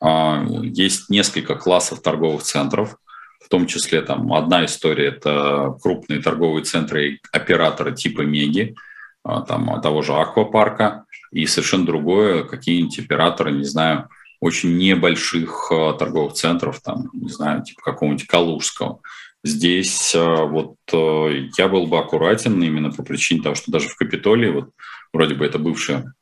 а, 0.00 0.44
есть 0.62 1.10
несколько 1.10 1.56
классов 1.56 2.00
торговых 2.02 2.42
центров, 2.42 2.96
в 3.44 3.48
том 3.48 3.66
числе 3.66 4.02
там 4.02 4.32
одна 4.32 4.64
история– 4.64 5.08
это 5.08 5.76
крупные 5.82 6.22
торговые 6.22 6.64
центры 6.64 7.08
и 7.08 7.20
операторы 7.32 7.94
типа 7.94 8.22
Меги, 8.22 8.76
а, 9.24 9.42
там 9.42 9.80
того 9.80 10.02
же 10.02 10.14
Аквапарка, 10.14 11.04
и 11.32 11.46
совершенно 11.46 11.86
другое– 11.86 12.44
какие-нибудь 12.44 12.98
операторы, 13.00 13.52
не 13.52 13.64
знаю, 13.64 14.08
очень 14.40 14.76
небольших 14.78 15.70
э, 15.70 15.92
торговых 15.98 16.32
центров, 16.32 16.80
там, 16.80 17.10
не 17.12 17.28
знаю, 17.28 17.62
типа 17.62 17.82
какого-нибудь 17.82 18.26
Калужского. 18.26 19.00
Здесь 19.44 20.14
э, 20.14 20.44
вот 20.46 20.76
э, 20.92 21.48
я 21.58 21.68
был 21.68 21.86
бы 21.86 21.98
аккуратен 21.98 22.60
именно 22.62 22.90
по 22.90 23.02
причине 23.02 23.42
того, 23.42 23.54
что 23.54 23.70
даже 23.70 23.88
в 23.88 23.96
Капитолии, 23.96 24.50
вот 24.50 24.70
вроде 25.12 25.34
бы 25.34 25.44
это 25.44 25.58
бывшая 25.58 26.14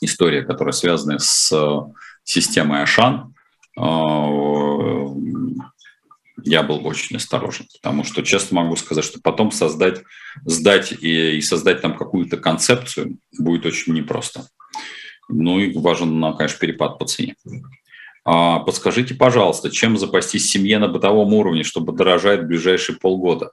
история, 0.00 0.42
которая 0.42 0.72
связана 0.72 1.20
с 1.20 1.52
системой 2.24 2.82
Ашан, 2.82 3.34
я 6.44 6.62
был 6.64 6.84
очень 6.84 7.16
осторожен, 7.16 7.66
потому 7.80 8.02
что 8.02 8.22
честно 8.22 8.62
могу 8.62 8.74
сказать, 8.74 9.04
что 9.04 9.20
потом 9.20 9.52
создать, 9.52 10.02
сдать 10.44 10.92
и, 10.92 11.36
и 11.36 11.40
создать 11.40 11.82
там 11.82 11.96
какую-то 11.96 12.36
концепцию 12.36 13.18
будет 13.38 13.64
очень 13.64 13.94
непросто. 13.94 14.46
Ну 15.32 15.58
и 15.58 15.76
важен, 15.76 16.22
конечно, 16.36 16.58
перепад 16.58 16.98
по 16.98 17.06
цене. 17.06 17.34
А, 18.24 18.60
подскажите, 18.60 19.14
пожалуйста, 19.14 19.70
чем 19.70 19.98
запастись 19.98 20.48
семье 20.48 20.78
на 20.78 20.88
бытовом 20.88 21.34
уровне, 21.34 21.64
чтобы 21.64 21.92
дорожать 21.92 22.42
в 22.42 22.46
ближайшие 22.46 22.96
полгода? 22.96 23.50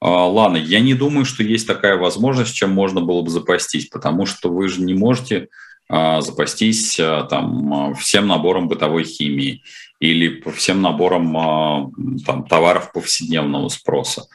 А, 0.00 0.26
Лана, 0.26 0.58
я 0.58 0.80
не 0.80 0.94
думаю, 0.94 1.24
что 1.24 1.42
есть 1.42 1.66
такая 1.66 1.96
возможность, 1.96 2.54
чем 2.54 2.70
можно 2.70 3.00
было 3.00 3.22
бы 3.22 3.30
запастись, 3.30 3.86
потому 3.86 4.26
что 4.26 4.50
вы 4.50 4.68
же 4.68 4.82
не 4.82 4.92
можете 4.94 5.48
а, 5.88 6.20
запастись 6.20 6.96
там, 6.96 7.94
всем 7.94 8.26
набором 8.26 8.68
бытовой 8.68 9.04
химии 9.04 9.62
или 10.00 10.42
всем 10.52 10.82
набором 10.82 11.92
там, 12.24 12.46
товаров 12.46 12.92
повседневного 12.92 13.68
спроса. 13.68 14.26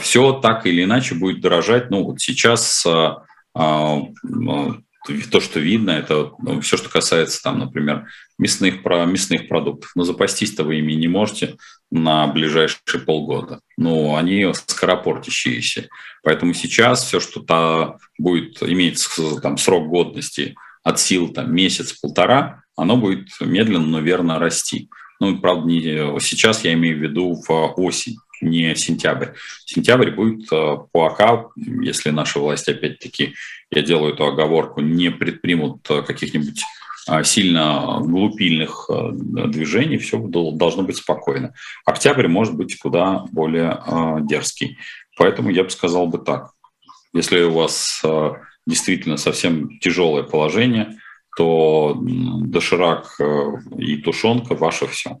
Все 0.00 0.32
так 0.34 0.66
или 0.66 0.84
иначе 0.84 1.14
будет 1.14 1.40
дорожать. 1.40 1.90
Ну, 1.90 2.04
вот 2.04 2.20
сейчас 2.20 2.86
то, 5.30 5.40
что 5.40 5.60
видно, 5.60 5.90
это 5.90 6.32
ну, 6.38 6.60
все, 6.60 6.76
что 6.76 6.88
касается, 6.88 7.42
там, 7.42 7.58
например, 7.58 8.06
мясных, 8.38 8.82
про, 8.82 9.04
мясных 9.04 9.48
продуктов. 9.48 9.90
Но 9.94 10.04
запастись-то 10.04 10.64
вы 10.64 10.78
ими 10.78 10.92
не 10.92 11.08
можете 11.08 11.56
на 11.90 12.26
ближайшие 12.26 13.00
полгода. 13.04 13.60
Ну, 13.76 14.16
они 14.16 14.52
скоропортящиеся. 14.54 15.88
Поэтому 16.22 16.54
сейчас 16.54 17.04
все, 17.04 17.20
что 17.20 17.40
то 17.40 17.98
будет 18.18 18.62
иметь 18.62 19.06
там, 19.42 19.58
срок 19.58 19.88
годности 19.88 20.54
от 20.82 21.00
сил 21.00 21.32
там, 21.32 21.54
месяц-полтора, 21.54 22.62
оно 22.76 22.96
будет 22.96 23.28
медленно, 23.40 23.86
но 23.86 24.00
верно 24.00 24.38
расти. 24.38 24.88
Ну, 25.20 25.38
правда, 25.38 25.66
не 25.66 25.82
сейчас 26.20 26.64
я 26.64 26.72
имею 26.72 26.98
в 26.98 27.02
виду 27.02 27.40
в 27.46 27.74
осень 27.76 28.16
не 28.42 28.74
сентябрь. 28.74 29.28
Сентябрь 29.64 30.10
будет 30.10 30.52
э, 30.52 30.76
пока, 30.92 31.46
если 31.56 32.10
наши 32.10 32.38
власти, 32.38 32.70
опять-таки, 32.70 33.34
я 33.70 33.82
делаю 33.82 34.14
эту 34.14 34.26
оговорку, 34.26 34.80
не 34.80 35.10
предпримут 35.10 35.88
э, 35.90 36.02
каких-нибудь 36.02 36.62
э, 37.08 37.24
сильно 37.24 37.98
глупильных 38.00 38.90
движений, 38.90 39.98
все 39.98 40.18
должно 40.18 40.82
быть 40.82 40.96
спокойно. 40.96 41.54
Октябрь 41.84 42.28
может 42.28 42.54
быть 42.54 42.78
куда 42.78 43.24
более 43.32 43.82
дерзкий. 44.22 44.78
Поэтому 45.16 45.50
я 45.50 45.64
бы 45.64 45.70
сказал 45.70 46.06
бы 46.06 46.18
так. 46.18 46.50
Если 47.12 47.42
у 47.42 47.52
вас 47.52 48.02
действительно 48.66 49.18
совсем 49.18 49.78
тяжелое 49.78 50.22
положение, 50.22 50.98
то 51.36 51.98
доширак 52.00 53.20
и 53.76 53.96
тушенка– 53.98 54.54
ваше 54.56 54.86
все. 54.86 55.18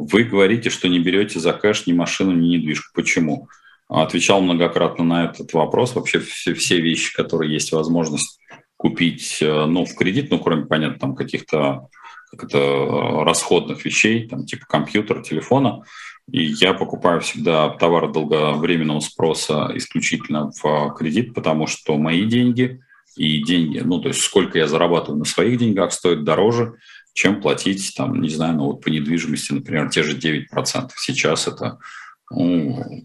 Вы 0.00 0.24
говорите, 0.24 0.70
что 0.70 0.88
не 0.88 0.98
берете 0.98 1.38
за 1.38 1.52
кэш 1.52 1.86
ни 1.86 1.92
машину, 1.92 2.32
ни 2.32 2.56
недвижку. 2.56 2.88
Почему? 2.94 3.48
Отвечал 3.86 4.40
многократно 4.40 5.04
на 5.04 5.24
этот 5.26 5.52
вопрос. 5.52 5.94
Вообще 5.94 6.20
все, 6.20 6.54
все 6.54 6.80
вещи, 6.80 7.14
которые 7.14 7.52
есть 7.52 7.70
возможность 7.72 8.40
купить 8.78 9.42
э, 9.42 9.66
ну, 9.66 9.84
в 9.84 9.94
кредит, 9.94 10.30
ну, 10.30 10.38
кроме, 10.38 10.64
понятно, 10.64 10.98
там 10.98 11.14
каких-то 11.14 11.88
как 12.30 12.44
это, 12.44 12.56
э, 12.56 13.24
расходных 13.24 13.84
вещей, 13.84 14.26
там, 14.26 14.46
типа 14.46 14.64
компьютера, 14.66 15.22
телефона. 15.22 15.82
И 16.32 16.44
я 16.44 16.72
покупаю 16.72 17.20
всегда 17.20 17.68
товары 17.68 18.10
долговременного 18.10 19.00
спроса 19.00 19.70
исключительно 19.74 20.50
в 20.62 20.94
кредит, 20.96 21.34
потому 21.34 21.66
что 21.66 21.98
мои 21.98 22.24
деньги 22.24 22.80
и 23.16 23.44
деньги, 23.44 23.80
ну, 23.80 24.00
то 24.00 24.08
есть 24.08 24.22
сколько 24.22 24.56
я 24.56 24.66
зарабатываю 24.66 25.18
на 25.18 25.24
своих 25.26 25.58
деньгах, 25.58 25.92
стоит 25.92 26.24
дороже, 26.24 26.76
чем 27.12 27.40
платить, 27.40 27.94
там, 27.96 28.20
не 28.20 28.28
знаю, 28.28 28.54
ну 28.54 28.66
вот 28.66 28.82
по 28.82 28.88
недвижимости, 28.88 29.52
например, 29.52 29.90
те 29.90 30.02
же 30.02 30.16
9%. 30.16 30.90
Сейчас 30.96 31.48
это 31.48 31.78
ну, 32.30 33.04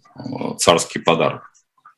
царский 0.58 1.00
подарок. 1.00 1.52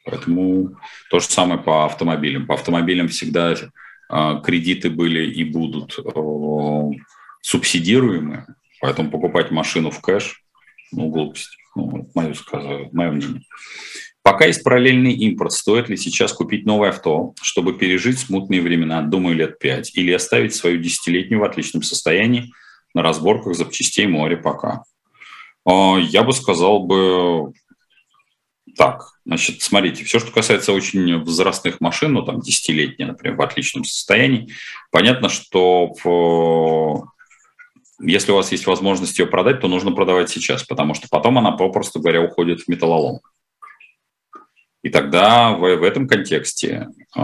Поэтому 0.06 0.78
то 1.10 1.20
же 1.20 1.26
самое 1.26 1.60
по 1.60 1.86
автомобилям. 1.86 2.48
По 2.48 2.54
автомобилям 2.54 3.10
всегда 3.10 3.54
э, 3.54 4.42
кредиты 4.44 4.90
были 4.90 5.30
и 5.30 5.44
будут 5.44 6.00
э, 6.00 6.98
субсидируемые, 7.42 8.46
поэтому 8.80 9.12
покупать 9.12 9.52
машину 9.52 9.92
в 9.92 10.00
кэш, 10.02 10.44
ну, 10.92 11.10
глупость. 11.10 11.58
Ну, 11.76 12.10
мое, 12.16 12.34
мое 12.92 13.12
мнение. 13.12 13.42
Пока 14.28 14.46
есть 14.46 14.62
параллельный 14.62 15.14
импорт, 15.14 15.54
стоит 15.54 15.88
ли 15.88 15.96
сейчас 15.96 16.34
купить 16.34 16.66
новое 16.66 16.90
авто, 16.90 17.34
чтобы 17.42 17.78
пережить 17.78 18.20
смутные 18.20 18.62
времена, 18.62 19.02
думаю, 19.02 19.38
лет 19.38 19.58
пять, 19.58 19.96
или 19.96 20.12
оставить 20.12 20.54
свою 20.54 20.80
десятилетнюю 20.80 21.40
в 21.40 21.46
отличном 21.46 21.82
состоянии 21.82 22.52
на 22.94 23.04
разборках 23.04 23.56
запчастей 23.56 24.06
моря 24.06 24.36
пока? 24.36 24.84
А, 25.66 25.96
я 25.98 26.24
бы 26.24 26.34
сказал 26.34 26.84
бы 26.84 27.54
так. 28.76 29.14
Значит, 29.26 29.62
смотрите, 29.62 30.04
все, 30.04 30.20
что 30.20 30.30
касается 30.34 30.74
очень 30.74 31.24
возрастных 31.24 31.80
машин, 31.80 32.12
ну, 32.12 32.22
там, 32.22 32.42
десятилетние, 32.42 33.08
например, 33.08 33.38
в 33.38 33.42
отличном 33.42 33.86
состоянии, 33.86 34.50
понятно, 34.92 35.30
что 35.30 35.94
в 36.04 37.08
если 38.02 38.34
у 38.34 38.36
вас 38.36 38.52
есть 38.52 38.68
возможность 38.68 39.18
ее 39.20 39.26
продать, 39.26 39.62
то 39.62 39.70
нужно 39.70 39.94
продавать 39.94 40.30
сейчас, 40.30 40.64
потому 40.66 40.96
что 40.96 41.08
потом 41.10 41.38
она, 41.38 41.54
попросту 41.54 42.02
говоря, 42.02 42.22
уходит 42.22 42.64
в 42.64 42.68
металлолом. 42.68 43.22
И 44.88 44.90
тогда 44.90 45.52
в, 45.52 45.60
в 45.60 45.84
этом 45.84 46.08
контексте 46.08 46.88
э, 47.14 47.22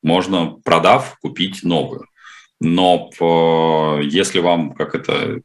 можно, 0.00 0.46
продав, 0.64 1.18
купить 1.20 1.64
новую. 1.64 2.06
Но 2.60 3.10
э, 3.10 4.04
если 4.04 4.38
вам, 4.38 4.74
как 4.74 4.94
это, 4.94 5.40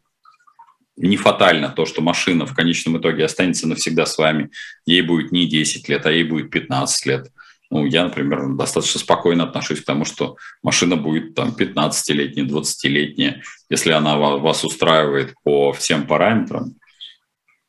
не 0.95 1.17
фатально 1.17 1.69
то, 1.69 1.87
что 1.87 2.03
машина 2.03 2.45
в 2.45 2.53
конечном 2.53 2.99
итоге 2.99 3.25
останется 3.25 3.67
навсегда 3.67 4.05
с 4.05 4.19
вами, 4.19 4.51
ей 4.85 5.01
будет 5.01 5.31
не 5.31 5.47
10 5.47 5.89
лет, 5.89 6.05
а 6.05 6.11
ей 6.11 6.23
будет 6.23 6.51
15 6.51 7.05
лет. 7.07 7.31
Ну, 7.71 7.87
я, 7.87 8.03
например, 8.03 8.49
достаточно 8.49 8.99
спокойно 8.99 9.45
отношусь 9.45 9.81
к 9.81 9.85
тому, 9.85 10.05
что 10.05 10.37
машина 10.61 10.97
будет 10.97 11.33
там 11.33 11.55
15-летняя, 11.57 12.45
20-летняя. 12.45 13.41
Если 13.71 13.89
она 13.89 14.17
вас 14.17 14.63
устраивает 14.63 15.33
по 15.43 15.73
всем 15.73 16.05
параметрам, 16.05 16.75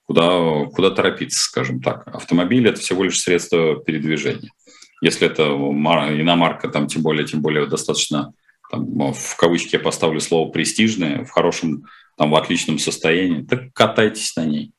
куда, 0.06 0.66
куда 0.66 0.90
торопиться, 0.90 1.40
скажем 1.40 1.80
так. 1.80 2.06
Автомобиль– 2.06 2.68
это 2.68 2.80
всего 2.80 3.04
лишь 3.04 3.20
средство 3.20 3.76
передвижения. 3.76 4.50
Если 5.02 5.26
это 5.26 5.42
иномарка, 5.44 6.68
там, 6.68 6.86
тем 6.86 7.02
более, 7.02 7.26
тем 7.26 7.42
более 7.42 7.66
достаточно, 7.66 8.32
там, 8.70 9.12
в 9.12 9.36
кавычки 9.36 9.76
я 9.76 9.80
поставлю 9.80 10.20
слово 10.20 10.50
«престижное», 10.50 11.24
в 11.24 11.30
хорошем, 11.30 11.84
там, 12.16 12.30
в 12.30 12.36
отличном 12.36 12.78
состоянии, 12.78 13.42
так 13.42 13.72
катайтесь 13.72 14.34
на 14.36 14.46
ней. 14.46 14.72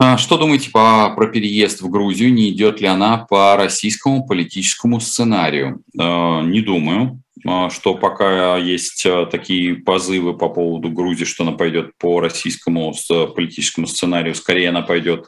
А 0.00 0.16
что 0.16 0.38
думаете 0.38 0.70
по, 0.70 1.12
про 1.16 1.26
переезд 1.26 1.80
в 1.80 1.90
Грузию? 1.90 2.32
Не 2.32 2.50
идет 2.50 2.80
ли 2.80 2.86
она 2.86 3.18
по 3.18 3.56
российскому 3.56 4.24
политическому 4.24 5.00
сценарию? 5.00 5.82
Э, 5.98 6.42
не 6.42 6.60
думаю. 6.60 7.20
А, 7.46 7.70
что 7.70 7.94
пока 7.94 8.56
есть 8.56 9.04
а, 9.06 9.26
такие 9.26 9.76
позывы 9.76 10.36
по 10.36 10.48
поводу 10.48 10.90
Грузии, 10.90 11.24
что 11.24 11.44
она 11.44 11.52
пойдет 11.52 11.92
по 11.98 12.20
российскому 12.20 12.94
политическому 13.34 13.86
сценарию, 13.86 14.34
скорее 14.34 14.70
она 14.70 14.82
пойдет 14.82 15.26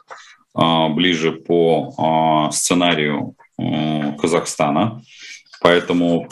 а, 0.53 0.89
ближе 0.89 1.31
по 1.31 2.49
сценарию 2.51 3.35
Казахстана. 4.19 5.03
Поэтому 5.61 6.27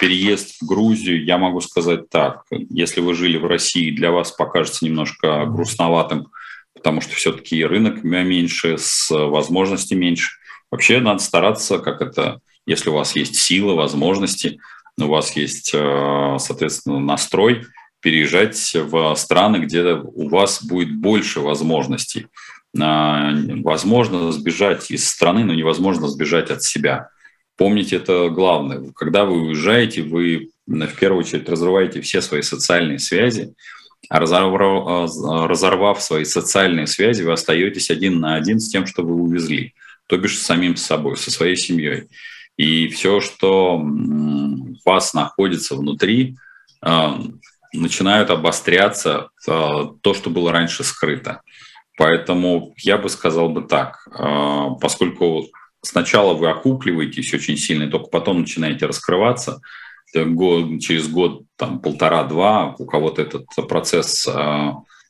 переезд 0.00 0.62
в 0.62 0.66
Грузию, 0.66 1.22
я 1.22 1.36
могу 1.36 1.60
сказать 1.60 2.08
так, 2.08 2.44
если 2.50 3.02
вы 3.02 3.12
жили 3.12 3.36
в 3.36 3.44
России, 3.44 3.90
для 3.90 4.10
вас 4.10 4.32
покажется 4.32 4.86
немножко 4.86 5.44
грустноватым, 5.44 6.28
потому 6.72 7.02
что 7.02 7.14
все-таки 7.14 7.62
рынок 7.62 8.02
меньше, 8.02 8.78
с 8.78 9.10
возможностей 9.10 9.96
меньше. 9.96 10.30
Вообще 10.70 11.00
надо 11.00 11.22
стараться, 11.22 11.78
как 11.78 12.00
это, 12.00 12.40
если 12.64 12.88
у 12.88 12.94
вас 12.94 13.14
есть 13.14 13.36
силы, 13.36 13.74
возможности, 13.74 14.58
у 14.98 15.06
вас 15.06 15.34
есть, 15.36 15.72
э, 15.74 16.36
соответственно, 16.38 17.00
настрой 17.00 17.66
переезжать 18.00 18.74
в 18.74 19.14
страны, 19.16 19.58
где 19.58 19.94
у 19.94 20.28
вас 20.28 20.62
будет 20.62 20.94
больше 20.94 21.40
возможностей. 21.40 22.26
А, 22.78 23.32
возможно 23.62 24.32
сбежать 24.32 24.90
из 24.90 25.08
страны, 25.08 25.44
но 25.44 25.54
невозможно 25.54 26.08
сбежать 26.08 26.50
от 26.50 26.62
себя. 26.62 27.08
Помните 27.56 27.96
это 27.96 28.28
главное. 28.30 28.92
Когда 28.94 29.24
вы 29.24 29.40
уезжаете, 29.42 30.02
вы 30.02 30.50
в 30.66 30.96
первую 30.98 31.20
очередь 31.20 31.48
разрываете 31.48 32.00
все 32.00 32.20
свои 32.20 32.42
социальные 32.42 32.98
связи, 32.98 33.54
а 34.08 34.18
разорвав, 34.18 35.08
э, 35.08 35.46
разорвав 35.46 36.02
свои 36.02 36.24
социальные 36.24 36.86
связи, 36.86 37.22
вы 37.22 37.32
остаетесь 37.32 37.90
один 37.90 38.20
на 38.20 38.34
один 38.34 38.58
с 38.58 38.68
тем, 38.68 38.86
что 38.86 39.02
вы 39.02 39.14
увезли, 39.14 39.72
то 40.08 40.16
бишь 40.16 40.38
с 40.38 40.42
самим 40.42 40.76
собой, 40.76 41.16
со 41.16 41.30
своей 41.30 41.56
семьей. 41.56 42.08
И 42.56 42.88
все, 42.88 43.20
что 43.20 43.80
вас 44.84 45.14
находится 45.14 45.76
внутри, 45.76 46.36
а, 46.80 47.18
начинают 47.72 48.30
обостряться 48.30 49.30
а, 49.48 49.86
то, 50.00 50.14
что 50.14 50.30
было 50.30 50.52
раньше 50.52 50.84
скрыто. 50.84 51.40
Поэтому 51.96 52.74
я 52.78 52.98
бы 52.98 53.08
сказал 53.08 53.48
бы 53.48 53.62
так, 53.62 54.06
а, 54.12 54.70
поскольку 54.74 55.46
сначала 55.82 56.34
вы 56.34 56.50
окупливаетесь 56.50 57.32
очень 57.34 57.56
сильно, 57.56 57.84
и 57.84 57.90
только 57.90 58.08
потом 58.08 58.40
начинаете 58.40 58.86
раскрываться, 58.86 59.60
через 60.12 61.08
год, 61.08 61.42
там, 61.56 61.80
полтора-два, 61.80 62.76
у 62.78 62.86
кого-то 62.86 63.22
этот 63.22 63.46
процесс 63.68 64.28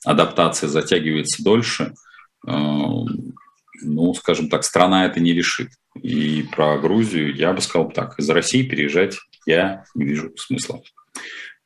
адаптации 0.03 0.67
затягивается 0.67 1.45
дольше, 1.45 1.93
ну, 2.43 4.15
скажем 4.15 4.49
так, 4.49 4.65
страна 4.65 5.05
это 5.05 5.21
не 5.21 5.35
решит. 5.35 5.69
И 6.03 6.47
про 6.51 6.79
Грузию 6.79 7.35
я 7.37 7.53
бы 7.53 7.61
сказал 7.61 7.91
так, 7.91 8.19
из 8.19 8.31
России 8.31 8.62
переезжать 8.62 9.19
я 9.47 9.84
не 9.95 10.05
вижу 10.05 10.32
смысла. 10.36 10.82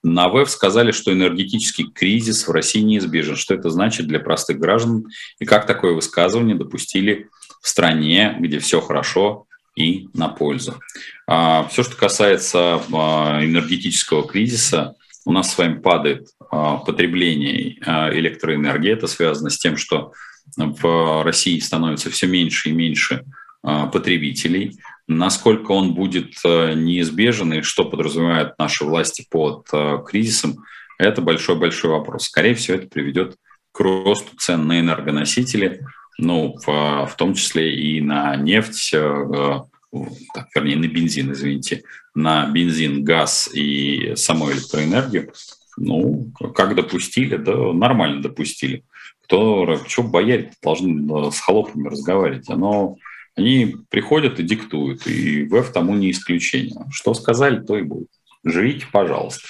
На 0.02 0.28
ВЭФ 0.28 0.48
сказали, 0.48 0.92
что 0.92 1.12
энергетический 1.12 1.90
кризис 1.90 2.46
в 2.46 2.52
России 2.52 2.80
неизбежен. 2.80 3.36
Что 3.36 3.54
это 3.54 3.70
значит 3.70 4.06
для 4.06 4.20
простых 4.20 4.58
граждан 4.58 5.06
и 5.40 5.44
как 5.44 5.66
такое 5.66 5.92
высказывание 5.92 6.56
допустили 6.56 7.28
в 7.60 7.68
стране, 7.68 8.36
где 8.38 8.60
все 8.60 8.80
хорошо 8.80 9.46
и 9.74 10.08
на 10.14 10.28
пользу. 10.28 10.80
А, 11.26 11.66
все, 11.70 11.82
что 11.82 11.96
касается 11.96 12.80
а, 12.92 13.40
энергетического 13.42 14.26
кризиса, 14.26 14.94
у 15.24 15.32
нас 15.32 15.52
с 15.52 15.58
вами 15.58 15.78
падает 15.78 16.28
а, 16.50 16.78
потребление 16.78 17.78
электроэнергии. 18.18 18.92
Это 18.92 19.06
связано 19.06 19.50
с 19.50 19.58
тем, 19.58 19.76
что 19.76 20.12
в 20.56 21.22
России 21.24 21.58
становится 21.58 22.10
все 22.10 22.26
меньше 22.26 22.70
и 22.70 22.72
меньше 22.72 23.24
потребителей. 23.62 24.78
Насколько 25.08 25.72
он 25.72 25.94
будет 25.94 26.34
неизбежен 26.44 27.54
и 27.54 27.62
что 27.62 27.84
подразумевают 27.84 28.58
наши 28.58 28.84
власти 28.84 29.26
под 29.28 29.66
кризисом, 30.06 30.64
это 30.98 31.22
большой-большой 31.22 31.90
вопрос. 31.90 32.24
Скорее 32.24 32.54
всего, 32.54 32.76
это 32.76 32.88
приведет 32.88 33.36
к 33.72 33.80
росту 33.80 34.36
цен 34.36 34.66
на 34.66 34.80
энергоносители, 34.80 35.80
ну, 36.18 36.56
в, 36.64 37.06
в 37.06 37.14
том 37.16 37.34
числе 37.34 37.74
и 37.74 38.00
на 38.00 38.36
нефть, 38.36 38.90
так, 38.92 40.48
вернее, 40.54 40.76
на 40.76 40.88
бензин, 40.88 41.32
извините, 41.32 41.82
на 42.14 42.46
бензин, 42.46 43.04
газ 43.04 43.48
и 43.54 44.14
саму 44.16 44.50
электроэнергию, 44.52 45.32
ну, 45.76 46.32
как 46.54 46.74
допустили, 46.74 47.36
да 47.36 47.72
нормально 47.72 48.20
допустили. 48.20 48.84
Кто, 49.24 49.78
что 49.86 50.02
бояре 50.02 50.52
должны 50.62 51.30
с 51.30 51.38
холопами 51.38 51.88
разговаривать? 51.88 52.50
Оно, 52.50 52.96
они 53.38 53.76
приходят 53.88 54.40
и 54.40 54.42
диктуют, 54.42 55.06
и 55.06 55.44
ВЭФ 55.44 55.72
тому 55.72 55.94
не 55.94 56.10
исключение. 56.10 56.84
Что 56.90 57.14
сказали, 57.14 57.64
то 57.64 57.78
и 57.78 57.82
будет. 57.82 58.08
Живите, 58.44 58.86
пожалуйста. 58.92 59.46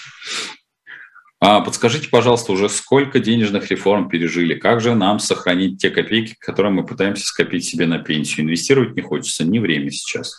А 1.40 1.60
подскажите, 1.60 2.08
пожалуйста, 2.08 2.52
уже 2.52 2.68
сколько 2.68 3.20
денежных 3.20 3.70
реформ 3.70 4.08
пережили? 4.08 4.54
Как 4.54 4.80
же 4.80 4.94
нам 4.94 5.20
сохранить 5.20 5.80
те 5.80 5.90
копейки, 5.90 6.34
которые 6.38 6.72
мы 6.72 6.84
пытаемся 6.84 7.24
скопить 7.24 7.64
себе 7.64 7.86
на 7.86 7.98
пенсию? 7.98 8.44
Инвестировать 8.44 8.96
не 8.96 9.02
хочется, 9.02 9.44
не 9.44 9.60
время 9.60 9.90
сейчас. 9.90 10.36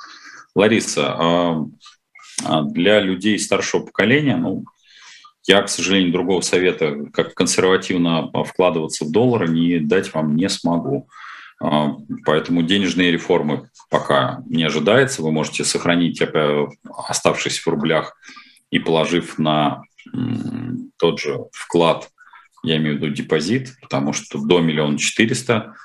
Лариса, 0.55 1.15
а, 1.17 1.65
а 2.43 2.61
для 2.63 2.99
людей 2.99 3.39
старшего 3.39 3.85
поколения, 3.85 4.35
ну, 4.35 4.65
я, 5.47 5.61
к 5.61 5.69
сожалению, 5.69 6.11
другого 6.11 6.41
совета, 6.41 7.05
как 7.13 7.33
консервативно 7.33 8.29
вкладываться 8.43 9.05
в 9.05 9.11
доллары, 9.11 9.47
не 9.47 9.79
дать 9.79 10.13
вам 10.13 10.35
не 10.35 10.49
смогу. 10.49 11.07
А, 11.61 11.95
поэтому 12.25 12.63
денежные 12.63 13.11
реформы 13.11 13.69
пока 13.89 14.41
не 14.47 14.63
ожидается. 14.63 15.21
Вы 15.21 15.31
можете 15.31 15.65
сохранить, 15.65 16.21
оставшись 17.07 17.59
в 17.59 17.67
рублях 17.67 18.15
и 18.69 18.79
положив 18.79 19.37
на 19.37 19.83
тот 20.97 21.19
же 21.19 21.37
вклад, 21.51 22.09
я 22.63 22.77
имею 22.77 22.97
в 22.97 23.01
виду 23.01 23.13
депозит, 23.13 23.75
потому 23.81 24.13
что 24.13 24.39
до 24.39 24.59
миллиона 24.59 24.97
четыреста 24.97 25.75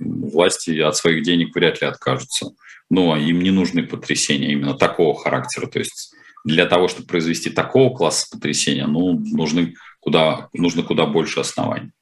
власти 0.00 0.78
от 0.78 0.96
своих 0.96 1.22
денег 1.22 1.54
вряд 1.54 1.80
ли 1.80 1.86
откажутся. 1.86 2.50
Но 2.90 3.16
им 3.16 3.40
не 3.40 3.50
нужны 3.50 3.84
потрясения 3.84 4.52
именно 4.52 4.74
такого 4.74 5.18
характера. 5.18 5.66
То 5.66 5.78
есть 5.78 6.14
для 6.44 6.66
того, 6.66 6.88
чтобы 6.88 7.06
произвести 7.06 7.50
такого 7.50 7.94
класса 7.94 8.26
потрясения, 8.30 8.86
ну, 8.86 9.18
нужны 9.18 9.74
куда, 10.00 10.48
нужно 10.52 10.82
куда 10.82 11.06
больше 11.06 11.40
оснований. 11.40 11.92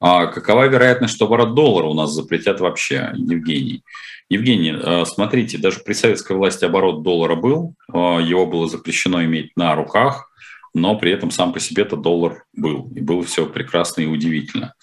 А 0.00 0.26
какова 0.26 0.66
вероятность, 0.66 1.14
что 1.14 1.26
оборот 1.26 1.54
доллара 1.54 1.86
у 1.86 1.94
нас 1.94 2.12
запретят 2.12 2.60
вообще, 2.60 3.12
Евгений? 3.14 3.82
Евгений, 4.28 4.74
э, 4.76 5.04
смотрите, 5.06 5.56
даже 5.56 5.80
при 5.80 5.94
советской 5.94 6.36
власти 6.36 6.64
оборот 6.64 7.02
доллара 7.02 7.36
был, 7.36 7.74
э, 7.92 7.96
его 7.96 8.46
было 8.46 8.68
запрещено 8.68 9.24
иметь 9.24 9.52
на 9.56 9.74
руках, 9.74 10.30
но 10.74 10.98
при 10.98 11.12
этом 11.12 11.30
сам 11.30 11.52
по 11.52 11.60
себе 11.60 11.84
этот 11.84 12.02
доллар 12.02 12.44
был, 12.52 12.90
и 12.94 13.00
было 13.00 13.22
все 13.22 13.46
прекрасно 13.46 14.02
и 14.02 14.06
удивительно. 14.06 14.74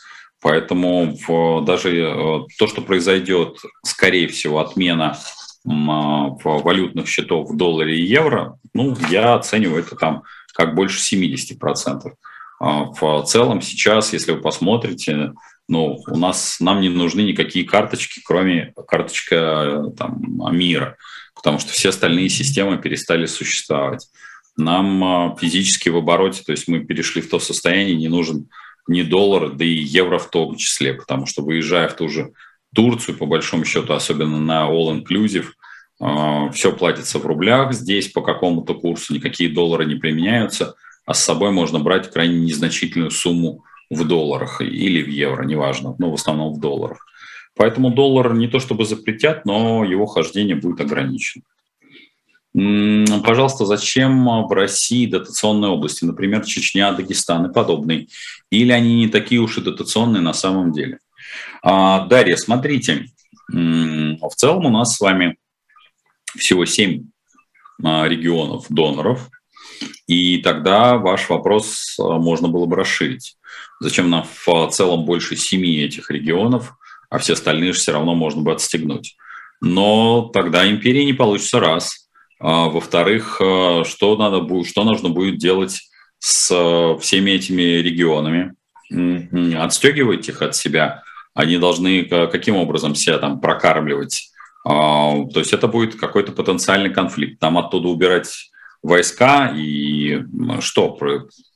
Поэтому 0.42 1.16
даже 1.66 1.96
э, 1.96 2.40
то, 2.58 2.68
что 2.68 2.82
произойдет, 2.82 3.58
скорее 3.86 4.28
всего, 4.28 4.60
отмена 4.60 5.18
валютных 5.66 7.08
счетов 7.08 7.50
в 7.50 7.56
долларе 7.56 7.98
и 7.98 8.06
евро, 8.06 8.58
ну, 8.74 8.98
я 9.10 9.36
оцениваю 9.36 9.84
это 9.84 9.96
там 9.96 10.24
как 10.54 10.76
больше 10.76 11.00
70%. 11.00 12.14
А, 12.64 12.86
в 12.86 13.24
целом 13.26 13.62
сейчас, 13.62 14.14
если 14.14 14.32
вы 14.32 14.40
посмотрите, 14.40 15.34
ну, 15.68 16.02
у 16.08 16.18
нас, 16.18 16.62
нам 16.62 16.80
не 16.80 16.88
нужны 16.88 17.20
никакие 17.20 17.66
карточки, 17.66 18.22
кроме 18.26 18.74
карточка 18.88 19.92
там, 19.98 20.22
мира, 20.56 20.96
потому 21.36 21.60
что 21.60 21.74
все 21.74 21.90
остальные 21.90 22.30
системы 22.30 22.78
перестали 22.78 23.26
существовать. 23.26 24.08
Нам 24.56 25.04
а, 25.04 25.36
физически 25.36 25.90
в 25.90 25.98
обороте, 25.98 26.42
то 26.46 26.54
есть 26.54 26.70
мы 26.70 26.80
перешли 26.86 27.22
в 27.22 27.30
то 27.30 27.38
состояние, 27.40 27.98
не 27.98 28.08
нужен 28.08 28.48
ни 28.88 29.02
доллар, 29.02 29.52
да 29.52 29.66
и 29.66 29.74
евро 29.74 30.18
в 30.18 30.30
том 30.30 30.56
числе, 30.56 30.94
потому 30.94 31.26
что 31.26 31.44
выезжая 31.44 31.90
в 31.90 31.98
ту 31.98 32.08
же 32.08 32.32
Турцию, 32.74 33.18
по 33.18 33.26
большому 33.26 33.66
счету, 33.66 33.92
особенно 33.92 34.40
на 34.40 34.70
all-inclusive, 34.70 35.48
а, 36.00 36.50
все 36.52 36.72
платится 36.72 37.20
в 37.20 37.26
рублях, 37.26 37.74
здесь 37.74 38.08
по 38.08 38.22
какому-то 38.22 38.74
курсу 38.74 39.14
никакие 39.14 39.50
доллары 39.50 39.84
не 39.84 39.96
применяются, 39.96 40.76
а 41.06 41.14
с 41.14 41.24
собой 41.24 41.52
можно 41.52 41.80
брать 41.80 42.12
крайне 42.12 42.40
незначительную 42.40 43.12
сумму 43.12 43.64
в 43.90 44.08
долларах 44.08 44.62
или 44.62 45.02
в 45.04 45.08
евро, 45.08 45.44
неважно, 45.44 45.96
но 45.98 46.12
в 46.12 46.16
основном 46.16 46.54
в 46.54 46.60
долларах. 46.60 47.06
Поэтому 47.56 47.92
доллар 47.92 48.34
не 48.34 48.48
то 48.48 48.60
чтобы 48.60 48.86
запретят, 48.86 49.46
но 49.46 49.84
его 49.84 50.06
хождение 50.06 50.56
будет 50.56 50.82
ограничено. 50.82 51.44
Пожалуйста, 52.54 53.66
зачем 53.66 54.26
в 54.26 54.52
России 54.52 55.08
дотационные 55.08 55.72
области, 55.72 56.06
например, 56.06 56.46
Чечня, 56.46 56.92
Дагестан 56.92 57.48
и 57.48 57.54
подобные? 57.54 58.08
Или 58.52 58.72
они 58.72 58.96
не 58.96 59.08
такие 59.08 59.42
уж 59.42 59.58
и 59.58 59.62
дотационные 59.62 60.22
на 60.22 60.34
самом 60.34 60.72
деле? 60.72 61.00
А, 61.64 62.06
Дарья, 62.06 62.36
смотрите, 62.36 63.08
в 63.50 64.36
целом 64.36 64.66
у 64.66 64.70
нас 64.70 64.96
с 64.96 65.00
вами 65.00 65.38
всего 66.38 66.66
7 66.66 67.06
а, 67.84 68.08
регионов 68.08 68.66
доноров, 68.70 69.30
и 70.08 70.38
тогда 70.38 70.98
ваш 70.98 71.30
вопрос 71.30 71.96
а, 72.00 72.18
можно 72.18 72.48
было 72.48 72.66
бы 72.66 72.76
расширить. 72.76 73.38
Зачем 73.80 74.10
нам 74.10 74.26
в 74.46 74.70
целом 74.70 75.06
больше 75.06 75.36
семи 75.36 75.78
этих 75.78 76.10
регионов, 76.12 76.74
а 77.10 77.18
все 77.20 77.34
остальные 77.34 77.74
же 77.74 77.80
все 77.80 77.92
равно 77.92 78.16
можно 78.16 78.42
бы 78.42 78.52
отстегнуть. 78.52 79.16
Но 79.62 80.30
тогда 80.34 80.70
империи 80.70 81.04
не 81.04 81.14
получится 81.14 81.60
раз. 81.60 82.10
А, 82.40 82.70
во-вторых, 82.70 83.36
что, 83.36 84.18
надо 84.18 84.42
будет, 84.42 84.68
что 84.68 84.84
нужно 84.84 85.10
будет 85.10 85.38
делать 85.38 85.82
с 86.20 86.98
всеми 87.02 87.32
этими 87.32 87.62
регионами? 87.62 88.54
Отстегивать 89.58 90.30
их 90.30 90.42
от 90.42 90.56
себя. 90.56 91.04
Они 91.34 91.58
должны 91.58 92.04
каким 92.04 92.58
образом 92.58 92.96
себя 92.96 93.18
там 93.18 93.40
прокармливать? 93.40 94.34
А, 94.66 95.26
то 95.34 95.40
есть 95.40 95.54
это 95.54 95.68
будет 95.68 95.96
какой-то 95.96 96.32
потенциальный 96.32 96.94
конфликт. 96.94 97.40
Там 97.40 97.58
оттуда 97.58 97.90
убирать 97.90 98.52
войска 98.84 99.54
и 99.56 100.24
что, 100.60 100.98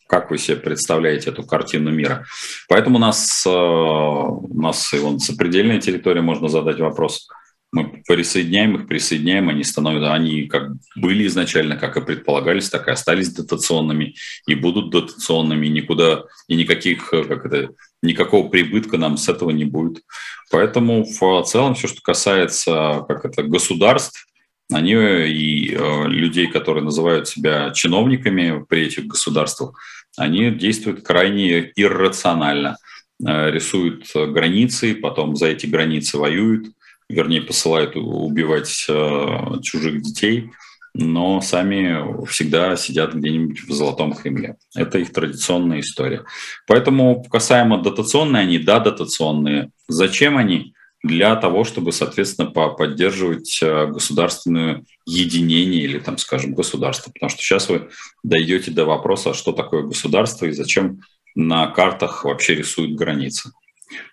как 0.07 0.31
вы 0.31 0.37
себе 0.37 0.57
представляете 0.57 1.29
эту 1.29 1.43
картину 1.43 1.91
мира? 1.91 2.25
Поэтому 2.69 2.95
у 2.95 3.01
нас, 3.01 3.43
э, 3.45 3.49
у 3.49 4.59
нас 4.59 4.93
и 4.93 4.99
вон 4.99 5.19
сопредельная 5.19 5.79
территория, 5.79 6.21
можно 6.21 6.47
задать 6.47 6.79
вопрос– 6.79 7.27
мы 7.71 8.01
присоединяем 8.07 8.75
их, 8.75 8.87
присоединяем, 8.87 9.49
они 9.49 9.63
становятся, 9.63 10.13
они 10.13 10.43
как 10.43 10.71
были 10.95 11.27
изначально, 11.27 11.75
как 11.75 11.97
и 11.97 12.01
предполагались, 12.01 12.69
так 12.69 12.87
и 12.87 12.91
остались 12.91 13.33
дотационными 13.33 14.15
и 14.47 14.55
будут 14.55 14.89
дотационными, 14.89 15.67
никуда, 15.67 16.23
и 16.47 16.55
никаких, 16.55 17.09
как 17.09 17.45
это, 17.45 17.69
никакого 18.01 18.47
прибытка 18.47 18.97
нам 18.97 19.17
с 19.17 19.27
этого 19.27 19.51
не 19.51 19.65
будет. 19.65 20.03
Поэтому 20.49 21.03
в 21.03 21.43
целом 21.43 21.75
все, 21.75 21.87
что 21.87 22.01
касается 22.01 23.03
как 23.07 23.25
это, 23.25 23.43
государств, 23.43 24.26
они 24.71 24.91
и 24.91 25.73
э, 25.73 26.07
людей, 26.07 26.47
которые 26.47 26.83
называют 26.83 27.27
себя 27.27 27.71
чиновниками 27.71 28.65
при 28.67 28.87
этих 28.87 29.07
государствах, 29.07 29.79
они 30.17 30.51
действуют 30.51 31.03
крайне 31.03 31.71
иррационально, 31.75 32.77
э, 33.25 33.51
рисуют 33.51 34.11
границы, 34.13 34.95
потом 34.95 35.35
за 35.35 35.47
эти 35.47 35.67
границы 35.67 36.17
воюют, 36.17 36.67
вернее, 37.09 37.41
посылают 37.41 37.95
убивать 37.95 38.85
э, 38.89 39.61
чужих 39.61 40.01
детей, 40.01 40.49
но 40.93 41.39
сами 41.41 42.25
всегда 42.25 42.75
сидят 42.75 43.13
где-нибудь 43.13 43.61
в 43.61 43.71
Золотом 43.71 44.13
Кремле. 44.13 44.57
Это 44.75 44.97
их 44.97 45.13
традиционная 45.13 45.79
история. 45.79 46.23
Поэтому 46.65 47.23
касаемо 47.23 47.81
дотационные, 47.81 48.43
они, 48.43 48.57
да, 48.57 48.79
дотационные. 48.79 49.69
Зачем 49.87 50.37
они? 50.37 50.73
Для 51.03 51.35
того, 51.35 51.63
чтобы, 51.63 51.91
соответственно, 51.91 52.49
поддерживать 52.49 53.59
э, 53.61 53.87
государственное 53.87 54.83
единение 55.05 55.81
или, 55.81 55.99
там, 55.99 56.17
скажем, 56.17 56.55
государство. 56.55 57.11
Потому 57.11 57.29
что 57.29 57.41
сейчас 57.41 57.69
вы 57.69 57.89
дойдете 58.23 58.71
до 58.71 58.85
вопроса, 58.85 59.33
что 59.33 59.51
такое 59.51 59.83
государство 59.83 60.45
и 60.47 60.51
зачем 60.51 61.01
на 61.35 61.67
картах 61.67 62.25
вообще 62.25 62.55
рисуют 62.55 62.95
границы. 62.95 63.51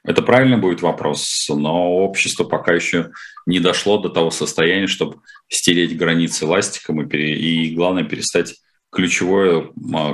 Это 0.05 0.22
правильно 0.22 0.59
будет 0.59 0.82
вопрос, 0.82 1.47
но 1.49 1.91
общество 1.97 2.45
пока 2.45 2.74
еще 2.74 3.11
не 3.47 3.61
дошло 3.61 3.99
до 3.99 4.09
того 4.09 4.30
состояния, 4.30 4.87
чтобы 4.87 5.20
стереть 5.49 5.97
границы 5.97 6.47
ластиком 6.47 7.03
и, 7.03 7.09
пере... 7.09 7.37
и 7.39 7.74
главное, 7.74 8.05
перестать 8.05 8.57
ключевое 8.91 9.70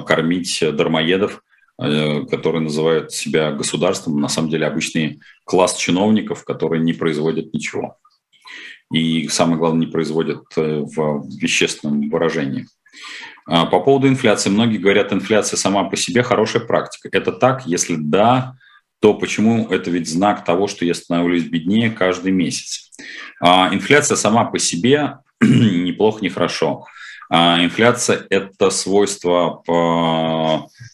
кормить 0.06 0.62
дармоедов, 0.62 1.42
которые 1.80 2.60
называют 2.60 3.12
себя 3.12 3.52
государством, 3.52 4.20
на 4.20 4.28
самом 4.28 4.50
деле 4.50 4.66
обычный 4.66 5.20
класс 5.44 5.76
чиновников, 5.76 6.44
которые 6.44 6.82
не 6.82 6.92
производят 6.92 7.54
ничего. 7.54 7.96
И 8.92 9.28
самое 9.28 9.58
главное, 9.58 9.86
не 9.86 9.92
производят 9.92 10.42
э, 10.56 10.80
в 10.80 11.24
вещественном 11.40 12.10
выражении. 12.10 12.66
А, 13.46 13.66
по 13.66 13.80
поводу 13.80 14.08
инфляции. 14.08 14.50
Многие 14.50 14.78
говорят, 14.78 15.12
инфляция 15.12 15.56
сама 15.56 15.84
по 15.84 15.96
себе 15.96 16.22
хорошая 16.22 16.62
практика. 16.62 17.08
Это 17.12 17.32
так, 17.32 17.66
если 17.66 17.96
да, 17.96 18.56
то 19.00 19.14
почему 19.14 19.68
это 19.68 19.90
ведь 19.90 20.08
знак 20.08 20.44
того, 20.44 20.66
что 20.66 20.84
я 20.84 20.94
становлюсь 20.94 21.44
беднее 21.44 21.90
каждый 21.90 22.32
месяц? 22.32 22.90
А, 23.40 23.70
инфляция 23.72 24.16
сама 24.16 24.44
по 24.44 24.58
себе 24.58 25.18
неплохо, 25.40 26.18
не 26.20 26.28
хорошо. 26.28 26.84
А, 27.30 27.64
инфляция– 27.64 28.26
это 28.30 28.70
свойство 28.70 29.62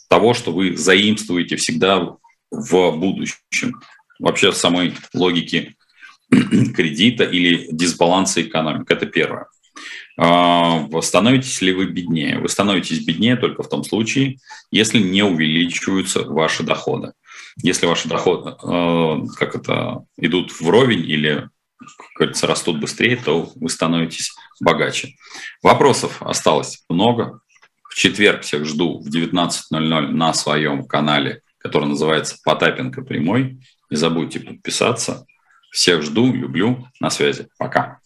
того, 0.09 0.35
что 0.35 0.53
вы 0.53 0.77
заимствуете 0.77 1.57
всегда 1.57 2.17
в 2.51 2.91
будущем. 2.93 3.81
Вообще 4.19 4.51
в 4.51 4.57
самой 4.57 4.95
логике 5.15 5.75
кредита 6.31 7.25
или 7.25 7.69
дисбаланса 7.71 8.43
экономики. 8.43 8.93
Это 8.93 9.07
первое. 9.07 9.47
А, 10.19 10.89
становитесь 11.03 11.61
ли 11.61 11.73
вы 11.73 11.87
беднее? 11.87 12.39
Вы 12.39 12.49
становитесь 12.49 13.05
беднее 13.05 13.37
только 13.37 13.63
в 13.63 13.69
том 13.69 13.85
случае, 13.85 14.39
если 14.71 14.99
не 14.99 15.23
увеличиваются 15.23 16.23
ваши 16.23 16.63
доходы. 16.63 17.13
Если 17.63 17.87
ваши 17.87 18.09
доходы 18.09 18.55
а, 18.63 19.21
как 19.37 19.57
это, 19.57 20.05
идут 20.17 20.59
вровень 20.61 21.05
или, 21.09 21.51
как 21.79 22.09
говорится, 22.17 22.47
растут 22.47 22.81
быстрее, 22.81 23.17
то 23.17 23.53
вы 23.55 23.69
становитесь 23.69 24.33
богаче. 24.61 25.15
Вопросов 25.63 26.23
осталось 26.23 26.83
много. 26.89 27.41
Четверг 27.97 28.43
всех 28.43 28.67
жду 28.67 28.99
в 28.99 29.09
19.00 29.09 29.71
на 30.09 30.35
своем 30.35 30.85
канале, 30.87 31.41
который 31.57 31.89
называется 31.89 32.37
«Потапенко 32.45 33.01
прямой». 33.01 33.59
Не 33.89 33.97
забудьте 33.97 34.39
подписаться. 34.39 35.25
Всех 35.71 36.03
жду, 36.03 36.31
люблю. 36.31 36.87
На 37.01 37.09
связи. 37.09 37.49
Пока. 37.57 38.01